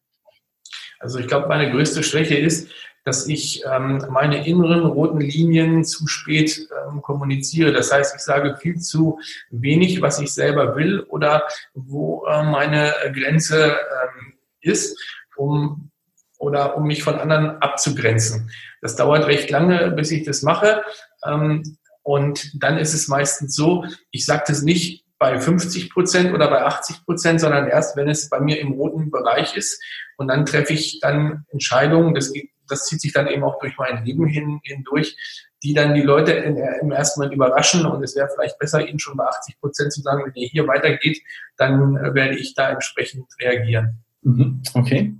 Also 1.01 1.19
ich 1.19 1.27
glaube, 1.27 1.49
meine 1.49 1.71
größte 1.71 2.03
Schwäche 2.03 2.37
ist, 2.37 2.71
dass 3.09 3.27
ich 3.27 3.65
ähm, 3.65 4.05
meine 4.11 4.47
inneren 4.47 4.85
roten 4.85 5.19
Linien 5.19 5.83
zu 5.83 6.07
spät 6.07 6.69
ähm, 6.71 7.01
kommuniziere. 7.01 7.73
Das 7.73 7.91
heißt, 7.91 8.15
ich 8.15 8.21
sage 8.21 8.59
viel 8.61 8.79
zu 8.81 9.19
wenig, 9.51 10.03
was 10.03 10.21
ich 10.21 10.35
selber 10.35 10.77
will 10.77 11.01
oder 11.09 11.45
wo 11.73 12.27
äh, 12.27 12.43
meine 12.43 12.93
Grenze 13.15 13.73
ähm, 13.73 14.35
ist, 14.61 15.01
um 15.37 15.91
oder 16.37 16.77
um 16.77 16.87
mich 16.87 17.03
von 17.03 17.15
anderen 17.15 17.63
abzugrenzen. 17.63 18.51
Das 18.83 18.95
dauert 18.95 19.27
recht 19.27 19.49
lange, 19.49 19.91
bis 19.93 20.11
ich 20.11 20.25
das 20.25 20.43
mache. 20.43 20.83
Ähm, 21.25 21.63
Und 22.03 22.63
dann 22.63 22.77
ist 22.77 22.93
es 22.93 23.09
meistens 23.09 23.55
so, 23.55 23.87
ich 24.11 24.27
sage 24.27 24.45
das 24.49 24.61
nicht 24.63 25.07
bei 25.19 25.41
50 25.41 25.91
Prozent 25.91 26.35
oder 26.35 26.49
bei 26.49 26.63
80 26.63 27.07
Prozent, 27.07 27.41
sondern 27.41 27.69
erst, 27.69 27.97
wenn 27.97 28.09
es 28.09 28.29
bei 28.29 28.39
mir 28.39 28.61
im 28.61 28.73
roten 28.73 29.11
Bereich 29.11 29.57
ist. 29.57 29.83
Und 30.19 30.29
dann 30.29 30.45
treffe 30.45 30.75
ich 30.75 31.01
dann 31.01 31.47
Entscheidungen, 31.51 32.15
das, 32.15 32.33
geht, 32.33 32.51
das 32.69 32.87
zieht 32.87 33.01
sich 33.01 33.13
dann 33.13 33.27
eben 33.29 33.45
auch 33.45 33.59
durch 33.59 33.77
mein 33.79 34.05
Leben 34.05 34.27
hin, 34.27 34.61
hindurch, 34.63 35.17
die 35.63 35.75
dann 35.75 35.95
die 35.95 36.03
Leute 36.03 36.33
in, 36.33 36.57
im 36.57 36.93
ersten 36.93 37.21
Mal 37.21 37.33
überraschen. 37.33 37.85
Und 37.87 38.03
es 38.03 38.15
wäre 38.15 38.29
vielleicht 38.35 38.59
besser, 38.59 38.87
ihnen 38.87 38.99
schon 38.99 39.17
bei 39.17 39.25
80 39.25 39.61
Prozent 39.61 39.93
zu 39.93 40.03
sagen, 40.03 40.23
wenn 40.25 40.35
ihr 40.35 40.49
hier 40.49 40.67
weitergeht, 40.67 41.21
dann 41.57 41.97
äh, 41.97 42.15
werde 42.15 42.39
ich 42.39 42.55
da 42.55 42.71
entsprechend 42.71 43.27
reagieren. 43.41 44.05
Mhm. 44.23 44.63
Okay. 44.75 45.15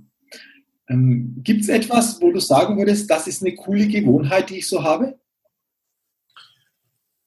Ähm, 0.89 1.35
Gibt 1.43 1.61
es 1.61 1.69
etwas, 1.69 2.21
wo 2.21 2.31
du 2.31 2.39
sagen 2.39 2.77
würdest, 2.77 3.09
das 3.09 3.27
ist 3.27 3.43
eine 3.43 3.55
coole 3.55 3.87
Gewohnheit, 3.87 4.49
die 4.49 4.59
ich 4.59 4.67
so 4.67 4.83
habe? 4.83 5.19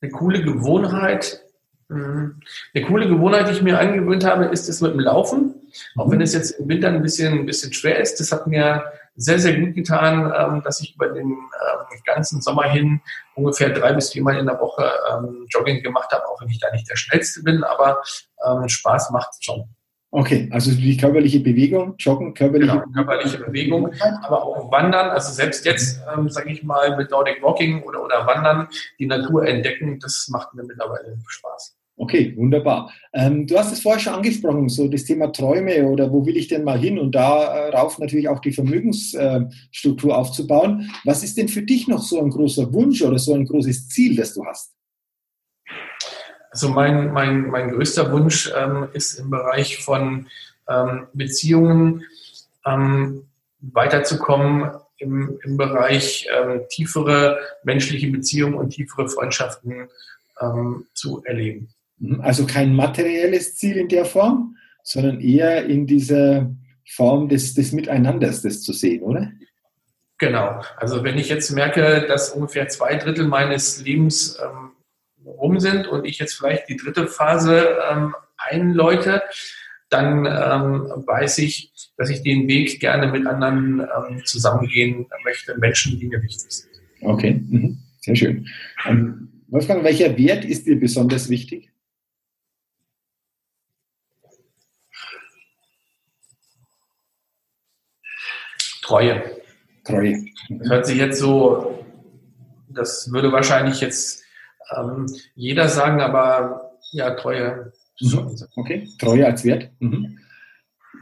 Eine 0.01 0.11
coole 0.11 0.43
Gewohnheit. 0.43 1.45
Hm. 1.89 2.41
Eine 2.75 2.85
coole 2.87 3.09
Gewohnheit, 3.09 3.49
die 3.49 3.53
ich 3.53 3.63
mir 3.63 3.79
angewöhnt 3.79 4.25
habe, 4.25 4.47
ist 4.47 4.69
das 4.69 4.81
mit 4.81 4.93
dem 4.93 5.01
Laufen. 5.01 5.55
Auch 5.97 6.11
wenn 6.11 6.21
es 6.21 6.35
jetzt 6.35 6.53
im 6.53 6.69
Winter 6.69 6.89
ein 6.89 7.03
bisschen, 7.03 7.33
ein 7.41 7.47
bisschen 7.47 7.73
schwer 7.73 8.01
ist. 8.01 8.19
Das 8.19 8.33
hat 8.33 8.47
mir 8.47 8.85
sehr, 9.15 9.39
sehr 9.39 9.59
gut 9.61 9.75
getan, 9.75 10.33
ähm, 10.37 10.63
dass 10.63 10.81
ich 10.81 10.95
über 10.95 11.09
den 11.09 11.31
ähm, 11.31 12.01
ganzen 12.05 12.41
Sommer 12.41 12.65
hin 12.65 13.01
ungefähr 13.35 13.71
drei 13.71 13.93
bis 13.93 14.11
viermal 14.11 14.39
in 14.39 14.47
der 14.47 14.61
Woche 14.61 14.91
ähm, 15.13 15.47
Jogging 15.49 15.83
gemacht 15.83 16.11
habe, 16.13 16.27
auch 16.27 16.41
wenn 16.41 16.49
ich 16.49 16.61
da 16.61 16.71
nicht 16.71 16.89
der 16.89 16.97
Schnellste 16.97 17.43
bin, 17.43 17.65
aber 17.65 18.03
Spaß 18.67 19.11
macht 19.13 19.31
es 19.31 19.45
schon. 19.45 19.69
Okay, 20.15 20.47
also 20.53 20.71
die 20.73 20.99
körperliche 20.99 21.41
Bewegung, 21.41 21.95
Joggen, 21.99 22.35
körperliche, 22.35 22.73
genau, 22.73 22.93
körperliche 22.93 23.39
Bewegung, 23.39 23.95
aber 24.23 24.43
auch 24.43 24.71
Wandern. 24.71 25.09
Also 25.09 25.33
selbst 25.33 25.65
jetzt, 25.65 26.03
ähm, 26.15 26.29
sage 26.29 26.51
ich 26.51 26.63
mal, 26.63 26.95
mit 26.99 27.11
Nordic 27.11 27.43
Walking 27.43 27.83
oder, 27.83 28.05
oder 28.05 28.27
Wandern, 28.27 28.69
die 28.99 29.07
Natur 29.07 29.47
entdecken, 29.47 29.99
das 30.01 30.29
macht 30.29 30.53
mir 30.53 30.65
mittlerweile 30.65 31.17
Spaß. 31.27 31.79
Okay, 31.97 32.35
wunderbar. 32.37 32.93
Ähm, 33.13 33.47
du 33.47 33.59
hast 33.59 33.73
es 33.73 33.81
vorher 33.81 34.01
schon 34.01 34.15
angesprochen, 34.15 34.69
so 34.69 34.89
das 34.89 35.05
Thema 35.05 35.31
Träume 35.31 35.85
oder 35.85 36.11
wo 36.11 36.25
will 36.25 36.37
ich 36.37 36.49
denn 36.49 36.65
mal 36.65 36.79
hin 36.79 36.99
und 36.99 37.15
darauf 37.15 37.99
natürlich 37.99 38.29
auch 38.29 38.41
die 38.41 38.53
Vermögensstruktur 38.53 40.11
äh, 40.11 40.15
aufzubauen. 40.15 40.91
Was 41.05 41.23
ist 41.23 41.37
denn 41.37 41.49
für 41.49 41.63
dich 41.63 41.89
noch 41.89 42.03
so 42.03 42.21
ein 42.21 42.31
großer 42.31 42.73
Wunsch 42.73 43.03
oder 43.03 43.19
so 43.19 43.35
ein 43.35 43.45
großes 43.45 43.89
Ziel, 43.89 44.17
das 44.17 44.35
du 44.35 44.45
hast? 44.45 44.73
Also 46.51 46.71
mein, 46.71 47.13
mein, 47.13 47.49
mein 47.49 47.71
größter 47.71 48.11
Wunsch 48.11 48.51
ähm, 48.57 48.89
ist 48.95 49.19
im 49.19 49.31
Bereich 49.31 49.79
von 49.79 50.27
ähm, 50.69 51.07
Beziehungen 51.13 52.05
ähm, 52.67 53.27
weiterzukommen 53.61 54.71
im, 54.99 55.39
im 55.45 55.57
Bereich 55.57 56.27
ähm, 56.35 56.63
tiefere 56.69 57.39
menschliche 57.65 58.11
Beziehungen 58.11 58.55
und 58.55 58.71
tiefere 58.71 59.09
Freundschaften 59.09 59.89
ähm, 60.41 60.87
zu 60.95 61.23
erleben. 61.25 61.69
Mhm. 62.03 62.21
Also 62.21 62.47
kein 62.47 62.75
materielles 62.75 63.57
Ziel 63.57 63.77
in 63.77 63.89
der 63.89 64.05
Form, 64.05 64.57
sondern 64.83 65.21
eher 65.21 65.65
in 65.67 65.87
dieser 65.87 66.51
Form 66.85 67.29
des, 67.29 67.55
des 67.55 67.73
Miteinanders, 67.73 68.43
das 68.43 68.63
zu 68.63 68.73
sehen, 68.73 69.03
oder? 69.03 69.31
Genau. 70.19 70.61
Also 70.77 71.05
wenn 71.05 71.19
ich 71.19 71.29
jetzt 71.29 71.51
merke, 71.51 72.05
dass 72.07 72.31
ungefähr 72.31 72.69
zwei 72.69 72.97
Drittel 72.97 73.27
meines 73.27 73.83
Lebens 73.83 74.39
ähm, 74.43 74.73
rum 75.25 75.59
sind 75.61 75.87
und 75.87 76.05
ich 76.05 76.19
jetzt 76.19 76.35
vielleicht 76.35 76.69
die 76.69 76.77
dritte 76.77 77.07
Phase 77.07 77.79
ähm, 77.91 78.15
einläute, 78.37 79.23
dann 79.89 80.25
ähm, 80.27 81.07
weiß 81.07 81.39
ich, 81.39 81.73
dass 81.97 82.11
ich 82.11 82.23
den 82.23 82.49
Weg 82.49 82.81
gerne 82.81 83.09
mit 83.09 83.27
anderen 83.27 83.81
ähm, 83.81 84.25
zusammengehen 84.25 85.07
möchte, 85.25 85.57
Menschen, 85.59 85.99
die 85.99 86.07
mir 86.07 86.23
wichtig 86.23 86.51
sind. 86.51 86.71
Okay, 87.03 87.35
mhm. 87.35 87.79
sehr 88.01 88.17
schön. 88.17 88.49
Ähm, 88.87 89.29
Wolfgang, 89.49 89.85
welcher 89.85 90.17
Wert 90.17 90.45
ist 90.45 90.67
dir 90.67 90.81
besonders 90.81 91.29
wichtig? 91.29 91.72
Treue. 98.93 99.23
Treue. 99.85 100.25
Das 100.51 100.69
hört 100.69 100.87
sich 100.87 100.99
jetzt 100.99 101.19
so, 101.19 101.83
das 102.69 103.11
würde 103.11 103.33
wahrscheinlich 103.33 103.81
jetzt 103.81 104.23
ähm, 104.77 105.07
jeder 105.35 105.69
sagen, 105.69 106.03
aber 106.03 106.73
ja, 106.91 107.15
Treue. 107.15 107.73
Mhm. 108.01 108.37
Okay, 108.55 108.89
Treue 108.99 109.25
als 109.25 109.45
Wert. 109.45 109.71
Mhm. 109.79 110.19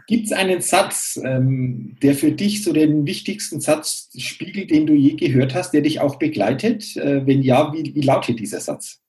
Gibt 0.07 0.27
es 0.27 0.33
einen 0.33 0.61
Satz, 0.61 1.21
ähm, 1.25 1.97
der 2.01 2.15
für 2.15 2.31
dich 2.31 2.63
so 2.63 2.73
den 2.73 3.07
wichtigsten 3.07 3.61
Satz 3.61 4.11
spiegelt, 4.17 4.71
den 4.71 4.87
du 4.87 4.95
je 4.95 5.15
gehört 5.15 5.55
hast, 5.55 5.73
der 5.73 5.81
dich 5.81 6.01
auch 6.01 6.17
begleitet? 6.17 6.97
Äh, 6.97 7.27
wenn 7.27 7.43
ja, 7.43 7.73
wie, 7.73 7.93
wie, 7.93 8.03
lautet 8.03 8.39
dieser 8.39 8.61
Satz? 8.61 9.01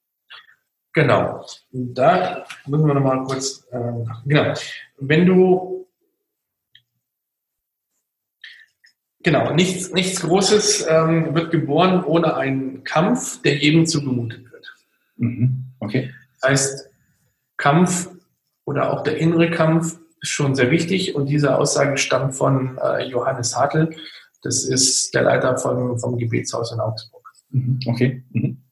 Genau. 0.94 1.46
Da 1.72 2.46
müssen 2.66 2.88
wir 2.88 2.96
nochmal 2.96 3.24
kurz, 3.26 3.64
äh, 3.72 3.78
genau. 4.26 4.54
Wenn 4.98 5.28
du 5.28 5.81
Genau, 9.24 9.54
nichts, 9.54 9.92
nichts 9.94 10.22
Großes 10.22 10.88
ähm, 10.90 11.36
wird 11.36 11.52
geboren 11.52 12.04
ohne 12.04 12.36
einen 12.36 12.84
Kampf, 12.84 13.42
der 13.42 13.58
jedem 13.58 13.86
zugemutet 13.86 14.46
Mhm. 15.22 15.66
Okay. 15.80 16.12
Das 16.40 16.50
heißt, 16.50 16.90
Kampf 17.58 18.10
oder 18.66 18.92
auch 18.92 19.04
der 19.04 19.18
innere 19.18 19.52
Kampf 19.52 20.00
ist 20.20 20.30
schon 20.30 20.56
sehr 20.56 20.72
wichtig 20.72 21.16
und 21.16 21.28
diese 21.28 21.58
Aussage 21.58 21.98
stammt 21.98 22.36
von 22.36 22.78
äh, 22.78 23.06
Johannes 23.06 23.56
Hartl. 23.56 23.96
Das 24.42 24.64
ist 24.64 25.14
der 25.14 25.24
Leiter 25.24 25.58
von, 25.58 26.00
vom 26.00 26.18
Gebetshaus 26.18 26.72
in 26.72 26.80
Augsburg. 26.80 27.24
Mhm. 27.50 27.80
Okay. 27.86 28.24
Mhm. 28.32 28.64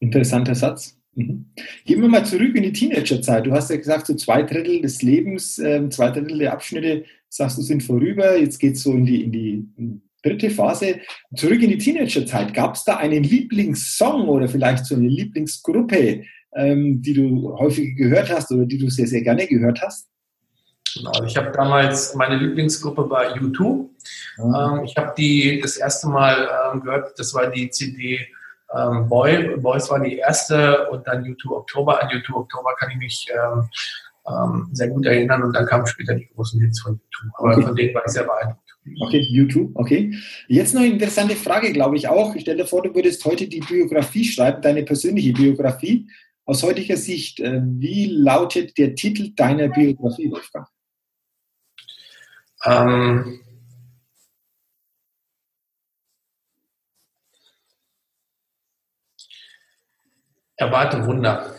Interessanter 0.00 0.54
Satz. 0.54 0.98
Mhm. 1.14 1.52
Gehen 1.84 2.02
wir 2.02 2.08
mal 2.08 2.26
zurück 2.26 2.54
in 2.54 2.64
die 2.64 2.72
Teenagerzeit. 2.72 3.46
Du 3.46 3.52
hast 3.52 3.70
ja 3.70 3.76
gesagt, 3.76 4.06
so 4.06 4.14
zwei 4.14 4.42
Drittel 4.42 4.82
des 4.82 5.02
Lebens, 5.02 5.58
äh, 5.58 5.88
zwei 5.88 6.10
Drittel 6.10 6.38
der 6.38 6.52
Abschnitte, 6.52 7.04
sagst 7.28 7.58
du, 7.58 7.62
sind 7.62 7.82
vorüber. 7.82 8.36
Jetzt 8.36 8.58
geht 8.58 8.74
es 8.74 8.82
so 8.82 8.92
in 8.92 9.06
die, 9.06 9.24
in 9.24 9.32
die 9.32 10.00
dritte 10.22 10.50
Phase, 10.50 11.00
zurück 11.34 11.62
in 11.62 11.70
die 11.70 11.78
Teenagerzeit. 11.78 12.54
Gab 12.54 12.74
es 12.74 12.84
da 12.84 12.96
einen 12.96 13.22
Lieblingssong 13.22 14.28
oder 14.28 14.48
vielleicht 14.48 14.86
so 14.86 14.94
eine 14.94 15.08
Lieblingsgruppe, 15.08 16.24
ähm, 16.54 17.02
die 17.02 17.14
du 17.14 17.56
häufig 17.58 17.96
gehört 17.96 18.30
hast 18.30 18.50
oder 18.50 18.66
die 18.66 18.78
du 18.78 18.88
sehr, 18.90 19.06
sehr 19.06 19.22
gerne 19.22 19.46
gehört 19.46 19.80
hast? 19.82 20.08
Genau, 20.96 21.24
ich 21.24 21.36
habe 21.36 21.50
damals, 21.50 22.14
meine 22.14 22.36
Lieblingsgruppe 22.36 23.08
war 23.10 23.34
U2. 23.36 23.88
Mhm. 24.38 24.54
Ähm, 24.54 24.84
ich 24.84 24.96
habe 24.96 25.12
die 25.16 25.60
das 25.60 25.76
erste 25.76 26.08
Mal 26.08 26.48
ähm, 26.72 26.80
gehört, 26.80 27.18
das 27.18 27.34
war 27.34 27.50
die 27.50 27.68
CD 27.70 28.26
ähm, 28.74 29.08
Boy. 29.08 29.56
Boys 29.58 29.90
war 29.90 30.00
die 30.00 30.16
erste 30.16 30.88
und 30.90 31.06
dann 31.06 31.24
U2 31.24 31.50
Oktober. 31.50 32.02
An 32.02 32.08
U2 32.08 32.34
Oktober 32.34 32.74
kann 32.78 32.90
ich 32.90 32.96
mich 32.96 33.28
ähm, 34.28 34.68
sehr 34.72 34.88
gut 34.88 35.06
erinnern 35.06 35.42
und 35.42 35.52
dann 35.52 35.66
kamen 35.66 35.86
später 35.86 36.14
die 36.14 36.28
großen 36.34 36.60
Hits 36.60 36.80
von 36.80 36.94
U2. 36.94 37.30
Aber 37.38 37.52
okay. 37.52 37.62
von 37.62 37.76
denen 37.76 37.94
war 37.94 38.02
ich 38.04 38.12
sehr 38.12 38.24
beeindruckt. 38.24 38.60
Okay, 39.00 39.20
YouTube, 39.20 39.72
okay. 39.74 40.14
Jetzt 40.46 40.74
noch 40.74 40.82
eine 40.82 40.92
interessante 40.92 41.34
Frage, 41.34 41.72
glaube 41.72 41.96
ich 41.96 42.08
auch. 42.08 42.34
Ich 42.34 42.42
stelle 42.42 42.58
dir 42.58 42.66
vor, 42.66 42.82
du 42.82 42.94
würdest 42.94 43.24
heute 43.24 43.48
die 43.48 43.60
Biografie 43.60 44.24
schreiben, 44.24 44.62
deine 44.62 44.84
persönliche 44.84 45.32
Biografie. 45.32 46.08
Aus 46.44 46.62
heutiger 46.62 46.96
Sicht, 46.96 47.40
äh, 47.40 47.60
wie 47.64 48.06
lautet 48.06 48.78
der 48.78 48.94
Titel 48.94 49.32
deiner 49.34 49.68
Biografie, 49.68 50.30
Wolfgang? 50.30 50.68
Ähm, 52.64 53.40
erwarte 60.56 61.04
Wunder. 61.04 61.54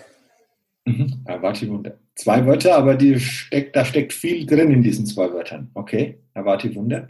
Mhm, 0.85 1.23
erwarte 1.25 1.67
Wunder. 1.67 1.99
Zwei 2.17 2.45
Wörter, 2.47 2.75
aber 2.75 2.95
die 2.95 3.19
steckt, 3.19 3.75
da 3.75 3.85
steckt 3.85 4.11
viel 4.11 4.45
drin 4.47 4.71
in 4.71 4.81
diesen 4.81 5.05
zwei 5.05 5.31
Wörtern. 5.31 5.69
Okay, 5.75 6.17
erwarte 6.33 6.73
Wunder. 6.73 7.07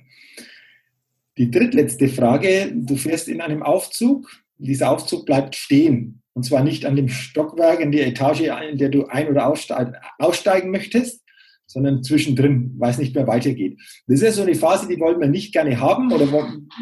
Die 1.37 1.49
drittletzte 1.49 2.09
Frage, 2.09 2.71
du 2.73 2.97
fährst 2.97 3.29
in 3.29 3.39
einem 3.39 3.63
Aufzug, 3.63 4.29
dieser 4.57 4.91
Aufzug 4.91 5.25
bleibt 5.25 5.55
stehen. 5.55 6.21
Und 6.33 6.43
zwar 6.43 6.63
nicht 6.63 6.85
an 6.85 6.95
dem 6.95 7.07
Stockwerk, 7.07 7.79
in 7.79 7.91
der 7.91 8.05
Etage, 8.05 8.41
in 8.69 8.77
der 8.77 8.89
du 8.89 9.05
ein- 9.05 9.29
oder 9.29 9.47
aussteigen 9.47 10.71
möchtest, 10.71 11.23
sondern 11.67 12.01
zwischendrin, 12.01 12.73
weil 12.77 12.91
es 12.91 12.97
nicht 12.97 13.13
mehr 13.13 13.27
weitergeht. 13.27 13.77
Das 14.07 14.15
ist 14.15 14.23
ja 14.23 14.31
so 14.31 14.41
eine 14.41 14.55
Phase, 14.55 14.87
die 14.87 14.99
wollen 14.99 15.19
wir 15.19 15.27
nicht 15.27 15.53
gerne 15.53 15.79
haben 15.79 16.11
oder 16.11 16.25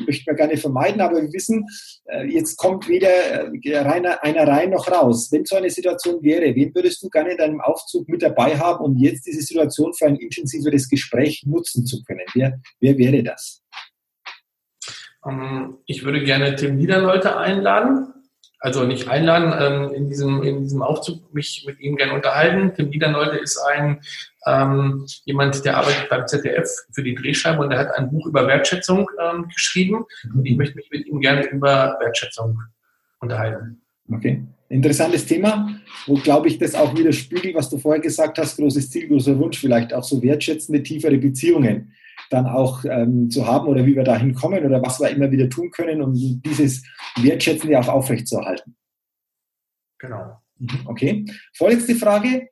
möchten 0.05 0.25
wir 0.25 0.35
gerne 0.35 0.57
vermeiden, 0.57 1.01
aber 1.01 1.21
wir 1.21 1.33
wissen, 1.33 1.65
äh, 2.05 2.25
jetzt 2.27 2.55
kommt 2.57 2.87
weder 2.87 3.53
äh, 3.53 3.77
einer 3.77 4.47
rein 4.47 4.69
noch 4.69 4.89
raus. 4.89 5.29
Wenn 5.31 5.45
so 5.45 5.55
eine 5.55 5.69
Situation 5.69 6.21
wäre, 6.23 6.55
wen 6.55 6.73
würdest 6.73 7.01
du 7.03 7.09
gerne 7.09 7.31
in 7.31 7.37
deinem 7.37 7.61
Aufzug 7.61 8.07
mit 8.07 8.21
dabei 8.21 8.57
haben, 8.57 8.85
um 8.85 8.95
jetzt 8.97 9.25
diese 9.25 9.41
Situation 9.41 9.93
für 9.93 10.05
ein 10.05 10.15
intensiveres 10.15 10.87
Gespräch 10.87 11.43
nutzen 11.45 11.85
zu 11.85 12.03
können? 12.03 12.25
Wer, 12.33 12.59
wer 12.79 12.97
wäre 12.97 13.23
das? 13.23 13.63
Ähm, 15.27 15.77
ich 15.87 16.03
würde 16.03 16.23
gerne 16.23 16.55
Tim 16.55 16.77
Niederleute 16.77 17.37
einladen. 17.37 18.14
Also 18.59 18.83
nicht 18.85 19.07
einladen, 19.07 19.53
ähm, 19.59 19.93
in, 19.93 20.09
diesem, 20.09 20.41
in 20.41 20.63
diesem 20.63 20.81
Aufzug 20.81 21.33
mich 21.33 21.63
mit 21.67 21.79
ihm 21.79 21.97
gerne 21.97 22.13
unterhalten. 22.13 22.73
Tim 22.75 22.89
Niederleute 22.89 23.37
ist 23.37 23.57
ein 23.57 24.01
ähm, 24.47 25.05
jemand, 25.25 25.63
der 25.65 25.77
arbeitet 25.77 26.09
beim 26.09 26.27
ZDF 26.27 26.69
für 26.91 27.03
die 27.03 27.15
Drehscheibe 27.15 27.61
und 27.61 27.69
der 27.69 27.79
hat 27.79 27.91
ein 27.97 28.09
Buch 28.09 28.27
über 28.27 28.47
Wertschätzung 28.47 29.07
ähm, 29.19 29.47
geschrieben. 29.49 30.05
Und 30.33 30.45
ich 30.45 30.55
möchte 30.55 30.75
mich 30.75 30.89
mit 30.91 31.07
ihm 31.07 31.19
gerne 31.19 31.45
über 31.47 31.97
Wertschätzung 31.99 32.59
unterhalten. 33.19 33.81
Okay. 34.11 34.43
Interessantes 34.69 35.25
Thema, 35.25 35.69
wo, 36.07 36.15
glaube 36.15 36.47
ich, 36.47 36.57
das 36.57 36.73
auch 36.73 36.95
widerspiegelt, 36.97 37.55
was 37.55 37.69
du 37.69 37.77
vorher 37.77 38.01
gesagt 38.01 38.37
hast, 38.39 38.57
großes 38.57 38.89
Ziel, 38.89 39.07
großer 39.07 39.37
Wunsch, 39.37 39.59
vielleicht 39.59 39.93
auch 39.93 40.03
so 40.03 40.21
wertschätzende, 40.21 40.81
tiefere 40.81 41.17
Beziehungen 41.17 41.93
dann 42.29 42.47
auch 42.47 42.83
ähm, 42.85 43.29
zu 43.29 43.47
haben 43.47 43.67
oder 43.67 43.85
wie 43.85 43.95
wir 43.95 44.03
dahin 44.03 44.33
kommen 44.33 44.65
oder 44.65 44.81
was 44.81 44.99
wir 44.99 45.09
immer 45.09 45.31
wieder 45.31 45.49
tun 45.49 45.71
können, 45.71 46.01
um 46.01 46.13
dieses 46.13 46.83
Wertschätzende 47.21 47.79
auch 47.79 47.87
aufrechtzuerhalten. 47.87 48.75
Genau. 49.99 50.37
Mhm, 50.57 50.79
okay. 50.85 51.25
Vorletzte 51.53 51.95
Frage. 51.95 52.49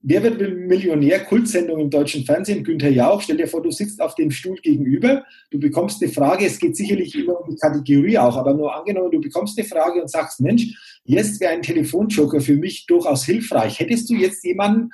Wer 0.00 0.22
wird 0.22 0.40
Millionär? 0.40 1.24
Kultsendung 1.24 1.80
im 1.80 1.90
deutschen 1.90 2.24
Fernsehen. 2.24 2.62
Günther 2.62 2.90
Jauch. 2.90 3.20
Stell 3.20 3.36
dir 3.36 3.48
vor, 3.48 3.62
du 3.62 3.72
sitzt 3.72 4.00
auf 4.00 4.14
dem 4.14 4.30
Stuhl 4.30 4.56
gegenüber. 4.62 5.24
Du 5.50 5.58
bekommst 5.58 6.00
eine 6.00 6.12
Frage. 6.12 6.46
Es 6.46 6.60
geht 6.60 6.76
sicherlich 6.76 7.16
immer 7.16 7.40
um 7.40 7.50
die 7.50 7.56
Kategorie 7.56 8.16
auch, 8.16 8.36
aber 8.36 8.54
nur 8.54 8.74
angenommen, 8.74 9.10
du 9.10 9.20
bekommst 9.20 9.58
eine 9.58 9.66
Frage 9.66 10.00
und 10.00 10.08
sagst, 10.08 10.40
Mensch, 10.40 11.00
jetzt 11.04 11.40
wäre 11.40 11.52
ein 11.52 11.62
Telefonjoker 11.62 12.40
für 12.40 12.56
mich 12.56 12.86
durchaus 12.86 13.24
hilfreich. 13.24 13.80
Hättest 13.80 14.08
du 14.08 14.14
jetzt 14.14 14.44
jemanden, 14.44 14.90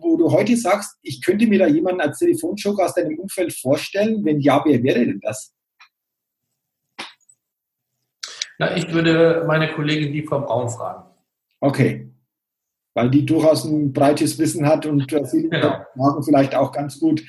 wo 0.00 0.16
du 0.16 0.30
heute 0.30 0.56
sagst, 0.56 0.98
ich 1.02 1.22
könnte 1.22 1.46
mir 1.46 1.58
da 1.58 1.66
jemanden 1.66 2.00
als 2.00 2.18
Telefonjoker 2.18 2.84
aus 2.84 2.94
deinem 2.94 3.18
Umfeld 3.18 3.52
vorstellen? 3.52 4.24
Wenn 4.24 4.40
ja, 4.40 4.62
wer 4.64 4.82
wäre 4.82 5.04
denn 5.04 5.20
das? 5.20 5.54
Na, 8.58 8.76
ich 8.76 8.92
würde 8.92 9.44
meine 9.46 9.72
Kollegin 9.72 10.12
die 10.12 10.22
Frau 10.22 10.40
Braun 10.40 10.68
fragen. 10.68 11.04
Okay 11.60 12.10
weil 12.94 13.10
die 13.10 13.24
durchaus 13.24 13.64
ein 13.64 13.92
breites 13.92 14.38
Wissen 14.38 14.66
hat 14.66 14.86
und 14.86 15.12
äh, 15.12 15.26
viele 15.26 15.48
genau. 15.48 15.84
Fragen 15.96 16.22
vielleicht 16.22 16.54
auch 16.54 16.72
ganz 16.72 16.98
gut 16.98 17.22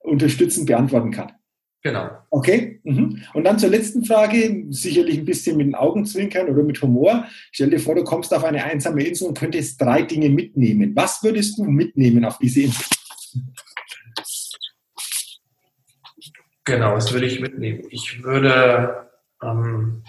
unterstützend 0.00 0.66
beantworten 0.66 1.10
kann. 1.10 1.32
Genau. 1.82 2.10
Okay. 2.30 2.80
Mhm. 2.82 3.22
Und 3.34 3.44
dann 3.44 3.58
zur 3.58 3.70
letzten 3.70 4.04
Frage, 4.04 4.66
sicherlich 4.70 5.18
ein 5.18 5.24
bisschen 5.24 5.56
mit 5.56 5.66
den 5.66 5.74
Augenzwinkern 5.74 6.48
oder 6.48 6.62
mit 6.62 6.82
Humor. 6.82 7.24
Stell 7.52 7.70
dir 7.70 7.78
vor, 7.78 7.94
du 7.94 8.04
kommst 8.04 8.34
auf 8.34 8.44
eine 8.44 8.64
einsame 8.64 9.04
Insel 9.04 9.28
und 9.28 9.38
könntest 9.38 9.80
drei 9.80 10.02
Dinge 10.02 10.28
mitnehmen. 10.28 10.94
Was 10.96 11.22
würdest 11.22 11.58
du 11.58 11.64
mitnehmen 11.64 12.24
auf 12.24 12.38
diese 12.38 12.62
Insel? 12.62 12.84
Genau, 16.64 16.94
was 16.94 17.12
würde 17.12 17.26
ich 17.26 17.40
mitnehmen? 17.40 17.84
Ich 17.90 18.22
würde 18.22 19.08
ähm, 19.42 20.02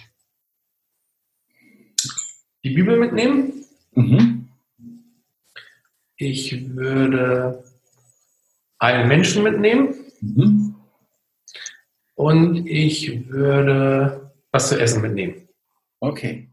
die 2.64 2.72
Bibel 2.72 2.98
mitnehmen. 2.98 3.54
Mhm. 3.94 4.50
Ich 6.18 6.76
würde 6.76 7.64
einen 8.78 9.08
Menschen 9.08 9.44
mitnehmen 9.44 9.94
mhm. 10.20 10.69
Und 12.20 12.68
ich 12.68 13.30
würde 13.30 14.30
was 14.52 14.68
zu 14.68 14.78
essen 14.78 15.02
mitnehmen. 15.02 15.48
Okay. 16.02 16.50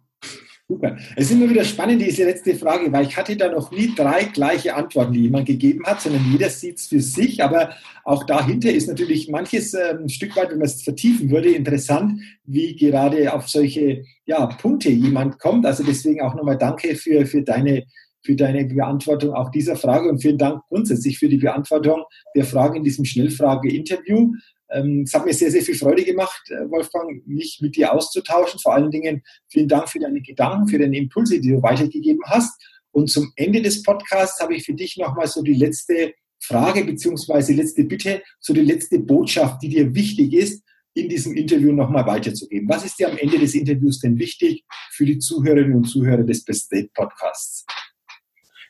Super. 0.68 0.96
Es 1.16 1.26
ist 1.26 1.32
immer 1.32 1.50
wieder 1.50 1.64
spannend, 1.64 2.02
diese 2.02 2.24
letzte 2.24 2.54
Frage, 2.54 2.92
weil 2.92 3.06
ich 3.06 3.16
hatte 3.16 3.36
da 3.36 3.50
noch 3.50 3.72
nie 3.72 3.92
drei 3.94 4.24
gleiche 4.24 4.76
Antworten, 4.76 5.12
die 5.12 5.22
jemand 5.22 5.46
gegeben 5.46 5.84
hat, 5.84 6.00
sondern 6.00 6.24
jeder 6.30 6.50
sieht 6.50 6.76
es 6.76 6.86
für 6.86 7.00
sich. 7.00 7.42
Aber 7.42 7.70
auch 8.04 8.24
dahinter 8.24 8.72
ist 8.72 8.86
natürlich 8.86 9.28
manches 9.28 9.74
äh, 9.74 9.96
ein 9.98 10.08
Stück 10.08 10.36
weit, 10.36 10.50
wenn 10.50 10.58
man 10.58 10.66
es 10.66 10.82
vertiefen 10.82 11.30
würde, 11.30 11.50
interessant, 11.50 12.20
wie 12.44 12.76
gerade 12.76 13.32
auf 13.32 13.48
solche 13.48 14.04
ja, 14.24 14.46
Punkte 14.46 14.90
jemand 14.90 15.40
kommt. 15.40 15.66
Also 15.66 15.82
deswegen 15.82 16.20
auch 16.20 16.36
nochmal 16.36 16.58
danke 16.58 16.94
für, 16.94 17.26
für 17.26 17.42
deine 17.42 17.86
für 18.26 18.34
deine 18.34 18.64
Beantwortung 18.64 19.32
auch 19.34 19.50
dieser 19.50 19.76
Frage 19.76 20.08
und 20.08 20.20
vielen 20.20 20.36
Dank 20.36 20.60
grundsätzlich 20.68 21.18
für 21.18 21.28
die 21.28 21.36
Beantwortung 21.36 22.02
der 22.34 22.44
Fragen 22.44 22.76
in 22.76 22.82
diesem 22.82 23.04
Schnellfrage-Interview. 23.04 24.32
Ähm, 24.70 25.02
es 25.06 25.14
hat 25.14 25.24
mir 25.24 25.34
sehr, 25.34 25.50
sehr 25.50 25.62
viel 25.62 25.76
Freude 25.76 26.04
gemacht, 26.04 26.42
äh, 26.50 26.68
Wolfgang, 26.70 27.26
mich 27.26 27.58
mit 27.60 27.76
dir 27.76 27.92
auszutauschen. 27.92 28.60
Vor 28.60 28.74
allen 28.74 28.90
Dingen 28.90 29.22
vielen 29.48 29.68
Dank 29.68 29.88
für 29.88 29.98
deine 29.98 30.20
Gedanken, 30.20 30.68
für 30.68 30.78
deine 30.78 30.96
Impulse, 30.96 31.40
die 31.40 31.50
du 31.50 31.62
weitergegeben 31.62 32.22
hast. 32.26 32.60
Und 32.90 33.08
zum 33.08 33.32
Ende 33.36 33.62
des 33.62 33.82
Podcasts 33.82 34.40
habe 34.40 34.54
ich 34.54 34.64
für 34.64 34.74
dich 34.74 34.96
nochmal 34.96 35.26
so 35.26 35.42
die 35.42 35.54
letzte 35.54 36.14
Frage 36.40 36.84
beziehungsweise 36.84 37.52
letzte 37.52 37.84
Bitte, 37.84 38.22
so 38.40 38.52
die 38.52 38.60
letzte 38.60 38.98
Botschaft, 38.98 39.62
die 39.62 39.68
dir 39.68 39.94
wichtig 39.94 40.32
ist, 40.32 40.62
in 40.94 41.08
diesem 41.08 41.34
Interview 41.34 41.72
nochmal 41.72 42.06
weiterzugeben. 42.06 42.68
Was 42.68 42.84
ist 42.84 42.98
dir 42.98 43.10
am 43.10 43.18
Ende 43.18 43.38
des 43.38 43.54
Interviews 43.54 44.00
denn 44.00 44.18
wichtig 44.18 44.64
für 44.92 45.04
die 45.04 45.18
Zuhörerinnen 45.18 45.76
und 45.76 45.84
Zuhörer 45.84 46.22
des 46.22 46.44
Best 46.44 46.72
Date 46.72 46.92
Podcasts? 46.94 47.66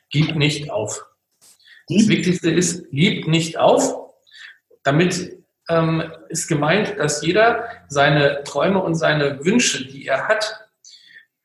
gib 0.09 0.35
nicht 0.35 0.69
auf. 0.71 1.05
Das 1.89 2.07
Wichtigste 2.07 2.51
ist, 2.51 2.85
gib 2.91 3.27
nicht 3.27 3.57
auf. 3.57 4.11
Damit 4.83 5.37
ähm, 5.69 6.03
ist 6.29 6.47
gemeint, 6.47 6.95
dass 6.97 7.21
jeder 7.21 7.65
seine 7.87 8.43
Träume 8.43 8.81
und 8.81 8.95
seine 8.95 9.43
Wünsche, 9.45 9.85
die 9.85 10.05
er 10.05 10.27
hat, 10.27 10.67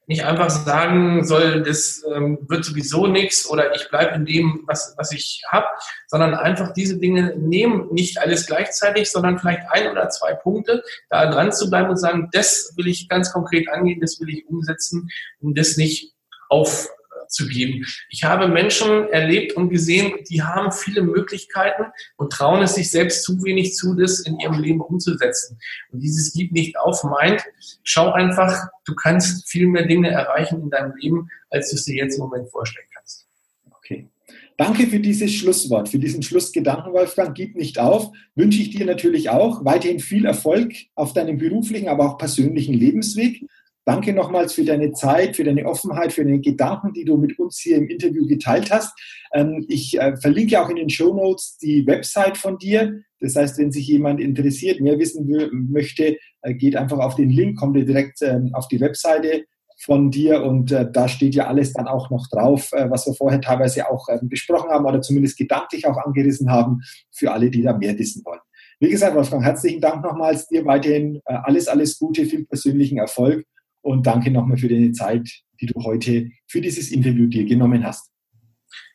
nicht 0.07 0.25
einfach 0.25 0.51
sagen 0.51 1.25
soll, 1.25 1.62
das 1.62 2.05
ähm, 2.12 2.39
wird 2.49 2.64
sowieso 2.64 3.07
nichts 3.07 3.49
oder 3.49 3.75
ich 3.75 3.89
bleibe 3.89 4.16
in 4.16 4.27
dem, 4.27 4.62
was, 4.66 4.95
was 4.99 5.12
ich 5.12 5.43
habe, 5.49 5.66
sondern 6.09 6.35
einfach 6.35 6.73
diese 6.73 6.99
Dinge 6.99 7.35
nehmen, 7.37 7.89
nicht 7.93 8.20
alles 8.20 8.47
gleichzeitig, 8.47 9.11
sondern 9.11 9.39
vielleicht 9.39 9.62
ein 9.70 9.91
oder 9.91 10.09
zwei 10.11 10.35
Punkte, 10.35 10.83
da 11.09 11.31
dran 11.31 11.53
zu 11.53 11.70
bleiben 11.70 11.91
und 11.91 11.97
sagen, 11.97 12.29
das 12.33 12.73
will 12.77 12.89
ich 12.89 13.09
ganz 13.09 13.33
konkret 13.33 13.68
angehen, 13.68 14.01
das 14.01 14.20
will 14.20 14.29
ich 14.29 14.47
umsetzen 14.49 15.09
und 15.41 15.57
das 15.57 15.77
nicht 15.77 16.14
auf 16.49 16.89
zu 17.33 17.49
geben. 17.49 17.85
Ich 18.11 18.24
habe 18.24 18.49
Menschen 18.49 19.09
erlebt 19.09 19.55
und 19.55 19.70
gesehen, 19.70 20.12
die 20.28 20.43
haben 20.43 20.72
viele 20.72 21.03
Möglichkeiten 21.03 21.85
und 22.16 22.33
trauen 22.33 22.62
es 22.62 22.74
sich 22.74 22.91
selbst 22.91 23.24
zu 23.24 23.43
wenig 23.43 23.74
zu, 23.74 23.95
das 23.95 24.20
in 24.20 24.39
ihrem 24.39 24.61
Leben 24.61 24.80
umzusetzen. 24.80 25.59
Und 25.91 26.01
dieses 26.01 26.33
Gib 26.33 26.53
nicht 26.53 26.78
auf 26.78 27.03
meint, 27.05 27.43
schau 27.83 28.12
einfach, 28.12 28.68
du 28.85 28.95
kannst 28.95 29.49
viel 29.49 29.66
mehr 29.66 29.87
Dinge 29.87 30.11
erreichen 30.11 30.62
in 30.62 30.70
deinem 30.70 30.95
Leben, 30.97 31.28
als 31.51 31.70
du 31.70 31.76
es 31.76 31.85
dir 31.85 31.97
jetzt 31.97 32.16
im 32.16 32.24
Moment 32.24 32.51
vorstellen 32.51 32.87
kannst. 32.95 33.26
Okay. 33.70 34.09
Danke 34.57 34.87
für 34.87 35.01
dieses 35.01 35.33
Schlusswort, 35.33 35.89
für 35.89 35.99
diesen 35.99 36.22
Schlussgedanken, 36.22 36.93
Wolfgang. 36.93 37.35
Gib 37.35 37.57
nicht 37.57 37.78
auf. 37.78 38.12
Wünsche 38.35 38.61
ich 38.61 38.70
dir 38.70 38.85
natürlich 38.85 39.30
auch 39.30 39.64
weiterhin 39.64 39.99
viel 39.99 40.24
Erfolg 40.24 40.72
auf 40.95 41.12
deinem 41.14 41.39
beruflichen, 41.39 41.89
aber 41.89 42.07
auch 42.07 42.18
persönlichen 42.18 42.74
Lebensweg. 42.74 43.45
Danke 43.85 44.12
nochmals 44.12 44.53
für 44.53 44.64
deine 44.64 44.93
Zeit, 44.93 45.35
für 45.35 45.43
deine 45.43 45.66
Offenheit, 45.66 46.12
für 46.12 46.24
deine 46.24 46.41
Gedanken, 46.41 46.93
die 46.93 47.05
du 47.05 47.16
mit 47.16 47.37
uns 47.41 47.59
hier 47.59 47.78
im 47.78 47.89
Interview 47.89 48.26
geteilt 48.28 48.70
hast. 48.70 48.93
Ähm, 49.33 49.64
ich 49.68 49.99
äh, 49.99 50.16
verlinke 50.16 50.61
auch 50.61 50.68
in 50.68 50.76
den 50.76 50.91
Show 50.91 51.12
Notes 51.12 51.59
die 51.59 51.85
Website 51.85 52.39
von 52.39 52.59
dir. 52.59 53.03
Das 53.18 53.35
heißt, 53.35 53.59
wenn 53.59 53.72
sich 53.72 53.89
jemand 53.89 54.20
interessiert, 54.20 54.80
mehr 54.80 55.01
wissen 55.01 55.28
möchte, 55.72 56.16
äh, 56.43 56.55
geht 56.55 56.76
einfach 56.76 56.99
auf 56.99 57.16
den 57.16 57.30
Link, 57.30 57.59
kommt 57.59 57.76
direkt 57.76 58.22
ähm, 58.22 58.51
auf 58.53 58.68
die 58.68 58.80
Webseite 58.80 59.47
von 59.80 60.12
dir 60.12 60.45
und 60.45 60.70
äh, 60.70 60.89
da 60.93 61.09
steht 61.09 61.35
ja 61.35 61.49
alles 61.49 61.72
dann 61.72 61.89
auch 61.89 62.09
noch 62.09 62.28
drauf, 62.28 62.70
was 62.70 63.05
wir 63.07 63.14
vorher 63.14 63.41
teilweise 63.41 63.91
auch 63.91 64.07
ähm, 64.11 64.28
besprochen 64.28 64.70
haben 64.70 64.87
oder 64.87 65.01
zumindest 65.01 65.37
gedanklich 65.37 65.89
auch 65.89 65.97
angerissen 65.97 66.53
haben 66.53 66.83
für 67.11 67.33
alle, 67.33 67.51
die 67.51 67.62
da 67.62 67.76
mehr 67.76 67.99
wissen 67.99 68.24
wollen. 68.24 68.39
Wie 68.78 68.91
gesagt, 68.91 69.16
Wolfgang, 69.16 69.43
herzlichen 69.43 69.80
Dank 69.80 70.05
nochmals. 70.05 70.47
Dir 70.47 70.64
weiterhin 70.66 71.20
alles, 71.24 71.66
alles 71.68 71.99
Gute, 71.99 72.26
viel 72.26 72.45
persönlichen 72.47 72.99
Erfolg 72.99 73.45
und 73.83 74.07
danke 74.07 74.30
nochmal 74.30 74.57
für 74.57 74.68
deine 74.68 74.93
Zeit, 74.93 75.28
die 75.61 75.66
du 75.66 75.83
heute 75.85 76.30
für 76.47 76.61
dieses 76.61 76.91
Interview 76.91 77.26
dir 77.26 77.45
genommen 77.45 77.85
hast. 77.85 78.11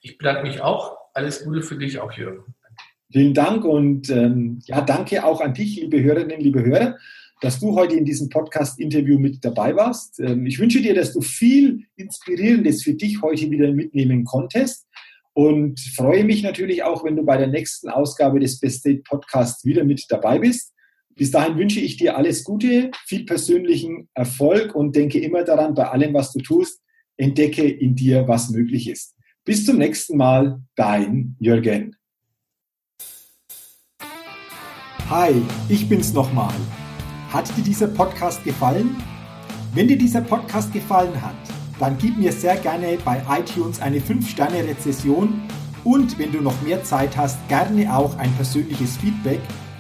Ich 0.01 0.17
bedanke 0.17 0.43
mich 0.43 0.61
auch. 0.61 0.97
Alles 1.13 1.43
Gute 1.43 1.61
für 1.61 1.77
dich 1.77 1.99
auch, 1.99 2.11
Jürgen. 2.13 2.55
Vielen 3.11 3.33
Dank 3.33 3.63
und 3.63 4.09
ähm, 4.09 4.59
ja, 4.65 4.81
danke 4.81 5.23
auch 5.23 5.39
an 5.39 5.53
dich, 5.53 5.77
liebe 5.77 6.03
Hörerinnen, 6.03 6.41
liebe 6.41 6.63
Hörer, 6.63 6.97
dass 7.41 7.59
du 7.59 7.73
heute 7.75 7.95
in 7.95 8.03
diesem 8.03 8.29
Podcast-Interview 8.29 9.17
mit 9.17 9.43
dabei 9.45 9.75
warst. 9.75 10.19
Ähm, 10.19 10.45
ich 10.45 10.59
wünsche 10.59 10.81
dir, 10.81 10.93
dass 10.93 11.13
du 11.13 11.21
viel 11.21 11.85
Inspirierendes 11.95 12.83
für 12.83 12.93
dich 12.93 13.21
heute 13.21 13.49
wieder 13.49 13.71
mitnehmen 13.71 14.25
konntest 14.25 14.88
und 15.33 15.79
freue 15.79 16.23
mich 16.23 16.43
natürlich 16.43 16.83
auch, 16.83 17.05
wenn 17.05 17.15
du 17.15 17.23
bei 17.23 17.38
der 17.38 17.47
nächsten 17.47 17.89
Ausgabe 17.89 18.39
des 18.39 18.59
Best 18.59 18.79
State 18.79 19.03
Podcasts 19.07 19.63
wieder 19.63 19.83
mit 19.83 20.03
dabei 20.09 20.39
bist. 20.39 20.73
Bis 21.18 21.32
dahin 21.32 21.57
wünsche 21.57 21.80
ich 21.80 21.97
dir 21.97 22.15
alles 22.15 22.43
Gute, 22.43 22.91
viel 23.07 23.26
persönlichen 23.26 24.07
Erfolg 24.13 24.76
und 24.76 24.95
denke 24.95 25.18
immer 25.18 25.43
daran, 25.43 25.74
bei 25.74 25.89
allem, 25.89 26.13
was 26.13 26.32
du 26.32 26.39
tust, 26.39 26.80
entdecke 27.18 27.68
in 27.68 27.95
dir, 27.95 28.28
was 28.28 28.51
möglich 28.51 28.88
ist. 28.88 29.15
Bis 29.43 29.65
zum 29.65 29.80
nächsten 29.80 30.15
Mal, 30.15 30.61
dein 30.76 31.36
Jürgen. 31.39 31.95
Hi, 35.09 35.34
ich 35.70 35.89
bin's 35.89 36.13
nochmal. 36.13 36.53
Hat 37.30 37.49
dir 37.57 37.63
dieser 37.63 37.88
Podcast 37.88 38.43
gefallen? 38.43 38.95
Wenn 39.74 39.88
dir 39.88 39.97
dieser 39.97 40.22
Podcast 40.22 40.72
gefallen 40.72 41.20
hat, 41.20 41.36
dann 41.80 41.97
gib 41.97 42.15
mir 42.20 42.32
sehr 42.32 42.57
gerne 42.57 42.95
bei 43.03 43.24
iTunes 43.39 43.82
eine 43.82 43.97
5-Sterne-Rezession 44.01 45.41
und 45.84 46.20
wenn 46.20 46.32
du 46.32 46.41
noch 46.41 46.61
mehr 46.61 46.84
Zeit 46.84 47.18
hast, 47.18 47.39
gerne 47.49 47.91
auch 47.91 48.15
ein 48.18 48.32
persönliches 48.34 48.97
Feedback 48.97 49.39